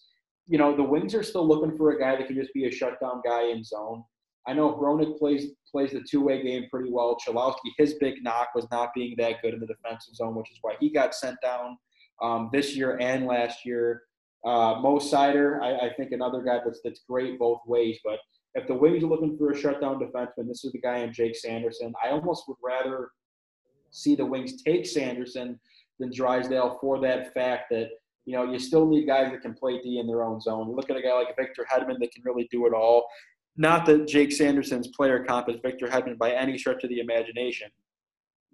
[0.46, 2.70] you know, the Wings are still looking for a guy that can just be a
[2.70, 4.04] shutdown guy in zone.
[4.46, 7.16] I know Hronek plays plays the two way game pretty well.
[7.26, 10.58] Cholowski, his big knock was not being that good in the defensive zone, which is
[10.62, 11.76] why he got sent down
[12.20, 14.02] um, this year and last year.
[14.44, 17.98] Uh, Mo Seider, I, I, think another guy that's that's great both ways.
[18.04, 18.18] But
[18.56, 21.36] if the Wings are looking for a shutdown defenseman, this is the guy in Jake
[21.36, 21.92] Sanderson.
[22.04, 23.10] I almost would rather
[23.92, 25.60] see the Wings take Sanderson
[26.00, 27.90] than Drysdale for that fact that
[28.24, 30.74] you know, you still need guys that can play D in their own zone.
[30.74, 33.06] look at a guy like Victor Hedman that can really do it all.
[33.56, 37.68] Not that Jake Sanderson's player comp is Victor Hedman by any stretch of the imagination,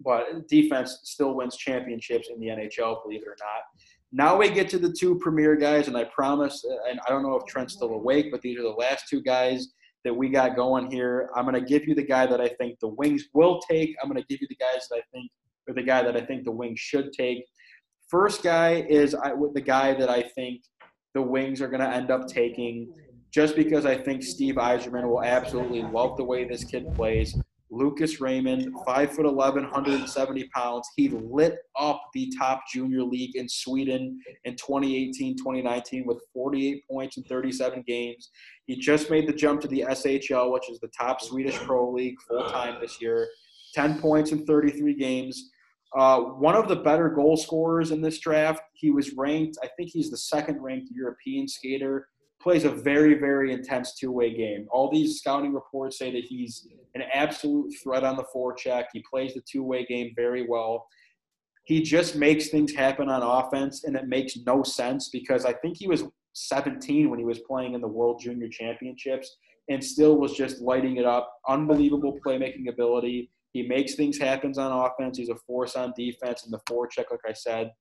[0.01, 3.63] but defense still wins championships in the NHL, believe it or not.
[4.11, 7.35] Now we get to the two premier guys, and I promise, and I don't know
[7.35, 9.69] if Trent's still awake, but these are the last two guys
[10.03, 11.29] that we got going here.
[11.35, 13.95] I'm going to give you the guy that I think the Wings will take.
[14.01, 15.29] I'm going to give you the guys that I think,
[15.67, 17.45] or the guy that I think the Wings should take.
[18.07, 20.63] First guy is I, the guy that I think
[21.13, 22.91] the Wings are going to end up taking
[23.31, 27.35] just because I think Steve Yzerman will absolutely love the way this kid plays.
[27.71, 30.89] Lucas Raymond, 5'11, 170 pounds.
[30.95, 37.17] He lit up the top junior league in Sweden in 2018 2019 with 48 points
[37.17, 38.31] in 37 games.
[38.65, 42.19] He just made the jump to the SHL, which is the top Swedish pro league
[42.27, 43.27] full time this year.
[43.75, 45.51] 10 points in 33 games.
[45.95, 48.61] Uh, one of the better goal scorers in this draft.
[48.73, 52.07] He was ranked, I think he's the second ranked European skater
[52.41, 54.67] plays a very, very intense two-way game.
[54.71, 58.85] All these scouting reports say that he's an absolute threat on the forecheck.
[58.93, 60.87] He plays the two-way game very well.
[61.65, 65.77] He just makes things happen on offense, and it makes no sense because I think
[65.77, 69.37] he was 17 when he was playing in the World Junior Championships
[69.69, 71.31] and still was just lighting it up.
[71.47, 73.29] Unbelievable playmaking ability.
[73.51, 75.17] He makes things happen on offense.
[75.17, 77.71] He's a force on defense in the forecheck, like I said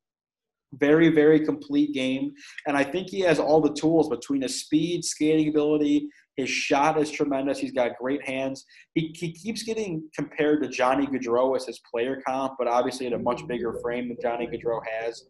[0.75, 2.33] very, very complete game.
[2.67, 6.09] And I think he has all the tools between his speed, skating ability,
[6.39, 7.59] his shot is tremendous.
[7.59, 8.65] He's got great hands.
[8.95, 13.13] He, he keeps getting compared to Johnny Gaudreau as his player comp, but obviously at
[13.13, 15.25] a much bigger frame than Johnny Gaudreau has.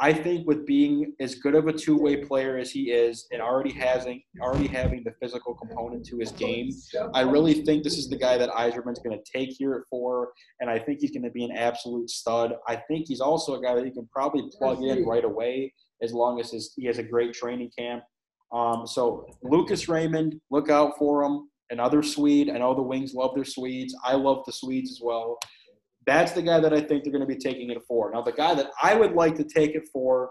[0.00, 3.70] I think with being as good of a two-way player as he is, and already
[3.72, 6.70] having already having the physical component to his game,
[7.14, 10.32] I really think this is the guy that Yzerman's going to take here at four,
[10.60, 12.54] and I think he's going to be an absolute stud.
[12.66, 15.72] I think he's also a guy that you can probably plug in right away
[16.02, 18.02] as long as his, he has a great training camp.
[18.52, 21.48] Um, so Lucas Raymond, look out for him.
[21.70, 22.50] Another Swede.
[22.50, 23.96] I know the Wings love their Swedes.
[24.04, 25.38] I love the Swedes as well.
[26.06, 28.10] That's the guy that I think they're going to be taking it for.
[28.10, 30.30] Now, the guy that I would like to take it for,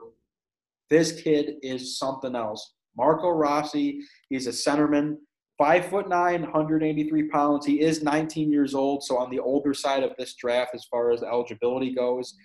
[0.90, 2.74] this kid is something else.
[2.96, 5.16] Marco Rossi, he's a centerman,
[5.58, 7.66] five foot nine, 183 pounds.
[7.66, 11.12] He is 19 years old, so on the older side of this draft as far
[11.12, 12.36] as eligibility goes.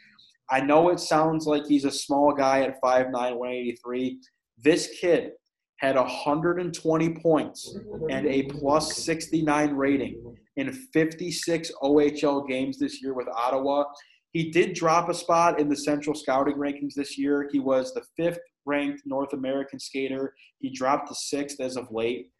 [0.50, 4.20] I know it sounds like he's a small guy at 5'9, 183.
[4.56, 5.32] This kid
[5.78, 7.76] had 120 points
[8.10, 13.84] and a plus 69 rating in 56 OHL games this year with Ottawa.
[14.32, 17.48] He did drop a spot in the central scouting rankings this year.
[17.52, 20.34] He was the fifth ranked North American skater.
[20.58, 22.30] He dropped to sixth as of late.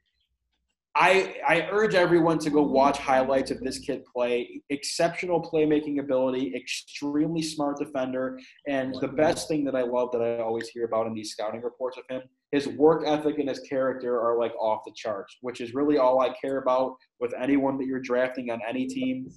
[1.00, 4.62] I, I urge everyone to go watch highlights of this kid play.
[4.70, 10.42] Exceptional playmaking ability, extremely smart defender, and the best thing that I love that I
[10.42, 12.22] always hear about in these scouting reports of him,
[12.52, 16.20] his work ethic and his character are like off the charts, which is really all
[16.20, 19.28] I care about with anyone that you're drafting on any team.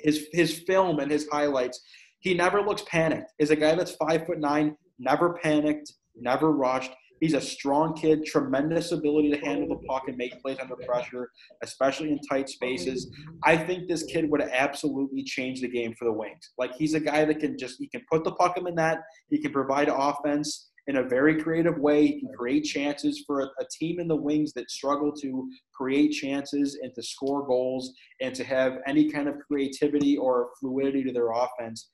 [0.00, 1.80] His his film and his highlights,
[2.20, 3.32] he never looks panicked.
[3.38, 6.92] Is a guy that's five foot nine, never panicked, never rushed
[7.22, 11.30] He's a strong kid, tremendous ability to handle the puck and make plays under pressure,
[11.62, 13.14] especially in tight spaces.
[13.44, 16.50] I think this kid would absolutely change the game for the Wings.
[16.58, 18.98] Like he's a guy that can just he can put the puck in the net,
[19.30, 22.06] he can provide offense in a very creative way.
[22.06, 26.10] He can create chances for a, a, team in the wings that struggle to create
[26.10, 31.12] chances and to score goals and to have any kind of creativity or fluidity to
[31.12, 31.90] their offense.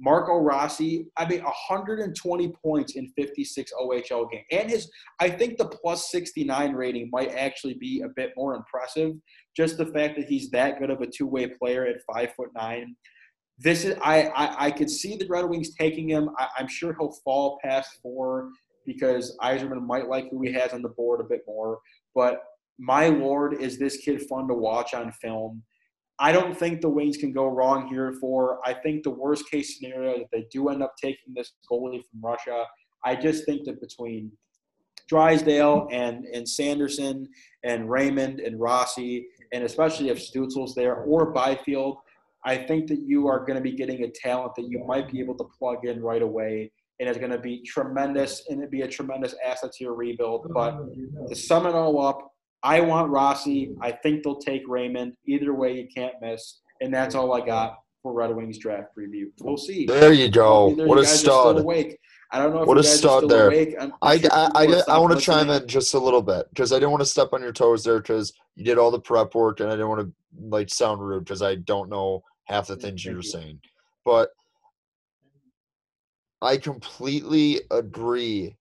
[0.00, 4.44] Marco Rossi, I mean, 120 points in 56 OHL games.
[4.50, 4.90] And his,
[5.20, 9.12] I think the plus 69 rating might actually be a bit more impressive.
[9.56, 12.48] Just the fact that he's that good of a two way player at five foot
[12.56, 12.96] nine.
[13.62, 16.30] This is, I, I, I could see the Red Wings taking him.
[16.38, 18.50] I, I'm sure he'll fall past four
[18.84, 21.78] because Yzerman might like who he has on the board a bit more.
[22.14, 22.42] But
[22.78, 25.62] my lord, is this kid fun to watch on film?
[26.18, 28.58] I don't think the Wings can go wrong here for.
[28.64, 32.20] I think the worst case scenario that they do end up taking this goalie from
[32.20, 32.64] Russia.
[33.04, 34.32] I just think that between
[35.08, 37.28] Drysdale and and Sanderson
[37.64, 41.98] and Raymond and Rossi, and especially if Stützle's there or Byfield,
[42.44, 45.20] I think that you are going to be getting a talent that you might be
[45.20, 46.72] able to plug in right away.
[47.00, 50.46] And it's going to be tremendous, and it'd be a tremendous asset to your rebuild.
[50.50, 52.32] Oh, but to sum it all up,
[52.62, 53.74] I want Rossi.
[53.80, 55.14] I think they'll take Raymond.
[55.26, 56.60] Either way, you can't miss.
[56.80, 59.26] And that's all I got for Red Wings draft preview.
[59.40, 59.86] We'll see.
[59.86, 60.68] There you go.
[60.68, 61.58] What a stud.
[61.58, 61.98] Awake.
[62.32, 63.50] I don't know if what a stud there.
[64.00, 66.76] I, sure I, I, I want to chime in just a little bit because I
[66.76, 69.60] didn't want to step on your toes there because you did all the prep work
[69.60, 70.12] and I didn't want to
[70.48, 73.60] like sound rude because I don't know half the things you were saying.
[74.04, 74.30] But
[76.40, 78.56] I completely agree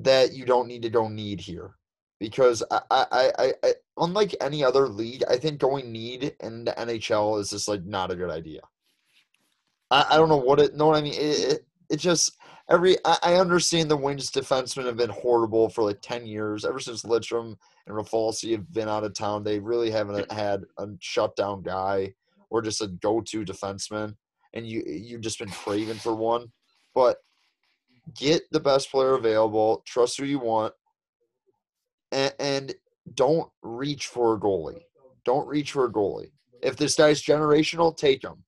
[0.00, 1.74] that you don't need to go need here
[2.18, 6.72] because I, I, I, I, unlike any other league, I think going need in the
[6.72, 8.60] NHL is just like not a good idea.
[9.90, 10.74] I, I don't know what it.
[10.74, 11.14] Know what I mean?
[11.14, 12.38] It, it, it just
[12.70, 12.96] every.
[13.04, 16.64] I, I understand the Wings defensemen have been horrible for like ten years.
[16.64, 20.88] Ever since Lidstrom and Rafalski have been out of town, they really haven't had a
[21.00, 22.14] shutdown guy
[22.54, 24.14] or just a go-to defenseman.
[24.52, 26.52] And you you've just been craving for one,
[26.94, 27.16] but
[28.16, 29.82] get the best player available.
[29.84, 30.72] Trust who you want
[32.12, 32.74] and, and
[33.14, 34.82] don't reach for a goalie.
[35.24, 36.30] Don't reach for a goalie.
[36.62, 38.44] If this guy's generational, take him.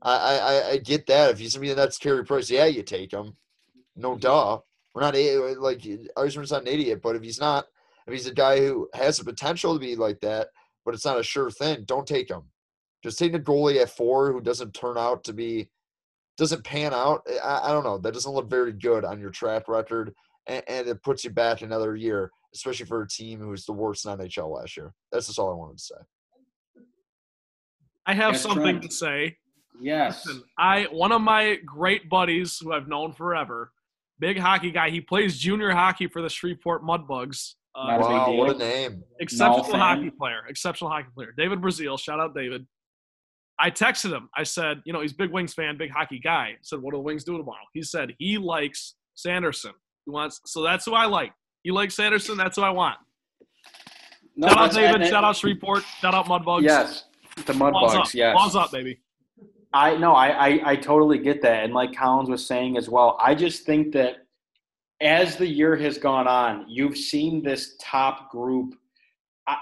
[0.00, 1.32] I, I, I get that.
[1.32, 3.36] If he's somebody that's Carey Price, yeah, you take him.
[3.94, 4.58] No duh.
[4.94, 5.14] We're not
[5.60, 7.66] like Yzerman's not an idiot, but if he's not,
[8.06, 10.48] if he's a guy who has the potential to be like that,
[10.86, 12.44] but it's not a sure thing, don't take him.
[13.02, 15.68] Just take a goalie at four who doesn't turn out to be,
[16.36, 17.26] doesn't pan out.
[17.42, 17.98] I, I don't know.
[17.98, 20.14] That doesn't look very good on your track record,
[20.46, 23.72] and, and it puts you back another year especially for a team who was the
[23.72, 24.92] worst in NHL last year.
[25.10, 25.94] That's just all I wanted to say.
[28.06, 29.36] I have something to say.
[29.80, 30.26] Yes.
[30.26, 33.72] Listen, I one of my great buddies who I've known forever,
[34.18, 34.90] big hockey guy.
[34.90, 37.54] He plays junior hockey for the Shreveport Mudbugs.
[37.74, 39.02] Uh, wow, what a name!
[39.20, 40.42] Exceptional hockey player.
[40.48, 41.32] Exceptional hockey player.
[41.36, 41.96] David Brazil.
[41.96, 42.66] Shout out David.
[43.58, 44.28] I texted him.
[44.36, 46.48] I said, you know, he's big Wings fan, big hockey guy.
[46.52, 47.64] I said, what do the Wings do tomorrow?
[47.72, 49.72] He said he likes Sanderson.
[50.04, 51.32] He wants so that's who I like.
[51.62, 52.36] You like Sanderson?
[52.36, 52.98] That's who I want.
[54.36, 55.06] No, shout out David.
[55.06, 55.84] shout out Shreveport.
[56.00, 56.62] Shout out Mudbugs.
[56.62, 57.04] Yes,
[57.46, 58.14] the Mudbugs.
[58.14, 58.34] Yes.
[58.34, 58.98] Balls up, baby.
[59.74, 63.18] I no, I, I I totally get that, and like Collins was saying as well.
[63.22, 64.16] I just think that
[65.00, 68.74] as the year has gone on, you've seen this top group.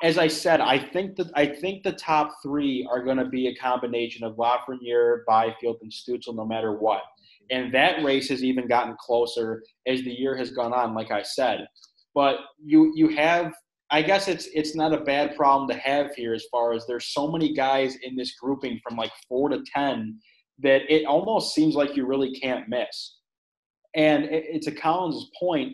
[0.02, 3.48] As I said, I think that I think the top three are going to be
[3.48, 7.02] a combination of Lafreniere, Byfield, and Stützle, no matter what.
[7.50, 10.94] And that race has even gotten closer as the year has gone on.
[10.94, 11.66] Like I said,
[12.14, 13.54] but you you have
[13.90, 17.06] I guess it's it's not a bad problem to have here as far as there's
[17.06, 20.18] so many guys in this grouping from like four to ten
[20.60, 23.16] that it almost seems like you really can't miss.
[23.96, 25.72] And it, it's a Collins' point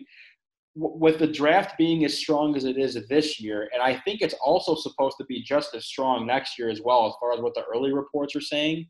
[0.79, 4.35] with the draft being as strong as it is this year, and I think it's
[4.35, 7.55] also supposed to be just as strong next year as well, as far as what
[7.55, 8.85] the early reports are saying.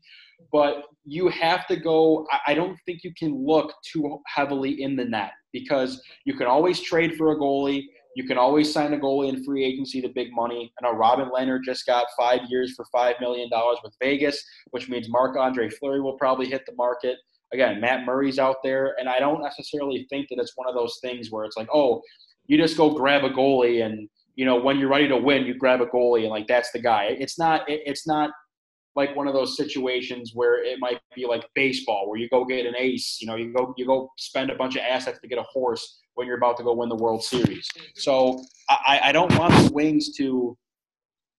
[0.52, 2.26] But you have to go.
[2.46, 6.78] I don't think you can look too heavily in the net because you can always
[6.78, 7.84] trade for a goalie.
[8.14, 10.72] You can always sign a goalie in free agency to big money.
[10.78, 13.48] I know Robin Lehner just got five years for $5 million
[13.82, 14.42] with Vegas,
[14.72, 17.16] which means Marc Andre Fleury will probably hit the market.
[17.52, 18.94] Again, Matt Murray's out there.
[18.98, 22.02] And I don't necessarily think that it's one of those things where it's like, oh,
[22.46, 25.54] you just go grab a goalie and, you know, when you're ready to win, you
[25.54, 27.16] grab a goalie and like that's the guy.
[27.18, 28.30] It's not, it's not
[28.96, 32.66] like one of those situations where it might be like baseball, where you go get
[32.66, 35.38] an ace, you know, you go you go spend a bunch of assets to get
[35.38, 37.68] a horse when you're about to go win the World Series.
[37.94, 40.56] So I, I don't want the Wings to.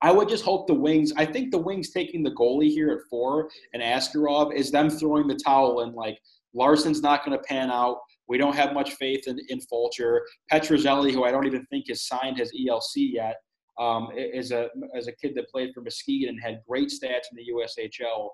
[0.01, 1.11] I would just hope the Wings.
[1.17, 5.27] I think the Wings taking the goalie here at four and Askarov is them throwing
[5.27, 6.17] the towel and Like
[6.55, 7.99] Larsson's not going to pan out.
[8.27, 10.21] We don't have much faith in, in Fulcher.
[10.51, 13.37] Petruzzelli, who I don't even think has signed his ELC yet,
[13.79, 17.37] um, is a as a kid that played for Muskegon and had great stats in
[17.37, 18.29] the USHL.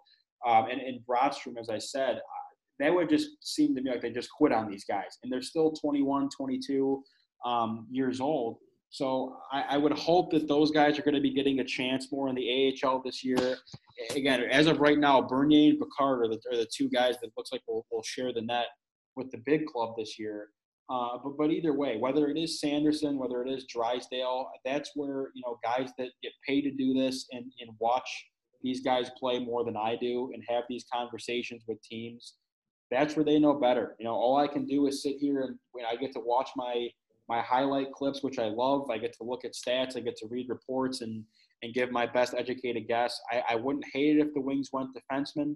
[0.46, 2.20] Um, and, and Brattstrom, as I said,
[2.80, 5.18] that would just seem to me like they just quit on these guys.
[5.24, 7.02] And they're still 21, 22
[7.46, 8.58] um, years old.
[8.96, 12.10] So I, I, would hope that those guys are going to be getting a chance
[12.14, 13.58] more in the AHL this year.
[14.16, 17.32] Again, as of right now, Bernier and Pickard are the, are the two guys that
[17.36, 18.68] looks like will, will share the net
[19.18, 20.48] with the big club this year.
[20.90, 25.32] Uh, but but either way, whether it is Sanderson, whether it is Drysdale, that's where
[25.36, 28.10] you know guys that get paid to do this and, and watch
[28.64, 32.36] these guys play more than I do and have these conversations with teams
[32.92, 33.96] that's where they know better.
[34.00, 36.50] You know, all I can do is sit here and when I get to watch
[36.56, 36.88] my
[37.28, 38.90] my highlight clips, which I love.
[38.90, 39.98] I get to look at stats.
[39.98, 41.24] I get to read reports and
[41.64, 43.20] and give my best educated guess.
[43.32, 45.56] I, I wouldn't hate it if the Wings went defenseman.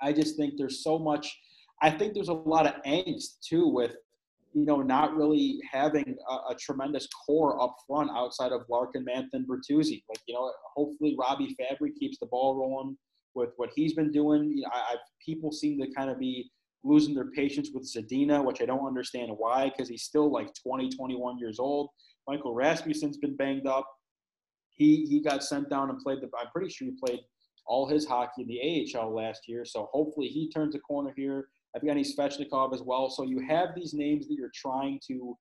[0.00, 1.36] I just think there's so much.
[1.82, 3.96] I think there's a lot of angst too with
[4.54, 9.44] you know not really having a, a tremendous core up front outside of Larkin, Mantha,
[9.44, 10.02] Bertuzzi.
[10.08, 12.96] Like you know, hopefully Robbie Fabbri keeps the ball rolling
[13.34, 14.50] with what he's been doing.
[14.56, 16.50] You know, I, I, people seem to kind of be
[16.86, 20.90] losing their patience with Zadina, which I don't understand why, because he's still like 20,
[20.90, 21.90] 21 years old.
[22.28, 23.86] Michael Rasmussen's been banged up.
[24.72, 26.28] He he got sent down and played the.
[26.38, 27.20] I'm pretty sure he played
[27.66, 29.64] all his hockey in the AHL last year.
[29.64, 31.48] So hopefully he turns a corner here.
[31.74, 33.10] I've got any Svechnikov as well.
[33.10, 35.36] So you have these names that you're trying to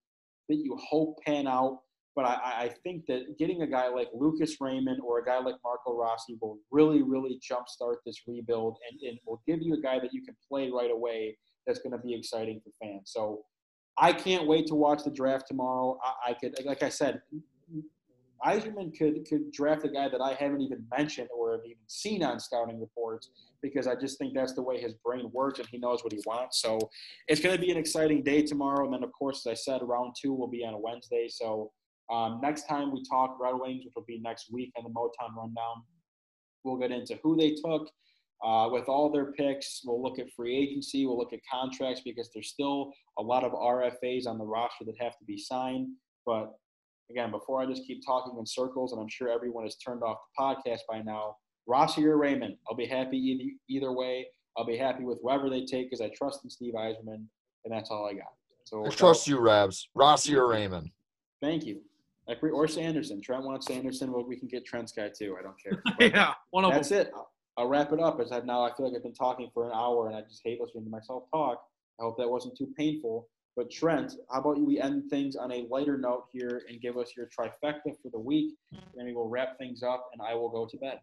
[0.49, 1.79] that you hope pan out.
[2.15, 5.55] But I, I think that getting a guy like Lucas Raymond or a guy like
[5.63, 9.99] Marco Rossi will really, really jumpstart this rebuild and, and will give you a guy
[9.99, 11.37] that you can play right away
[11.67, 13.11] that's going to be exciting for fans.
[13.11, 13.43] So
[13.97, 15.99] I can't wait to watch the draft tomorrow.
[16.03, 17.21] I, I could, like I said,
[18.45, 22.23] Yzerman could could draft a guy that I haven't even mentioned or have even seen
[22.23, 23.29] on scouting reports
[23.61, 26.19] because I just think that's the way his brain works and he knows what he
[26.25, 26.61] wants.
[26.61, 26.77] So
[27.27, 28.85] it's going to be an exciting day tomorrow.
[28.85, 31.27] And then, of course, as I said, round two will be on a Wednesday.
[31.29, 31.71] So
[32.11, 35.35] um, next time we talk Red Wings, which will be next week on the Motown
[35.35, 35.83] Rundown,
[36.63, 37.89] we'll get into who they took
[38.43, 39.81] uh, with all their picks.
[39.83, 41.05] We'll look at free agency.
[41.05, 44.95] We'll look at contracts because there's still a lot of RFAs on the roster that
[44.99, 45.87] have to be signed.
[46.25, 46.53] But
[47.09, 50.17] again, before I just keep talking in circles, and I'm sure everyone has turned off
[50.37, 51.37] the podcast by now,
[51.67, 54.27] Rossi or Raymond, I'll be happy either, either way.
[54.57, 57.25] I'll be happy with whoever they take because I trust in Steve Yzerman,
[57.65, 58.31] and that's all I got.
[58.65, 59.89] So I trust you, Rabs.
[59.93, 60.89] Rossi or Raymond.
[61.41, 61.81] Thank you.
[62.27, 63.21] Like we or Sanderson.
[63.21, 64.11] Trent wants Sanderson.
[64.11, 65.37] Well, we can get Trent's guy too.
[65.39, 65.83] I don't care.
[65.99, 67.01] yeah, one of that's them.
[67.01, 67.11] it.
[67.13, 68.19] I'll, I'll wrap it up.
[68.19, 70.41] As I now I feel like I've been talking for an hour and I just
[70.43, 71.61] hate listening to myself talk.
[71.99, 73.27] I hope that wasn't too painful.
[73.55, 77.13] But Trent, how about we end things on a lighter note here and give us
[77.15, 78.99] your trifecta for the week, mm-hmm.
[78.99, 80.99] and we will wrap things up, and I will go to bed.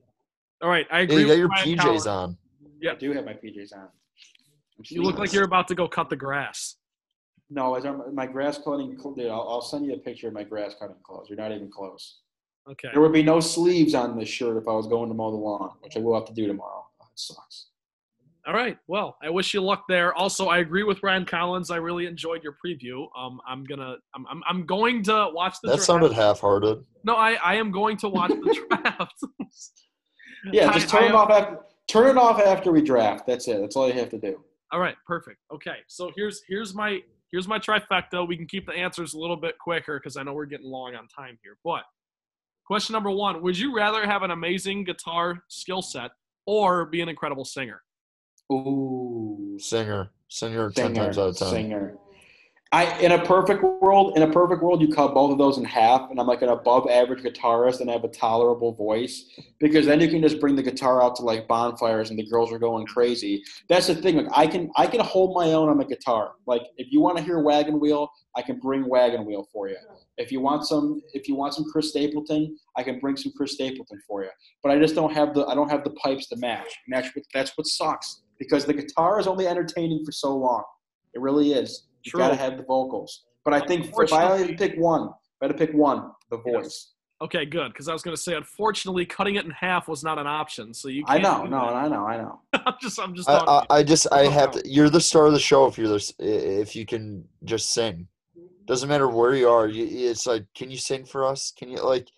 [0.61, 1.23] All right, I agree.
[1.23, 2.37] you got your PJs on.
[2.81, 3.89] Yeah, I do have my PJs on.
[4.89, 6.77] You look like you're about to go cut the grass.
[7.53, 10.43] No, as I'm, my grass cutting, dude, I'll, I'll send you a picture of my
[10.43, 11.27] grass cutting clothes.
[11.29, 12.21] You're not even close.
[12.71, 12.89] Okay.
[12.93, 15.37] There would be no sleeves on this shirt if I was going to mow the
[15.37, 16.87] lawn, which I will have to do tomorrow.
[17.03, 17.67] Oh, it sucks.
[18.47, 18.79] All right.
[18.87, 20.15] Well, I wish you luck there.
[20.15, 21.71] Also, I agree with Ryan Collins.
[21.71, 23.07] I really enjoyed your preview.
[23.17, 25.69] Um, I'm gonna, I'm, I'm, I'm going to watch the.
[25.69, 25.87] That draft.
[25.87, 26.83] sounded half-hearted.
[27.05, 29.15] No, I, I am going to watch the draft.
[30.53, 31.59] yeah, just turn I, it I, off after.
[31.89, 33.27] Turn it off after we draft.
[33.27, 33.61] That's it.
[33.61, 34.43] That's all you have to do.
[34.73, 34.97] All right.
[35.07, 35.39] Perfect.
[35.53, 35.77] Okay.
[35.87, 37.01] So here's here's my
[37.33, 38.27] here's my trifecta.
[38.27, 40.95] We can keep the answers a little bit quicker because I know we're getting long
[40.95, 41.57] on time here.
[41.65, 41.83] But
[42.65, 46.13] question number one Would you rather have an amazing guitar skill set
[46.47, 47.83] or be an incredible singer?
[48.53, 49.57] Ooh.
[49.59, 50.11] Singer.
[50.29, 51.49] Singer, 10 times out of 10.
[51.49, 51.97] Singer.
[52.73, 55.65] I in a perfect world, in a perfect world, you cut both of those in
[55.65, 59.85] half, and I'm like an above average guitarist and I have a tolerable voice because
[59.85, 62.59] then you can just bring the guitar out to like bonfires and the girls are
[62.59, 63.45] going crazy.
[63.69, 64.17] That's the thing.
[64.17, 66.33] Like I can I can hold my own on the guitar.
[66.47, 69.77] Like if you want to hear Wagon Wheel, I can bring Wagon Wheel for you.
[70.17, 73.53] If you want some if you want some Chris Stapleton, I can bring some Chris
[73.53, 74.31] Stapleton for you.
[74.63, 76.69] But I just don't have the I don't have the pipes to match.
[76.87, 80.65] And that's what that's what sucks because the guitar is only entertaining for so long.
[81.13, 81.89] It really is.
[82.05, 82.21] You True.
[82.21, 83.25] got to have the vocals.
[83.45, 86.11] But I think if I had to pick one, if I had to pick one,
[86.31, 86.93] the voice.
[87.21, 87.73] Okay, good.
[87.73, 90.75] Because I was going to say, unfortunately, cutting it in half was not an option.
[90.75, 91.05] So you.
[91.07, 91.75] I Can't know, no, that.
[91.77, 92.41] I know, I know.
[92.67, 93.29] I'm just, I'm just.
[93.29, 93.79] I, talking I, to you.
[93.79, 94.63] I just I Oh, have to.
[94.69, 96.13] You're the star of the show if you're this.
[96.19, 98.09] If you can just sing,
[98.67, 99.69] doesn't matter where you are.
[99.69, 101.53] You, it's like, can you sing for us?
[101.57, 102.09] Can you like?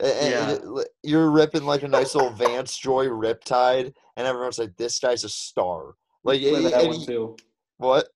[0.00, 0.50] a- a- Yeah.
[0.80, 5.24] it- you're ripping like a nice little Vance Joy Riptide, and everyone's like, "This guy's
[5.24, 5.94] a star."
[6.24, 7.36] Like, Play and- that and one he- too.
[7.78, 8.08] what?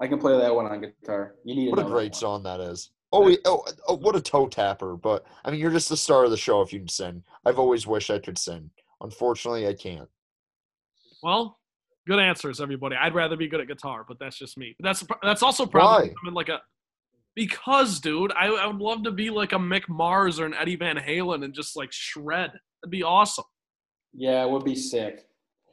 [0.00, 1.34] I can play that one on guitar.
[1.44, 2.18] You need What a know that great one.
[2.20, 2.90] song that is.
[3.12, 4.96] Oh, we, oh, oh, what a toe tapper!
[4.96, 7.22] But I mean, you're just the star of the show if you can sing.
[7.44, 8.70] I've always wished I could sing.
[9.00, 10.08] Unfortunately, I can't.
[11.22, 11.58] Well,
[12.06, 12.96] good answers, everybody.
[12.96, 14.74] I'd rather be good at guitar, but that's just me.
[14.78, 16.14] But that's that's also probably Why?
[16.22, 16.60] I'm in like a
[17.34, 20.76] because, dude, I, I would love to be like a Mick Mars or an Eddie
[20.76, 22.50] Van Halen and just like shred.
[22.82, 23.44] That'd be awesome.
[24.14, 25.26] Yeah, it would be sick.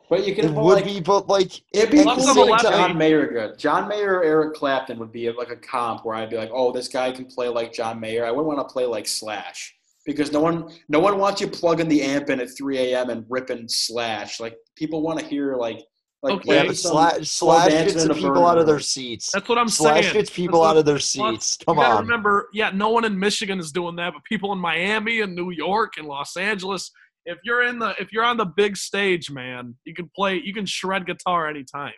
[0.09, 2.23] But you can It would like, be, but like It'd be the cool I'm to
[2.33, 3.59] same time- John Mayer good.
[3.59, 6.71] John Mayer or Eric Clapton would be like a comp where I'd be like, oh,
[6.71, 8.25] this guy can play like John Mayer.
[8.25, 9.75] I wouldn't want to play like Slash
[10.05, 13.09] because no one no one wants you plugging the amp in at 3 a.m.
[13.09, 14.39] and ripping Slash.
[14.39, 15.81] Like people want to hear like
[16.23, 16.55] like Okay.
[16.55, 19.31] Yeah, but Slash, Slash gets the people burn out of their seats.
[19.33, 20.13] That's what I'm Slash saying.
[20.13, 21.57] gets people That's out of their plus, seats.
[21.65, 22.03] Come you gotta on.
[22.05, 25.51] remember, yeah, no one in Michigan is doing that, but people in Miami and New
[25.51, 26.89] York and Los Angeles.
[27.27, 30.53] If you're in the if you're on the big stage, man, you can play you
[30.53, 31.93] can shred guitar anytime.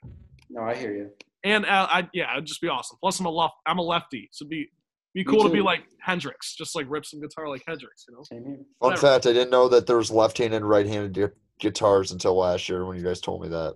[0.49, 1.09] No, I hear you.
[1.43, 2.97] And uh, I yeah, it'd just be awesome.
[2.99, 4.67] Plus I'm a left I'm a lefty, so it'd be
[5.13, 8.23] be cool to be like Hendrix, just like rip some guitar like Hendrix, you know.
[8.23, 8.55] Same here.
[8.55, 9.01] Fun whatever.
[9.01, 12.85] fact: I didn't know that there was left-handed and right-handed gu- guitars until last year
[12.85, 13.75] when you guys told me that.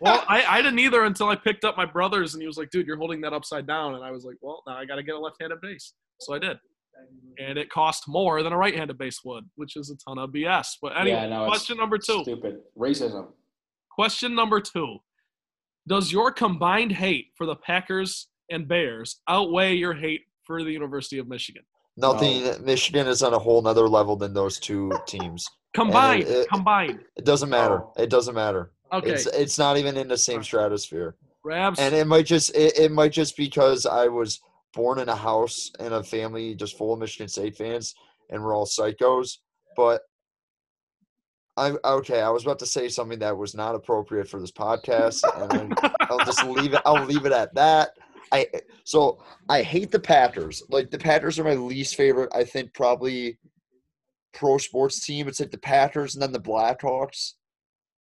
[0.00, 2.70] Well, I, I didn't either until I picked up my brother's and he was like,
[2.70, 3.94] dude, you're holding that upside down.
[3.94, 5.94] And I was like, well, now I got to get a left handed bass.
[6.20, 6.58] So I did.
[7.38, 10.30] And it cost more than a right handed bass would, which is a ton of
[10.30, 10.76] BS.
[10.80, 12.22] But anyway, yeah, no, question number two.
[12.22, 13.26] Stupid racism.
[13.90, 14.98] Question number two
[15.86, 21.18] Does your combined hate for the Packers and Bears outweigh your hate for the University
[21.18, 21.62] of Michigan?
[21.98, 22.64] Nothing.
[22.64, 25.48] Michigan is on a whole nother level than those two teams.
[25.74, 26.24] Combined.
[26.24, 27.00] it- combined.
[27.16, 27.82] It doesn't matter.
[27.84, 28.02] Oh.
[28.02, 28.72] It doesn't matter.
[28.92, 29.10] Okay.
[29.10, 31.16] It's it's not even in the same stratosphere.
[31.44, 31.78] Rabs.
[31.78, 34.40] And it might just it, it might just because I was
[34.76, 37.96] born in a house in a family just full of Michigan State fans
[38.30, 39.38] and we're all psychos.
[39.76, 40.02] But
[41.56, 45.24] I okay, I was about to say something that was not appropriate for this podcast,
[45.52, 46.82] and I'll just leave it.
[46.84, 47.90] I'll leave it at that.
[48.32, 48.46] I
[48.84, 50.62] so I hate the Packers.
[50.68, 52.30] Like the Packers are my least favorite.
[52.34, 53.38] I think probably
[54.34, 55.28] pro sports team.
[55.28, 57.32] It's like the Packers and then the Blackhawks,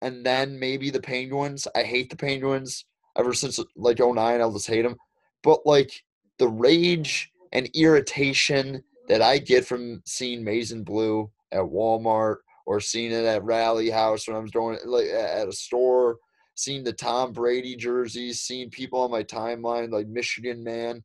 [0.01, 1.67] and then maybe the Penguins.
[1.75, 2.85] I hate the Penguins
[3.17, 4.97] ever since like 09 I'll just hate them.
[5.43, 6.03] But like
[6.39, 12.79] the rage and irritation that I get from seeing Maize and Blue at Walmart or
[12.79, 16.17] seeing it at Rally House when I'm doing it like at a store,
[16.55, 21.03] seeing the Tom Brady jerseys, seeing people on my timeline like Michigan man,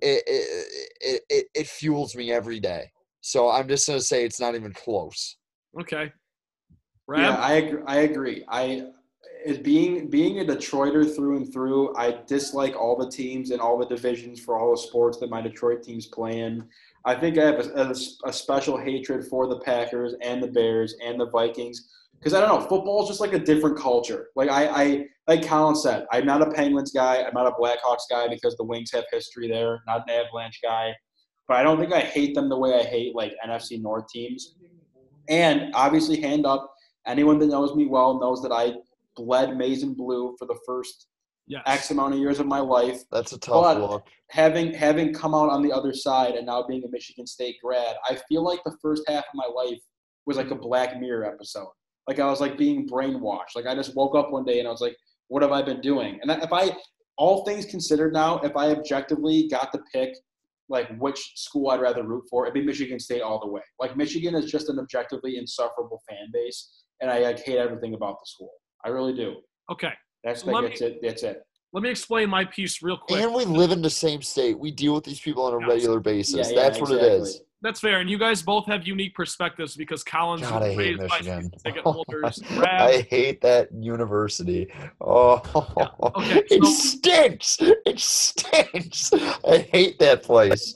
[0.00, 0.66] it it,
[1.00, 2.90] it, it, it fuels me every day.
[3.20, 5.36] So I'm just gonna say it's not even close.
[5.80, 6.12] okay.
[7.08, 7.20] Ram?
[7.20, 7.82] Yeah, I agree.
[7.86, 8.44] I agree.
[8.48, 8.86] I
[9.46, 11.94] as being being a Detroiter through and through.
[11.96, 15.40] I dislike all the teams and all the divisions for all the sports that my
[15.40, 16.64] Detroit teams play in.
[17.04, 17.94] I think I have a, a,
[18.28, 21.88] a special hatred for the Packers and the Bears and the Vikings
[22.22, 22.66] because I don't know.
[22.66, 24.28] Football is just like a different culture.
[24.36, 27.22] Like I, I like Colin said, I'm not a Penguins guy.
[27.22, 29.82] I'm not a Blackhawks guy because the Wings have history there.
[29.86, 30.94] Not an Avalanche guy.
[31.48, 34.54] But I don't think I hate them the way I hate like NFC North teams.
[35.28, 36.72] And obviously, hand up,
[37.06, 38.74] anyone that knows me well knows that I
[39.16, 41.06] bled maize and blue for the first
[41.46, 41.62] yes.
[41.66, 43.02] X amount of years of my life.
[43.10, 44.06] That's a tough But- look.
[44.30, 47.96] Having having come out on the other side and now being a Michigan State grad,
[48.08, 49.80] I feel like the first half of my life
[50.24, 51.68] was like a Black Mirror episode.
[52.08, 53.54] Like I was like being brainwashed.
[53.54, 54.96] Like I just woke up one day and I was like,
[55.28, 56.74] "What have I been doing?" And if I,
[57.18, 60.16] all things considered, now if I objectively got to pick
[60.68, 63.60] like which school I'd rather root for, it'd be Michigan State all the way.
[63.78, 68.16] Like Michigan is just an objectively insufferable fan base, and I like, hate everything about
[68.20, 68.52] the school.
[68.84, 69.36] I really do.
[69.70, 69.92] Okay.
[70.24, 70.98] That's Let like me- it.
[71.02, 71.42] That's it.
[71.72, 73.20] Let me explain my piece real quick.
[73.20, 74.58] And we live in the same state.
[74.58, 75.68] We deal with these people on a Yes.
[75.68, 76.34] regular basis.
[76.50, 77.08] Yeah, yeah, That's what exactly.
[77.16, 77.40] it is.
[77.62, 80.98] That's fair, and you guys both have unique perspectives because Collins God, I was hate
[80.98, 81.18] raised by
[81.64, 82.42] ticket Oh holders.
[82.56, 84.66] Rab, I hate that university.
[85.00, 85.40] Oh,
[86.16, 87.58] Okay, it so- stinks.
[87.60, 89.12] It stinks.
[89.12, 90.74] I hate that place.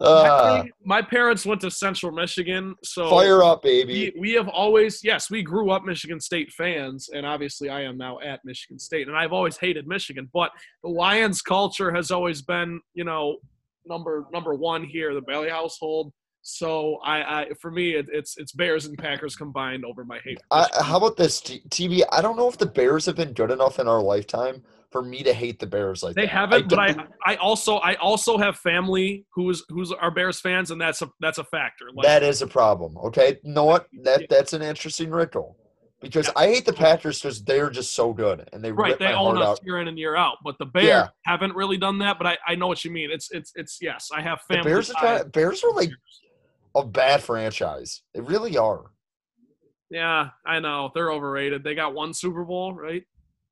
[0.00, 4.12] my, Uh, my parents went to Central Michigan, so fire up, baby.
[4.14, 7.96] we, we have always yes we grew up michigan state fans and obviously i am
[7.98, 10.50] now at michigan state and i've always hated michigan but
[10.82, 13.36] the lions culture has always been you know
[13.86, 16.12] number number one here the bailey household
[16.48, 20.40] so i, I for me it, it's it's bears and packers combined over my hate
[20.50, 22.02] I, how about this, T- TV?
[22.10, 25.22] I don't know if the Bears have been good enough in our lifetime for me
[25.22, 26.30] to hate the Bears like they that.
[26.30, 26.94] haven't but i
[27.26, 31.38] i also i also have family who's who's are bears fans and that's a that's
[31.38, 32.96] a factor like, that is a problem.
[32.98, 33.86] Okay, you know what?
[34.04, 35.56] That that's an interesting wrinkle
[36.00, 36.32] because Yeah.
[36.36, 39.14] I hate the Packers because they're just so good and they Right, rip they my
[39.14, 39.60] own us out.
[39.64, 41.08] year in and year out, but the Bears Yeah.
[41.24, 42.18] haven't really done that.
[42.18, 43.10] But I, I know what you mean.
[43.10, 44.70] It's it's it's yes, I have The family.
[44.70, 45.90] Bears are trying, Bears are like
[46.80, 48.02] a bad franchise.
[48.14, 48.90] They really are.
[49.90, 51.64] Yeah, I know they're overrated.
[51.64, 53.04] They got one Super Bowl, right?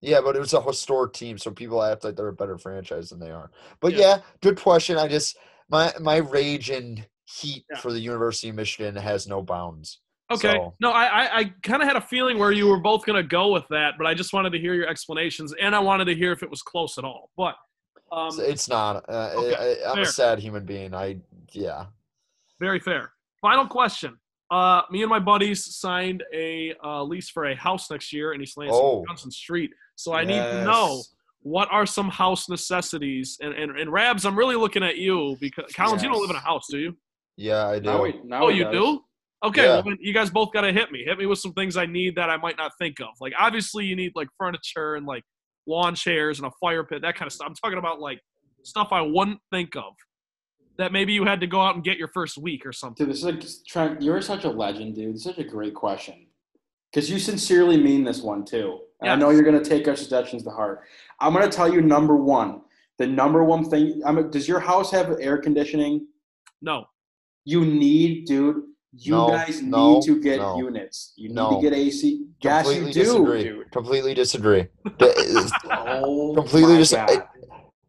[0.03, 3.09] Yeah, but it was a historic team, so people act like they're a better franchise
[3.09, 3.51] than they are.
[3.81, 3.99] But Yeah.
[4.01, 4.99] yeah, good question.
[4.99, 5.37] I just
[5.71, 7.79] my my rage and heat Yeah.
[7.79, 10.01] for the University of Michigan has no bounds.
[10.31, 10.53] Okay.
[10.53, 13.23] So- No, I I, I kind of had a feeling where you were both gonna
[13.23, 16.15] go with that, but I just wanted to hear your explanations, and I wanted to
[16.15, 17.31] hear if it was close at all.
[17.37, 17.55] But
[18.13, 19.09] um, it's not.
[19.09, 20.03] Uh, okay, I, I'm fair.
[20.05, 20.95] a sad human being.
[20.95, 21.21] I
[21.53, 21.87] yeah.
[22.61, 23.13] very fair.
[23.41, 24.19] Final question.
[24.51, 28.41] Uh, me and my buddies signed a uh, lease for a house next year in
[28.41, 29.05] East Lansing, Oh.
[29.09, 29.71] Johnson Street.
[29.97, 31.03] So I need to know
[31.41, 33.39] what are some house necessities.
[33.41, 36.37] And and, and Rabs, I'm really looking at you because Collins, you don't live in
[36.37, 36.97] a house, do you?
[37.37, 37.85] Yeah, I do.
[37.87, 38.73] Now he, now Oh, you does.
[38.73, 39.01] do?
[39.45, 39.83] Okay, Yeah.
[39.85, 41.03] well you guys both gotta hit me.
[41.05, 43.09] Hit me with some things I need that I might not think of.
[43.21, 45.25] Like obviously you need like furniture and like
[45.67, 47.47] lawn chairs and a fire pit, that kind of stuff.
[47.49, 48.21] I'm talking about like
[48.63, 49.93] stuff I wouldn't think of.
[50.79, 53.07] That maybe you had to go out and get your first week or something.
[53.07, 54.03] Dude, this is like Trent.
[54.03, 55.15] You're such a legend, dude.
[55.15, 56.27] This is such a great question
[56.93, 58.81] because you sincerely mean this one too.
[59.01, 60.83] And I know you're gonna take our suggestions to heart.
[61.21, 62.63] I'm gonna tell you number one.
[62.99, 64.03] The number one thing.
[64.05, 64.31] I'm.
[64.31, 66.07] Does your house have air conditioning?
[66.63, 66.85] No.
[67.45, 68.63] You need, dude.
[68.99, 70.57] You No, guys no, need to get no.
[70.59, 71.13] units.
[71.17, 71.57] You need No.
[71.57, 72.27] to get AC.
[72.43, 73.43] Yes, you Completely do, disagree.
[73.45, 73.71] dude.
[73.71, 74.67] Completely disagree.
[74.99, 75.53] The,
[76.03, 77.29] Oh, Completely my dis- God.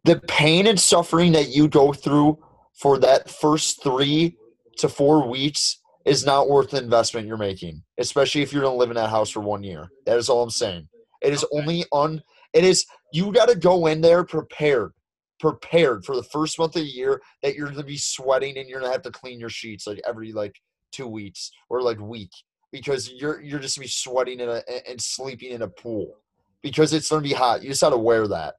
[0.03, 2.38] the pain and suffering that you go through
[2.78, 4.36] for that first three
[4.78, 8.90] to four weeks is not worth the investment you're making, especially if you're to live
[8.90, 9.90] in that house for one year.
[10.06, 10.88] That is all I'm saying.
[11.22, 12.22] It is only on.
[12.54, 14.91] It is you got to go in there prepared,
[15.40, 18.80] prepared for the first month of the year that you're to be sweating and you're
[18.80, 20.56] to have to clean your sheets like every like
[20.91, 22.32] two weeks or like week
[22.72, 26.14] because you're you're just to be sweating in a and sleeping in a pool
[26.62, 27.64] because it's to be hot.
[27.64, 28.56] You just got to wear that.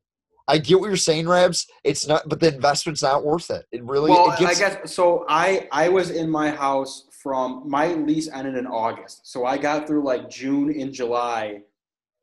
[0.49, 1.67] I get what you're saying, Rabs.
[1.85, 3.67] It's not, but the investment's not worth it.
[3.71, 4.11] It really.
[4.11, 5.27] Well, it gets, I guess so.
[5.29, 9.87] I I was in my house from my lease ended in August, so I got
[9.87, 11.61] through like June and July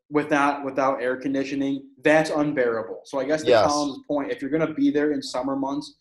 [0.10, 1.84] without without air conditioning.
[2.03, 3.02] That's unbearable.
[3.06, 3.68] So I guess the Yes.
[3.68, 5.95] Collins point, if you're going to be there in summer months,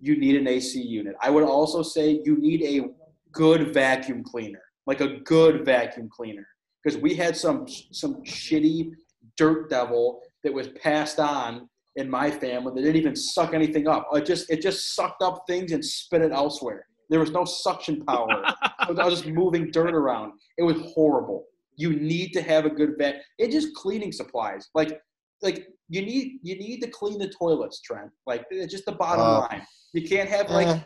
[0.00, 1.14] you need an AC unit.
[1.20, 2.90] I would also say you need a
[3.32, 6.46] good vacuum cleaner, like a good vacuum cleaner,
[6.82, 8.92] because we had some some shitty
[9.36, 14.08] dirt devil that was passed on in my family that didn't even suck anything up.
[14.12, 16.86] It just it just sucked up things and spit it elsewhere.
[17.08, 18.42] There was no suction power.
[18.44, 20.32] I was I was just moving dirt around.
[20.58, 21.44] It was horrible.
[21.76, 23.22] You need to have a good vet.
[23.38, 24.68] It just cleaning supplies.
[24.74, 25.00] Like
[25.42, 28.10] like you need you need to clean the toilets, Trent.
[28.26, 29.66] Like it's just the bottom Uh, line.
[29.92, 30.80] You can't have like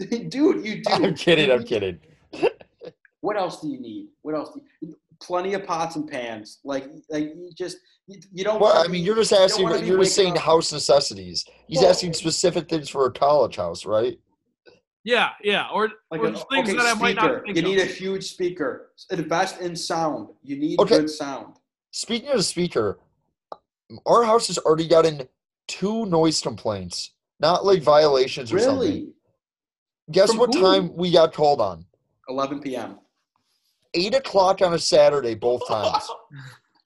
[0.00, 0.90] Eh, dude, you do.
[0.92, 1.50] I'm kidding.
[1.50, 1.98] I'm kidding.
[3.22, 4.08] What else do you need?
[4.22, 6.60] What else do you plenty of pots and pans.
[6.64, 9.64] Like like you just you, you don't Well, I mean, you're just asking.
[9.64, 11.44] wanna You're just saying up- house necessities.
[11.66, 14.18] He's Well- asking specific things for a college house, right?
[15.04, 17.32] Yeah, yeah, or, like or a, just things okay, that I might speaker.
[17.36, 18.90] not think You need a huge speaker.
[19.10, 20.30] Invest in sound.
[20.42, 20.98] You need Okay.
[20.98, 21.54] good sound.
[21.92, 22.98] Speaking of the speaker,
[24.04, 25.28] our house has already gotten
[25.68, 28.78] two noise complaints, not like violations or something.
[28.80, 29.12] Really?
[30.10, 30.60] Guess From what who?
[30.60, 31.86] time we got called on?
[32.28, 32.98] 11 p.m.
[33.98, 36.06] Eight o'clock on a Saturday, both times.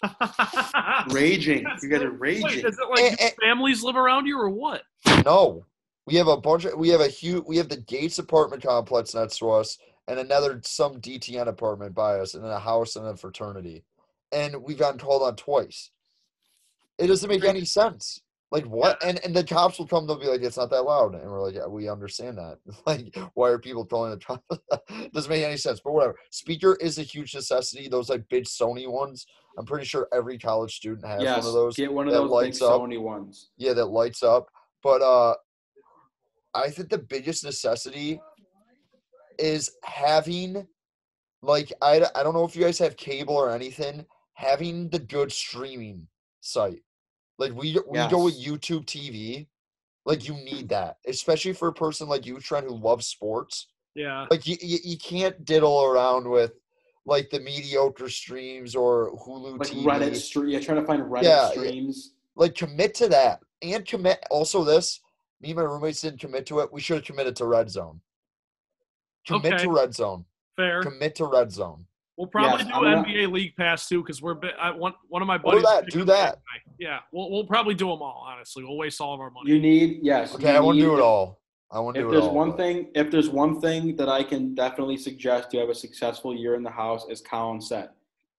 [1.10, 1.66] Raging.
[1.82, 2.64] You guys are Wait, raging.
[2.66, 3.30] is it like Eh, eh.
[3.42, 4.82] families live around you or what?
[5.24, 5.66] No,
[6.06, 6.74] we have a bunch of.
[6.78, 7.44] We have a huge.
[7.46, 9.76] We have the Gates apartment complex next to us,
[10.08, 13.84] and another some DTN apartment by us, and then a house and a fraternity,
[14.32, 15.90] and we've gotten called on twice.
[16.98, 18.20] It doesn't make any sense.
[18.52, 19.02] Like what?
[19.04, 20.06] And and the cops will come.
[20.06, 23.16] They'll be like, "It's not that loud," and we're like, yeah, "We understand that." Like,
[23.34, 24.42] why are people calling the cops?
[25.12, 25.80] doesn't make any sense.
[25.84, 26.16] But whatever.
[26.30, 27.88] Speaker is a huge necessity.
[27.88, 29.26] Those like big Sony ones.
[29.56, 31.38] I'm pretty sure every college student has yes.
[31.38, 31.76] one of those.
[31.76, 32.80] Get one of those big up.
[32.80, 33.50] Sony ones.
[33.56, 34.48] Yeah, that lights up.
[34.82, 35.34] But uh
[36.54, 38.20] I think the biggest necessity
[39.38, 40.66] is having
[41.42, 44.04] like I, I don't know if you guys have cable or anything
[44.34, 46.06] having the good streaming
[46.40, 46.82] site
[47.40, 49.46] like we we go with youtube tv
[50.06, 54.26] like you need that especially for a person like you trent who loves sports Yeah.
[54.30, 56.52] like you, you, you can't diddle around with
[57.06, 60.48] like the mediocre streams or hulu Like tv Reddit stream.
[60.50, 61.48] Yeah, trying to find Reddit yeah.
[61.50, 62.12] streams.
[62.36, 65.00] like commit to that and commit also this
[65.40, 68.00] me and my roommates didn't commit to it we should have committed to red zone
[69.26, 69.64] commit Okay.
[69.64, 70.24] to red zone
[70.56, 70.82] Fair.
[70.82, 71.86] commit to red zone
[72.20, 75.22] We'll probably Yes, do I'm gonna- NBA League Pass too because we're I, one one
[75.22, 75.62] of my Or buddies.
[75.62, 76.38] that, do that.
[76.78, 78.26] Yeah, we'll we'll probably do them all.
[78.28, 79.50] Honestly, we'll waste all of our money.
[79.50, 80.34] You need yes.
[80.34, 81.40] okay i want to need- do it all
[81.72, 82.18] i want to If do it all.
[82.18, 85.58] If there's one but- thing, if there's one thing that I can definitely suggest to
[85.60, 87.88] have a successful year in the house, as Colin said,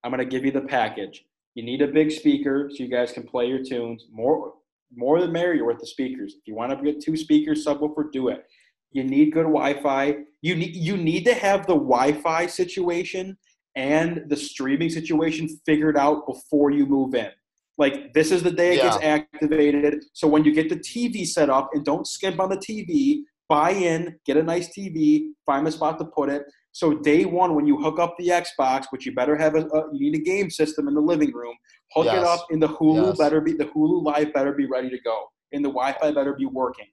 [0.04, 1.26] I'm gonna give you the package.
[1.56, 4.06] You need a big speaker so you guys can play your tunes.
[4.12, 4.54] More,
[4.96, 6.36] more the merrier with the speakers.
[6.36, 8.46] If you want to get two speakers, subwoofer, do it.
[8.92, 10.18] You need good Wi-Fi.
[10.44, 13.38] You need you need to have the Wi-Fi situation
[13.76, 17.30] and the streaming situation figured out before you move in.
[17.78, 20.04] Like this is the day it gets activated.
[20.14, 23.72] So when you get the TV set up, and don't skimp on the TV, buy
[23.72, 26.44] in, get a nice TV, find a spot to put it.
[26.74, 29.94] So day one, when you hook up the Xbox, which you better have a, a
[29.94, 31.56] you need a game system in the living room.
[31.94, 33.18] Hook it up, in the Hulu Yes.
[33.18, 36.46] better be the Hulu Live better be ready to go, and the Wi-Fi better be
[36.46, 36.88] working.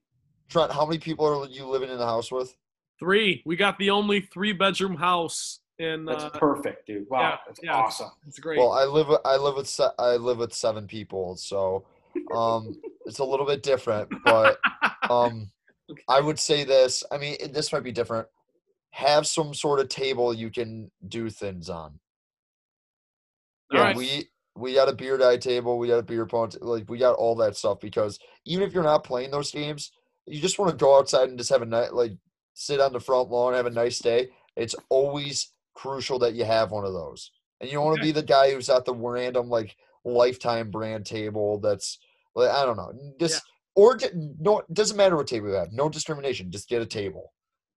[0.49, 2.57] trent how many people are you living in the house with
[2.99, 3.43] Three.
[3.47, 6.05] We got the only three bedroom house in.
[6.05, 7.07] That's Uh, perfect, dude.
[7.11, 7.75] Wow, yeah, that's yeah.
[7.75, 8.11] awesome.
[8.27, 8.59] it's great.
[8.59, 11.85] well i live with i live with se- i live with seven people so
[12.33, 12.75] um
[13.07, 14.59] it's a little bit different but
[15.11, 15.51] um
[16.09, 18.27] i would say this i mean it- this might be different
[18.91, 21.99] have some sort of table you can do things on
[23.73, 23.97] Yeah, right.
[23.97, 26.99] we we got a beer die table, we got a beer pong, t- like we
[26.99, 29.93] got all that stuff because even if you're not playing those games,
[30.27, 32.11] you just want to go outside and just have a night, like
[32.55, 34.31] sit on the front lawn, have a nice day.
[34.57, 35.53] It's always
[35.83, 37.31] crucial that you have one of those,
[37.61, 41.07] and you don't want to be the guy who's at the random like lifetime brand
[41.07, 41.99] table that's
[42.35, 43.43] like I don't know, just
[43.77, 44.07] or d-
[44.41, 47.33] no, doesn't matter what table you have, no discrimination, just get a table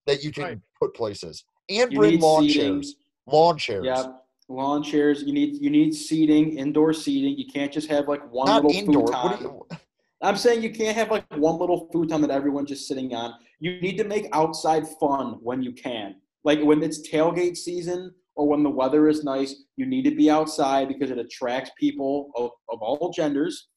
[0.07, 0.59] that you can Right.
[0.79, 2.73] put places and You bring lawn seating.
[2.73, 2.95] chairs,
[3.27, 3.85] lawn chairs.
[3.85, 4.03] Yeah,
[4.49, 5.23] lawn chairs.
[5.23, 7.37] You need you need seating, indoor seating.
[7.37, 9.07] You can't just have like one Not little indoor.
[9.07, 9.23] futon.
[9.23, 9.77] What do you,
[10.23, 13.33] I'm saying you can't have like one little futon that everyone's just sitting on.
[13.59, 16.15] You need to make outside fun when you can.
[16.43, 20.29] Like when it's tailgate season or when the weather is nice, you need to be
[20.29, 23.69] outside because it attracts people of, of all genders,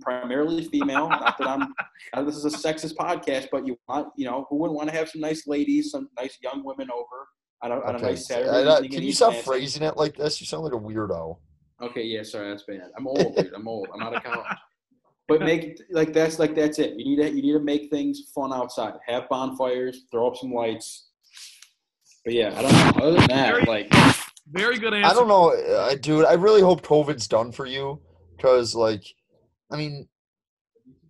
[0.00, 1.08] primarily female.
[1.10, 1.74] Not that I'm,
[2.14, 4.94] uh, this is a sexist podcast, but you want, you know, who wouldn't want to
[4.96, 7.26] have some nice ladies, some nice young women over
[7.62, 10.40] on a, on a nice Saturday I- I- can you stop phrasing it like this?
[10.40, 11.38] You sound like a weirdo.
[11.82, 12.90] Okay, yeah, sorry, that's bad.
[12.96, 13.52] I'm old, dude.
[13.54, 13.88] I'm old.
[13.94, 14.46] I'm out of college.
[15.28, 16.94] But make like that's like that's it.
[16.98, 18.94] You need to you need to make things fun outside.
[19.06, 21.07] Have bonfires, throw up some lights.
[22.28, 23.06] But yeah, I don't know.
[23.06, 23.94] Other than Very- that, like
[24.52, 25.10] Very good answer.
[25.10, 26.26] I don't know, uh, dude.
[26.26, 28.02] I really hope COVID's done for you,
[28.36, 29.02] because like,
[29.70, 30.06] I mean,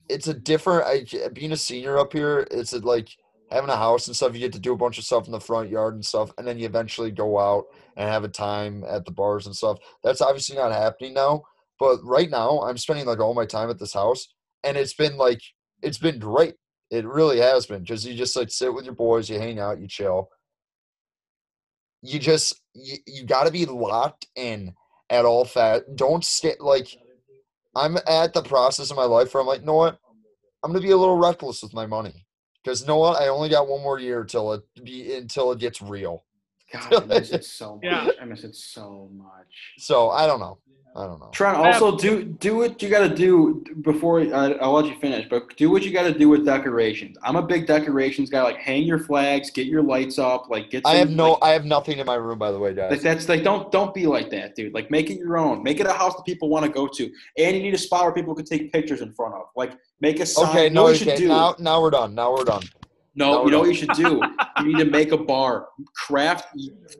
[0.09, 0.87] it's a different.
[0.87, 3.09] I being a senior up here, it's a, like
[3.51, 4.33] having a house and stuff.
[4.33, 6.47] You get to do a bunch of stuff in the front yard and stuff, and
[6.47, 7.65] then you eventually go out
[7.97, 9.79] and have a time at the bars and stuff.
[10.05, 11.43] That's obviously not happening now.
[11.81, 14.29] But right now, I'm spending like all my time at this house,
[14.63, 15.41] and it's been like
[15.83, 16.55] it's been great.
[16.93, 19.81] It really has been because you just like sit with your boys, you hang out,
[19.81, 20.31] you chill.
[22.03, 24.75] You just you, you got to be locked in
[25.11, 25.97] at all fat.
[25.97, 26.89] Don't sit like
[27.75, 29.99] I'm at the process of my life where I'm like, you know what?
[30.63, 32.27] I'm gonna be a little reckless with my money
[32.63, 33.21] because you know what?
[33.21, 36.25] I only got one more year till it be until it gets real.
[36.73, 37.85] God, I miss it so much.
[37.85, 38.09] Yeah.
[38.21, 39.75] I miss it so much.
[39.79, 40.59] So I don't know.
[40.97, 41.29] I don't know.
[41.33, 44.99] Trent, I also do do what you got to do before uh, I'll let you
[44.99, 45.29] finish.
[45.29, 47.17] But do what you got to do with decorations.
[47.23, 48.43] I'm a big decorations guy.
[48.43, 50.51] Like hang your flags, get your lights up.
[50.51, 50.85] Like get.
[50.87, 51.33] I have no.
[51.33, 52.91] like, I have nothing in my room, by the way, guys.
[52.91, 54.75] Like that's like don't don't be like that, dude.
[54.75, 55.63] Like make it your own.
[55.63, 58.05] Make it a house that people want to go to, and you need a spot
[58.05, 59.43] where people can take pictures in front of.
[59.55, 60.49] Like make a sign.
[60.49, 61.29] Okay, no, what you you should do.
[61.29, 62.15] Now, now we're done.
[62.15, 62.65] Now we're done.
[63.15, 63.61] no, no, you know no.
[63.61, 64.23] what you should do.
[64.61, 66.49] you need to make a bar, craft,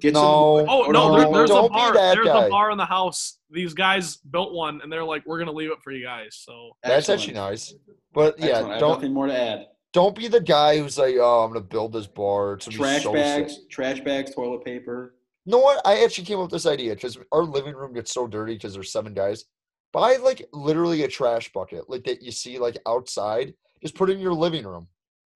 [0.01, 0.21] get No.
[0.21, 0.67] some.
[0.69, 1.93] Oh no, no, there, there's a bar.
[1.95, 2.47] There's guy.
[2.47, 3.39] a bar in the house.
[3.51, 6.71] These guys built one, and they're like, "We're gonna leave it for you guys." So
[6.83, 7.21] That's Excellent.
[7.21, 7.75] actually nice.
[8.13, 9.67] But yeah, have don't nothing more to add.
[9.93, 12.55] don't be the guy who's like, oh, I'm gonna build this bar.
[12.55, 13.71] It's gonna be Trash so bags, sick.
[13.71, 15.15] trash bags, toilet paper.
[15.45, 15.81] You know what?
[15.87, 18.75] I actually came up with this idea because our living room gets so dirty because
[18.75, 19.45] there's seven guys.
[19.93, 23.55] Buy like literally a trash bucket, like that you see like outside.
[23.81, 24.89] Just put it in your living room.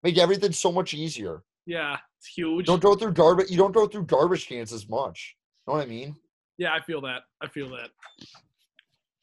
[0.02, 1.42] Make everything so much easier.
[1.66, 2.66] Yeah, it's huge.
[2.66, 3.50] Don't go through garbage.
[3.50, 5.36] You don't go through garbage cans as much.
[5.66, 6.16] Know what I mean?
[6.58, 7.22] Yeah, I feel that.
[7.40, 7.90] I feel that.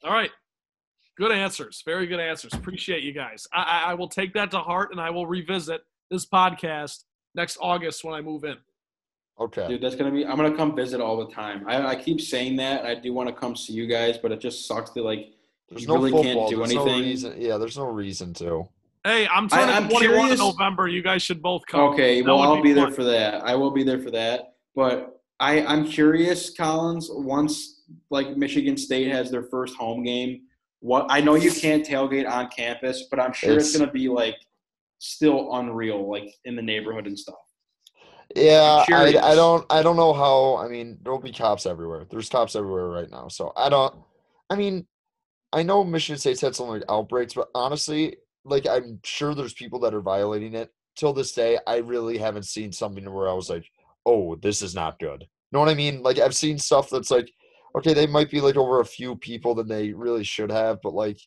[0.04, 0.30] All right.
[1.16, 1.82] Good answers.
[1.84, 2.54] Very good answers.
[2.54, 3.46] Appreciate you guys.
[3.52, 7.04] I, I, I will take that to heart and I will revisit this podcast
[7.34, 8.56] next August when I move in.
[9.38, 9.68] Okay.
[9.68, 10.26] Dude, that's gonna be.
[10.26, 11.64] I'm gonna come visit all the time.
[11.66, 12.84] I, I keep saying that.
[12.84, 15.32] I do want to come see you guys, but it just sucks to like.
[15.68, 16.34] There's you no really football.
[16.34, 16.86] can't do there's anything.
[16.86, 17.34] no reason.
[17.40, 18.68] Yeah, there's no reason to.
[19.04, 20.86] Hey, I'm turning I'm 21 in curious- November.
[20.88, 21.80] You guys should both come.
[21.92, 23.42] Okay, That well I'll be there for that.
[23.44, 24.54] I will be there for that.
[24.74, 27.08] But I I'm curious, Collins.
[27.10, 30.42] Once like Michigan State has their first home game,
[30.80, 34.08] what I know you can't tailgate on campus, but I'm sure it's, It's- gonna be
[34.08, 34.36] like
[34.98, 37.36] still unreal, like in the neighborhood and stuff.
[38.36, 39.06] Yeah, I.
[39.22, 40.56] I don't I don't know how.
[40.58, 42.06] I mean, there'll be cops everywhere.
[42.10, 43.28] There's cops everywhere right now.
[43.28, 43.94] So I don't.
[44.50, 44.86] I mean,
[45.52, 49.80] I know Michigan State's had some like outbreaks, but honestly, like I'm sure there's people
[49.80, 50.70] that are violating it.
[50.96, 53.64] Till this day, I really haven't seen something where I was like,
[54.04, 56.02] "Oh, this is not good." Know what I mean?
[56.02, 57.30] Like I've seen stuff that's like,
[57.76, 60.92] okay, they might be like over a few people than they really should have, but
[60.94, 61.18] like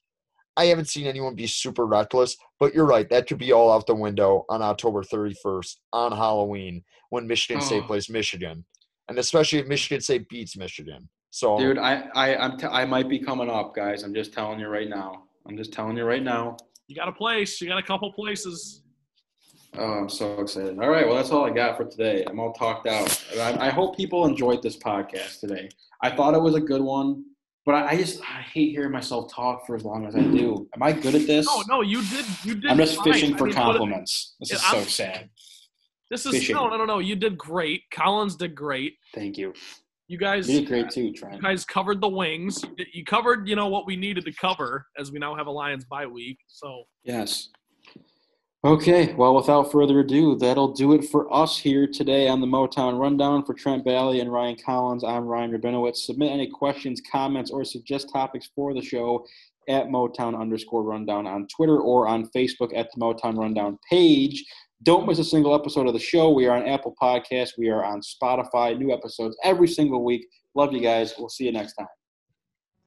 [0.56, 2.38] I haven't seen anyone be super reckless.
[2.60, 6.84] But you're right, that could be all out the window on October 31st on Halloween
[7.10, 7.88] when Michigan State Oh.
[7.88, 8.66] plays Michigan,
[9.08, 11.10] and especially if Michigan State beats Michigan.
[11.32, 14.04] So, Dude, I I I'm t- I might be coming up, guys.
[14.04, 15.24] I'm just telling you right now.
[15.48, 16.58] I'm just telling you right now.
[16.88, 17.60] You got a place.
[17.62, 18.82] You got a couple places.
[19.76, 20.78] Oh, I'm so excited.
[20.80, 22.24] All right, well, that's all I got for today.
[22.28, 23.24] I'm all talked out.
[23.40, 25.70] I, I hope people enjoyed this podcast today.
[26.02, 27.24] I thought it was a good one,
[27.66, 30.68] but I, I just I hate hearing myself talk for as long as I do.
[30.76, 31.48] Am I good at this?
[31.48, 32.26] No, no, you did.
[32.44, 32.70] You did.
[32.70, 33.14] I'm just fine.
[33.14, 34.36] fishing I for mean, what- compliments.
[34.40, 35.30] This is so I'm- sad.
[36.12, 36.56] This is fishing.
[36.56, 37.00] no, no, no, no.
[37.00, 37.82] You did great.
[37.92, 38.98] Collins did great.
[39.16, 39.54] Thank you.
[40.14, 41.42] You guys, You did great too, you Trent.
[41.42, 42.64] guys covered the wings.
[42.94, 45.86] You covered, you know, what we needed to cover as we now have a Lions
[45.86, 46.38] bye week.
[46.46, 47.50] So Yes.
[48.64, 53.00] Okay, well, without further ado, that'll do it for us here today on the Motown
[53.00, 53.44] Rundown.
[53.44, 55.98] For Trent Balley and Ryan Collins, I'm Ryan Rabinowitz.
[55.98, 59.26] Submit any questions, comments, or suggest topics for the show
[59.68, 64.46] at Motown underscore rundown on Twitter or on Facebook at the Motown Rundown page.
[64.84, 66.32] Don't miss a single episode of the show.
[66.32, 67.58] We are on Apple Podcasts.
[67.58, 68.78] We are on Spotify.
[68.78, 70.28] New episodes every single week.
[70.56, 71.14] Love you guys.
[71.18, 71.88] We'll see you next time.